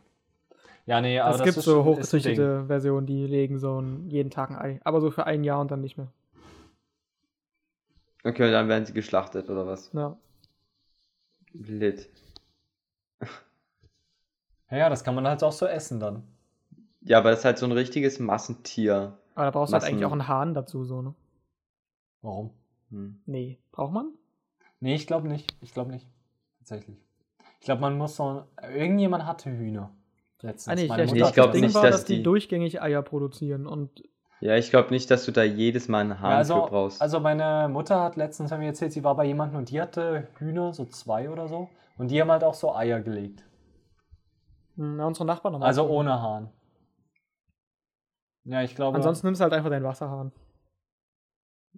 Ja, 0.88 1.02
nee, 1.02 1.20
aber 1.20 1.32
es 1.32 1.38
das 1.40 1.46
gibt 1.46 1.58
ist 1.58 1.66
so 1.66 1.84
hochgezüchtete 1.84 2.66
Versionen, 2.68 3.06
die 3.06 3.28
legen 3.28 3.60
so 3.60 3.82
ein, 3.82 4.10
jeden 4.10 4.30
Tag 4.30 4.52
ein 4.52 4.56
Ei. 4.56 4.80
Aber 4.86 5.02
so 5.02 5.12
für 5.12 5.26
ein 5.26 5.44
Jahr 5.44 5.60
und 5.60 5.70
dann 5.70 5.82
nicht 5.82 5.98
mehr. 5.98 6.08
Okay, 8.24 8.50
dann 8.52 8.70
werden 8.70 8.86
sie 8.86 8.94
geschlachtet 8.94 9.50
oder 9.50 9.68
was? 9.68 9.92
Ja. 9.92 10.18
Lit. 11.52 12.10
Ja, 14.70 14.78
ja, 14.78 14.90
das 14.90 15.04
kann 15.04 15.14
man 15.14 15.28
halt 15.28 15.44
auch 15.44 15.52
so 15.52 15.66
essen 15.66 16.00
dann. 16.00 16.24
Ja, 17.02 17.18
aber 17.20 17.32
das 17.32 17.40
ist 17.40 17.46
halt 17.46 17.58
so 17.58 17.66
ein 17.66 17.72
richtiges 17.74 18.20
Massentier. 18.20 19.18
Aber 19.36 19.46
da 19.46 19.52
brauchst 19.52 19.74
du 19.74 19.78
halt 19.78 19.84
eigentlich 19.84 20.06
auch 20.06 20.12
einen 20.14 20.28
Hahn 20.30 20.54
dazu, 20.54 20.86
so, 20.86 21.02
ne? 21.02 21.14
Warum? 22.22 22.52
Hm. 22.92 23.22
Nee. 23.26 23.60
Braucht 23.74 23.94
man? 23.94 24.14
Nee, 24.80 24.96
ich 24.96 25.06
glaube 25.06 25.28
nicht. 25.28 25.54
Ich 25.62 25.74
glaube 25.74 25.92
nicht. 25.92 26.08
Tatsächlich. 26.60 26.98
Ich 27.60 27.66
glaube, 27.66 27.82
man 27.82 27.98
muss 27.98 28.16
so. 28.16 28.46
Irgendjemand 28.62 29.26
hatte 29.26 29.52
Hühner. 29.52 29.92
Letztens. 30.42 30.68
Ah, 30.72 30.76
nee, 30.82 30.88
Meine 30.88 31.04
ich, 31.04 31.10
Mutter 31.10 31.16
ich 31.16 31.20
das 31.22 31.28
hatte 31.30 31.36
glaub 31.36 31.46
das. 31.48 31.54
Ding 31.54 31.64
nicht, 31.66 31.76
war, 31.76 31.84
dass 31.84 31.92
dass 31.96 32.06
die, 32.06 32.18
die- 32.18 32.24
durchgängig 32.24 32.82
Eier 32.82 33.02
produzieren 33.02 33.66
und 33.68 34.04
Ja, 34.40 34.56
ich 34.56 34.70
glaube 34.70 34.92
nicht, 34.92 35.10
dass 35.10 35.26
du 35.26 35.32
da 35.32 35.44
jedes 35.44 35.88
Mal 35.88 36.02
einen 36.02 36.20
Hahn 36.20 36.32
Ja, 36.32 36.38
also, 36.38 36.64
für 36.66 36.70
brauchst. 36.70 37.02
also 37.02 37.20
meine 37.20 37.68
Mutter 37.70 38.02
hat 38.04 38.16
letztens 38.18 38.52
mir 38.52 38.66
erzählt, 38.68 38.92
sie 38.94 39.04
war 39.04 39.16
bei 39.16 39.26
jemandem 39.26 39.58
und 39.60 39.72
die 39.72 39.82
hatte 39.82 40.28
Hühner, 40.38 40.74
so 40.74 40.86
zwei 40.86 41.30
oder 41.30 41.48
so. 41.48 41.70
Und 41.98 42.12
die 42.12 42.22
haben 42.22 42.30
halt 42.32 42.44
auch 42.44 42.54
so 42.54 42.76
Eier 42.76 43.02
gelegt. 43.02 43.44
mh, 44.76 45.00
ja, 45.02 45.06
unsere 45.08 45.26
Nachbarn 45.26 45.56
haben 45.56 45.64
Also 45.64 45.88
ohne 45.88 46.22
Hahn. 46.22 46.52
Ja, 48.44 48.62
ich 48.62 48.76
glaube. 48.76 48.96
Ansonsten 48.96 49.26
nimmst 49.28 49.42
du 49.42 49.44
halt 49.44 49.54
einfach 49.54 49.72
deinen 49.72 49.84
Wasserhahn. 49.86 50.32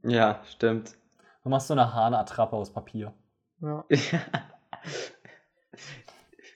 ja, 0.04 0.42
stimmt. 0.46 0.96
Du 1.44 1.50
machst 1.50 1.68
so 1.68 1.74
eine 1.74 1.94
Hahnattrappe 1.94 2.56
aus 2.58 2.72
Papier. 2.74 3.14
Ja. 3.62 3.86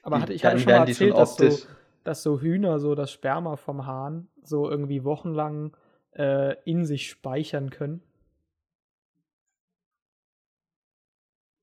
Aber 0.02 0.20
hatte, 0.20 0.34
ich 0.34 0.42
Dann 0.42 0.52
hatte 0.52 0.60
schon 0.60 0.68
werden 0.68 0.80
mal 0.80 0.86
die 0.86 0.94
schon 0.94 1.08
erzählt, 1.08 1.18
dass 1.18 1.36
so, 1.36 1.44
optisch. 1.44 1.66
Dass 2.04 2.22
so 2.22 2.40
Hühner 2.40 2.78
so 2.78 2.94
das 2.94 3.10
Sperma 3.10 3.56
vom 3.56 3.86
Hahn 3.86 4.28
so 4.42 4.70
irgendwie 4.70 5.04
wochenlang 5.04 5.76
äh, 6.12 6.56
in 6.64 6.84
sich 6.84 7.08
speichern 7.08 7.70
können. 7.70 8.02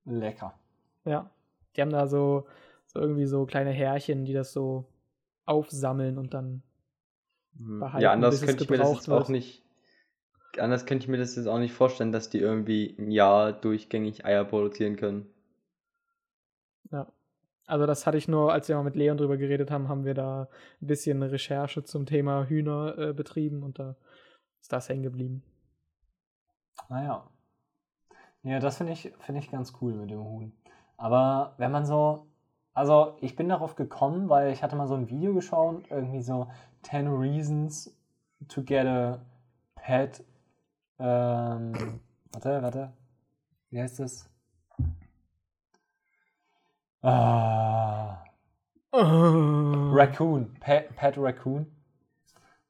Lecker. 0.04 0.58
Ja. 1.04 1.30
Die 1.76 1.80
haben 1.80 1.90
da 1.90 2.06
so, 2.06 2.46
so 2.86 3.00
irgendwie 3.00 3.26
so 3.26 3.46
kleine 3.46 3.70
Härchen, 3.70 4.24
die 4.24 4.32
das 4.32 4.52
so 4.52 4.86
aufsammeln 5.44 6.18
und 6.18 6.34
dann. 6.34 6.62
Hm. 7.56 7.80
behalten, 7.80 8.02
Ja, 8.02 8.12
anders 8.12 8.42
könnte 8.42 8.64
ich 8.64 8.70
mir 8.70 8.78
das 8.78 8.92
jetzt 8.92 9.10
auch 9.10 9.28
nicht. 9.28 9.62
Anders 10.58 10.84
könnte 10.84 11.04
ich 11.04 11.08
mir 11.08 11.16
das 11.16 11.36
jetzt 11.36 11.46
auch 11.46 11.58
nicht 11.58 11.72
vorstellen, 11.72 12.12
dass 12.12 12.28
die 12.28 12.38
irgendwie 12.38 12.94
ein 12.98 13.10
Jahr 13.10 13.54
durchgängig 13.54 14.26
Eier 14.26 14.44
produzieren 14.44 14.96
können. 14.96 15.32
Ja. 16.90 17.10
Also 17.66 17.86
das 17.86 18.06
hatte 18.06 18.18
ich 18.18 18.28
nur, 18.28 18.52
als 18.52 18.68
wir 18.68 18.76
mal 18.76 18.82
mit 18.82 18.96
Leon 18.96 19.16
drüber 19.16 19.36
geredet 19.36 19.70
haben, 19.70 19.88
haben 19.88 20.04
wir 20.04 20.14
da 20.14 20.48
ein 20.80 20.86
bisschen 20.86 21.22
Recherche 21.22 21.84
zum 21.84 22.06
Thema 22.06 22.46
Hühner 22.46 22.98
äh, 22.98 23.12
betrieben 23.12 23.62
und 23.62 23.78
da 23.78 23.96
ist 24.60 24.72
das 24.72 24.88
hängen 24.88 25.02
geblieben. 25.02 25.42
Naja. 26.88 27.28
Ja, 28.42 28.58
das 28.58 28.76
finde 28.78 28.92
ich, 28.92 29.12
find 29.20 29.38
ich 29.38 29.50
ganz 29.50 29.72
cool 29.80 29.94
mit 29.94 30.10
dem 30.10 30.24
Huhn. 30.24 30.52
Aber 30.96 31.54
wenn 31.58 31.72
man 31.72 31.86
so. 31.86 32.26
Also, 32.74 33.18
ich 33.20 33.36
bin 33.36 33.50
darauf 33.50 33.74
gekommen, 33.76 34.30
weil 34.30 34.50
ich 34.52 34.62
hatte 34.62 34.76
mal 34.76 34.88
so 34.88 34.94
ein 34.94 35.10
Video 35.10 35.34
geschaut, 35.34 35.84
irgendwie 35.90 36.22
so 36.22 36.48
10 36.84 37.06
Reasons 37.08 37.94
to 38.48 38.62
get 38.62 38.86
a 38.86 39.20
pet. 39.74 40.24
Ähm, 40.98 42.00
warte, 42.32 42.62
warte. 42.62 42.92
Wie 43.70 43.80
heißt 43.80 44.00
das? 44.00 44.31
Ah, 47.02 48.22
Raccoon. 48.92 50.54
Pet, 50.60 50.94
Pet 50.96 51.18
Raccoon. 51.18 51.66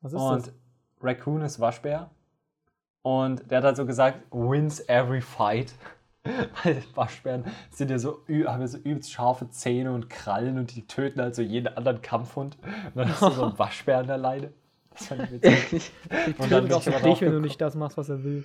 Was 0.01 0.13
ist 0.13 0.21
Und 0.21 0.47
das? 0.47 0.55
Raccoon 1.01 1.43
ist 1.43 1.61
Waschbär. 1.61 2.11
Und 3.03 3.51
der 3.51 3.59
hat 3.59 3.65
halt 3.65 3.77
so 3.77 3.87
gesagt, 3.87 4.21
wins 4.31 4.81
every 4.89 5.21
fight. 5.21 5.75
Weil 6.63 6.83
Waschbären 6.95 7.45
sind 7.71 7.91
ja 7.91 7.99
so, 7.99 8.25
haben 8.29 8.61
ja 8.61 8.67
so 8.69 8.79
übelst 8.79 9.11
scharfe 9.11 9.51
Zähne 9.51 9.93
und 9.93 10.09
Krallen 10.09 10.57
und 10.57 10.75
die 10.75 10.87
töten 10.87 11.21
halt 11.21 11.35
so 11.35 11.43
jeden 11.43 11.67
anderen 11.77 12.01
Kampfhund. 12.01 12.57
Und 12.63 12.97
dann 12.97 13.09
hast 13.09 13.23
du 13.23 13.31
so 13.31 13.43
einen 13.43 13.59
Waschbär 13.59 13.99
an 13.99 14.07
der 14.07 14.19
Leine. 14.19 14.53
Das 14.91 15.07
fand 15.07 15.23
ich 15.23 15.33
witzig. 15.33 15.93
Und 16.39 16.53
dann 16.53 16.71
auch 16.71 16.83
so 16.83 16.91
dich, 16.91 17.23
wenn 17.23 17.33
du 17.33 17.41
nicht 17.41 17.59
das 17.61 17.75
machst, 17.75 17.97
was 17.97 18.11
er 18.11 18.23
will. 18.25 18.45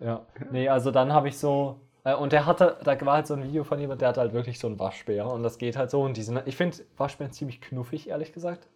Ja. 0.00 0.24
Nee, 0.50 0.68
also 0.68 0.90
dann 0.90 1.12
habe 1.12 1.28
ich 1.28 1.36
so. 1.36 1.80
Äh, 2.04 2.14
und 2.14 2.32
der 2.32 2.46
hatte, 2.46 2.78
da 2.84 3.00
war 3.02 3.14
halt 3.14 3.26
so 3.26 3.34
ein 3.34 3.42
Video 3.42 3.64
von 3.64 3.80
jemand, 3.80 4.00
der 4.00 4.08
hat 4.08 4.18
halt 4.18 4.32
wirklich 4.32 4.58
so 4.58 4.66
einen 4.68 4.78
Waschbär. 4.78 5.26
Und 5.26 5.42
das 5.42 5.58
geht 5.58 5.76
halt 5.76 5.90
so. 5.90 6.02
Und 6.02 6.16
die 6.16 6.22
sind, 6.22 6.40
ich 6.46 6.56
finde 6.56 6.76
Waschbären 6.96 7.32
ziemlich 7.32 7.60
knuffig, 7.60 8.08
ehrlich 8.08 8.32
gesagt. 8.32 8.68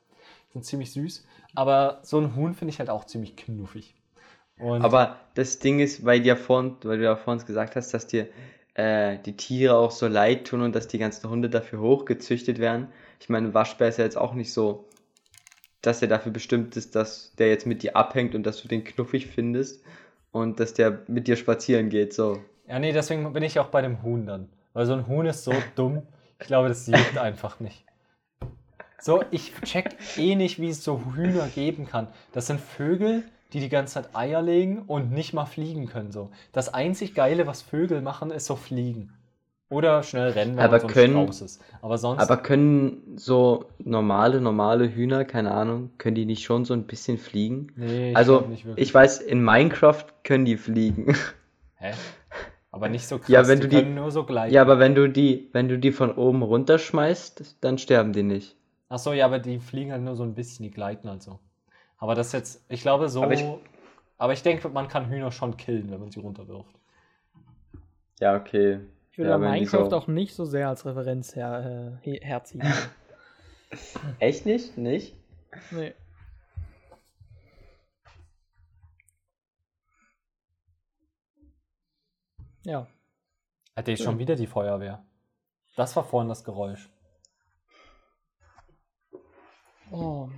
Sind 0.53 0.64
ziemlich 0.64 0.93
süß. 0.93 1.26
Aber 1.55 2.01
so 2.03 2.18
ein 2.18 2.35
Huhn 2.35 2.55
finde 2.55 2.72
ich 2.72 2.79
halt 2.79 2.91
auch 2.91 3.05
ziemlich 3.05 3.37
knuffig. 3.37 3.95
Und 4.59 4.83
Aber 4.83 5.20
das 5.35 5.59
Ding 5.61 5.79
ist, 5.79 6.05
weil, 6.05 6.20
dir 6.20 6.37
vorhin, 6.37 6.76
weil 6.83 6.99
du 6.99 7.05
ja 7.05 7.16
vorhin 7.16 7.45
gesagt 7.47 7.76
hast, 7.76 7.95
dass 7.95 8.07
dir 8.07 8.29
äh, 8.74 9.18
die 9.24 9.37
Tiere 9.37 9.76
auch 9.76 9.91
so 9.91 10.09
leid 10.09 10.47
tun 10.47 10.62
und 10.62 10.74
dass 10.74 10.89
die 10.89 10.99
ganzen 10.99 11.29
Hunde 11.29 11.49
dafür 11.49 11.81
hochgezüchtet 11.81 12.59
werden. 12.59 12.89
Ich 13.20 13.29
meine, 13.29 13.49
ein 13.49 13.55
Waschbär 13.55 13.89
ist 13.89 13.99
ja 13.99 14.05
jetzt 14.05 14.16
auch 14.16 14.35
nicht 14.35 14.53
so, 14.53 14.89
dass 15.83 16.03
er 16.03 16.09
dafür 16.09 16.33
bestimmt 16.33 16.76
ist, 16.76 16.97
dass 16.97 17.35
der 17.37 17.49
jetzt 17.49 17.66
mit 17.66 17.83
dir 17.83 17.97
abhängt 17.97 18.35
und 18.35 18.43
dass 18.45 18.61
du 18.61 18.68
den 18.68 18.85
knuffig 18.85 19.29
findest 19.29 19.85
und 20.33 20.59
dass 20.61 20.74
der 20.74 21.03
mit 21.07 21.29
dir 21.29 21.37
spazieren 21.37 21.89
geht. 21.89 22.12
So. 22.12 22.43
Ja, 22.68 22.78
nee, 22.78 22.92
deswegen 22.92 23.32
bin 23.32 23.42
ich 23.42 23.58
auch 23.58 23.68
bei 23.68 23.80
dem 23.82 24.02
Huhn 24.02 24.26
dann. 24.26 24.48
Weil 24.74 24.86
so 24.86 24.92
ein 24.92 25.06
Huhn 25.06 25.26
ist 25.26 25.44
so 25.44 25.52
dumm. 25.74 26.02
Ich 26.38 26.46
glaube, 26.46 26.68
das 26.68 26.86
juckt 26.86 27.18
einfach 27.18 27.58
nicht. 27.60 27.84
So, 29.00 29.22
ich 29.30 29.52
check 29.64 29.96
eh 30.16 30.34
nicht, 30.34 30.60
wie 30.60 30.68
es 30.68 30.82
so 30.84 31.00
Hühner 31.14 31.46
geben 31.54 31.86
kann. 31.86 32.08
Das 32.32 32.46
sind 32.48 32.60
Vögel, 32.60 33.22
die 33.52 33.60
die 33.60 33.68
ganze 33.68 33.94
Zeit 33.94 34.14
Eier 34.14 34.42
legen 34.42 34.82
und 34.86 35.12
nicht 35.12 35.32
mal 35.32 35.46
fliegen 35.46 35.86
können. 35.86 36.10
So. 36.12 36.30
Das 36.52 36.72
einzig 36.74 37.14
Geile, 37.14 37.46
was 37.46 37.62
Vögel 37.62 38.02
machen, 38.02 38.30
ist 38.30 38.46
so 38.46 38.56
fliegen. 38.56 39.12
Oder 39.70 40.02
schnell 40.02 40.30
rennen, 40.30 40.56
wenn 40.56 40.64
Aber 40.64 40.78
man 40.78 40.86
können- 40.88 41.12
Strauß 41.12 41.42
ist. 41.42 41.62
Aber 41.82 41.98
sonst. 41.98 42.20
Aber 42.22 42.38
können 42.38 43.16
so 43.16 43.66
normale, 43.78 44.40
normale 44.40 44.92
Hühner, 44.94 45.24
keine 45.24 45.52
Ahnung, 45.52 45.90
können 45.98 46.14
die 46.16 46.24
nicht 46.24 46.42
schon 46.42 46.64
so 46.64 46.72
ein 46.74 46.84
bisschen 46.84 47.18
fliegen? 47.18 47.72
nee, 47.76 48.10
ich 48.12 48.16
Also, 48.16 48.40
nicht 48.42 48.64
wirklich. 48.64 48.88
ich 48.88 48.94
weiß, 48.94 49.20
in 49.20 49.42
Minecraft 49.44 50.04
können 50.24 50.44
die 50.44 50.56
fliegen. 50.56 51.14
Hä? 51.76 51.92
Aber 52.70 52.88
nicht 52.88 53.06
so 53.06 53.18
krass. 53.18 53.28
Ja, 53.28 53.48
wenn 53.48 53.60
die 53.60 53.68
du 53.68 53.68
die- 53.68 53.82
können 53.82 53.94
nur 53.94 54.10
so 54.10 54.24
gleiten. 54.24 54.52
Ja, 54.54 54.62
aber 54.62 54.78
wenn 54.78 54.94
du 54.94 55.08
die, 55.08 55.48
wenn 55.52 55.68
du 55.68 55.78
die 55.78 55.90
von 55.92 56.14
oben 56.14 56.42
runterschmeißt, 56.42 57.56
dann 57.62 57.78
sterben 57.78 58.12
die 58.12 58.22
nicht. 58.22 58.56
Ach 58.90 58.98
so, 58.98 59.12
ja, 59.12 59.24
aber 59.26 59.38
die 59.38 59.58
fliegen 59.58 59.92
halt 59.92 60.02
nur 60.02 60.16
so 60.16 60.22
ein 60.22 60.34
bisschen, 60.34 60.62
die 60.64 60.70
gleiten 60.70 61.08
halt 61.08 61.22
so. 61.22 61.38
Aber 61.98 62.14
das 62.14 62.32
jetzt, 62.32 62.64
ich 62.68 62.82
glaube 62.82 63.08
so. 63.08 63.22
Aber 63.22 63.34
Aber 64.18 64.32
ich- 64.32 64.38
ich, 64.38 64.42
denke, 64.42 64.68
man 64.68 64.88
kann 64.88 65.08
Hühner 65.08 65.30
schon 65.32 65.56
killen, 65.56 65.90
wenn 65.90 66.00
man 66.00 66.10
sie 66.10 66.20
runterwirft. 66.20 66.74
Ja, 68.20 68.36
okay. 68.36 68.80
Ich 69.12 69.18
würde 69.18 69.30
Ja, 69.30 69.38
Minecraft 69.38 69.90
so- 69.90 69.96
auch 69.96 70.06
nicht 70.06 70.34
so 70.34 70.44
sehr 70.44 70.68
als 70.68 70.84
Referenz 70.86 71.34
her, 71.36 71.98
äh, 72.02 72.04
he- 72.10 72.20
herziehen. 72.22 72.62
Echt 74.18 74.44
nicht? 74.46 74.76
Nicht? 74.78 75.14
nee. 75.70 75.92
Ja. 82.68 82.86
Hatte 83.74 83.92
ich 83.92 84.02
schon 84.02 84.18
wieder 84.18 84.36
die 84.36 84.46
Feuerwehr. 84.46 85.02
Das 85.74 85.96
war 85.96 86.04
vorhin 86.04 86.28
das 86.28 86.44
Geräusch. 86.44 86.90
Oh. 89.90 90.28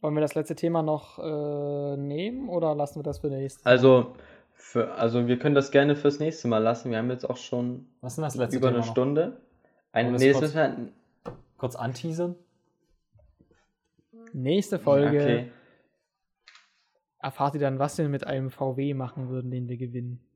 Wollen 0.00 0.14
wir 0.14 0.20
das 0.20 0.34
letzte 0.34 0.56
Thema 0.56 0.82
noch 0.82 1.20
äh, 1.20 1.96
nehmen 1.96 2.48
oder 2.48 2.74
lassen 2.74 2.98
wir 2.98 3.04
das 3.04 3.20
für 3.20 3.28
nächstes 3.28 3.64
Mal? 3.64 3.70
Also, 3.70 4.16
für, 4.54 4.92
also 4.94 5.28
wir 5.28 5.38
können 5.38 5.54
das 5.54 5.70
gerne 5.70 5.94
fürs 5.94 6.18
nächste 6.18 6.48
Mal 6.48 6.58
lassen. 6.58 6.90
Wir 6.90 6.98
haben 6.98 7.10
jetzt 7.10 7.30
auch 7.30 7.36
schon 7.36 7.86
Was 8.00 8.18
ist 8.18 8.22
das 8.22 8.34
letzte 8.34 8.56
über 8.56 8.68
Thema 8.68 8.78
eine 8.78 8.86
noch? 8.86 8.92
Stunde. 8.92 9.40
Ein, 9.92 10.12
wir 10.12 10.18
nee, 10.18 10.32
das 10.32 10.40
müssen 10.40 10.92
Kurz 11.58 11.76
anteasern? 11.76 12.34
Nächste 14.32 14.78
wir, 14.78 14.80
Folge 14.80 15.22
okay. 15.22 15.52
erfahrt 17.20 17.54
ihr 17.54 17.60
dann, 17.60 17.78
was 17.78 17.98
wir 17.98 18.08
mit 18.08 18.26
einem 18.26 18.50
VW 18.50 18.94
machen 18.94 19.28
würden, 19.28 19.52
den 19.52 19.68
wir 19.68 19.76
gewinnen. 19.76 20.27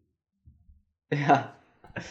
Ja. 1.13 1.55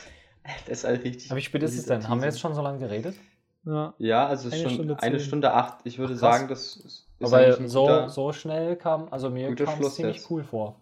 Das 0.66 0.80
ist 0.80 0.84
halt 0.86 1.04
richtig. 1.04 1.30
Aber 1.30 1.38
wie 1.38 1.44
spät 1.44 1.62
ist 1.62 1.78
es 1.78 1.86
denn? 1.86 2.08
Haben 2.10 2.20
wir 2.20 2.26
jetzt 2.28 2.40
schon 2.40 2.56
so 2.56 2.64
lange 2.64 2.80
geredet? 2.80 3.16
Ja. 3.64 3.94
Ja, 4.00 4.26
also 4.28 4.48
es 4.48 4.56
ist 4.56 4.60
Eine 4.62 4.70
schon 4.70 4.74
Stunde 4.74 5.00
eine. 5.04 5.20
Stunde 5.20 5.54
acht. 5.54 5.78
Ich 5.84 6.00
würde 6.00 6.14
Ach, 6.16 6.20
sagen, 6.20 6.48
das 6.48 6.78
ist, 6.78 7.08
Aber 7.22 7.68
so, 7.68 7.82
guter- 7.84 8.10
so 8.10 8.34
schnell 8.34 8.76
kam, 8.76 9.08
also 9.14 9.30
mir 9.30 9.54
kam 9.56 9.80
es 9.82 9.94
ziemlich 9.96 10.18
jetzt. 10.18 10.32
cool 10.32 10.44
vor. 10.44 10.82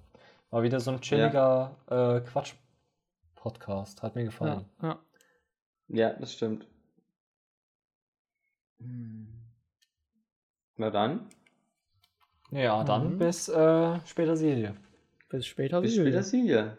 War 0.50 0.64
wieder 0.64 0.80
so 0.80 0.92
ein 0.92 1.02
chilliger 1.02 1.76
äh, 1.88 2.22
Quatsch-Podcast. 2.22 4.02
Hat 4.02 4.16
mir 4.16 4.22
Ja, 4.22 4.28
gefallen. 4.28 4.66
ja. 4.82 5.00
Ja, 5.90 6.14
das 6.14 6.32
stimmt. 6.34 6.66
Na 10.78 10.90
dann, 10.90 11.28
Ja, 12.52 12.84
dann 12.86 13.14
Mhm. 13.16 13.18
bis 13.20 13.50
äh, 13.50 14.00
später 14.06 14.36
Serie. 14.38 14.74
Bis 15.28 15.46
später. 15.46 15.82
bis 15.82 15.94
Silvia. 15.96 16.12
später, 16.12 16.24
Silja. 16.24 16.78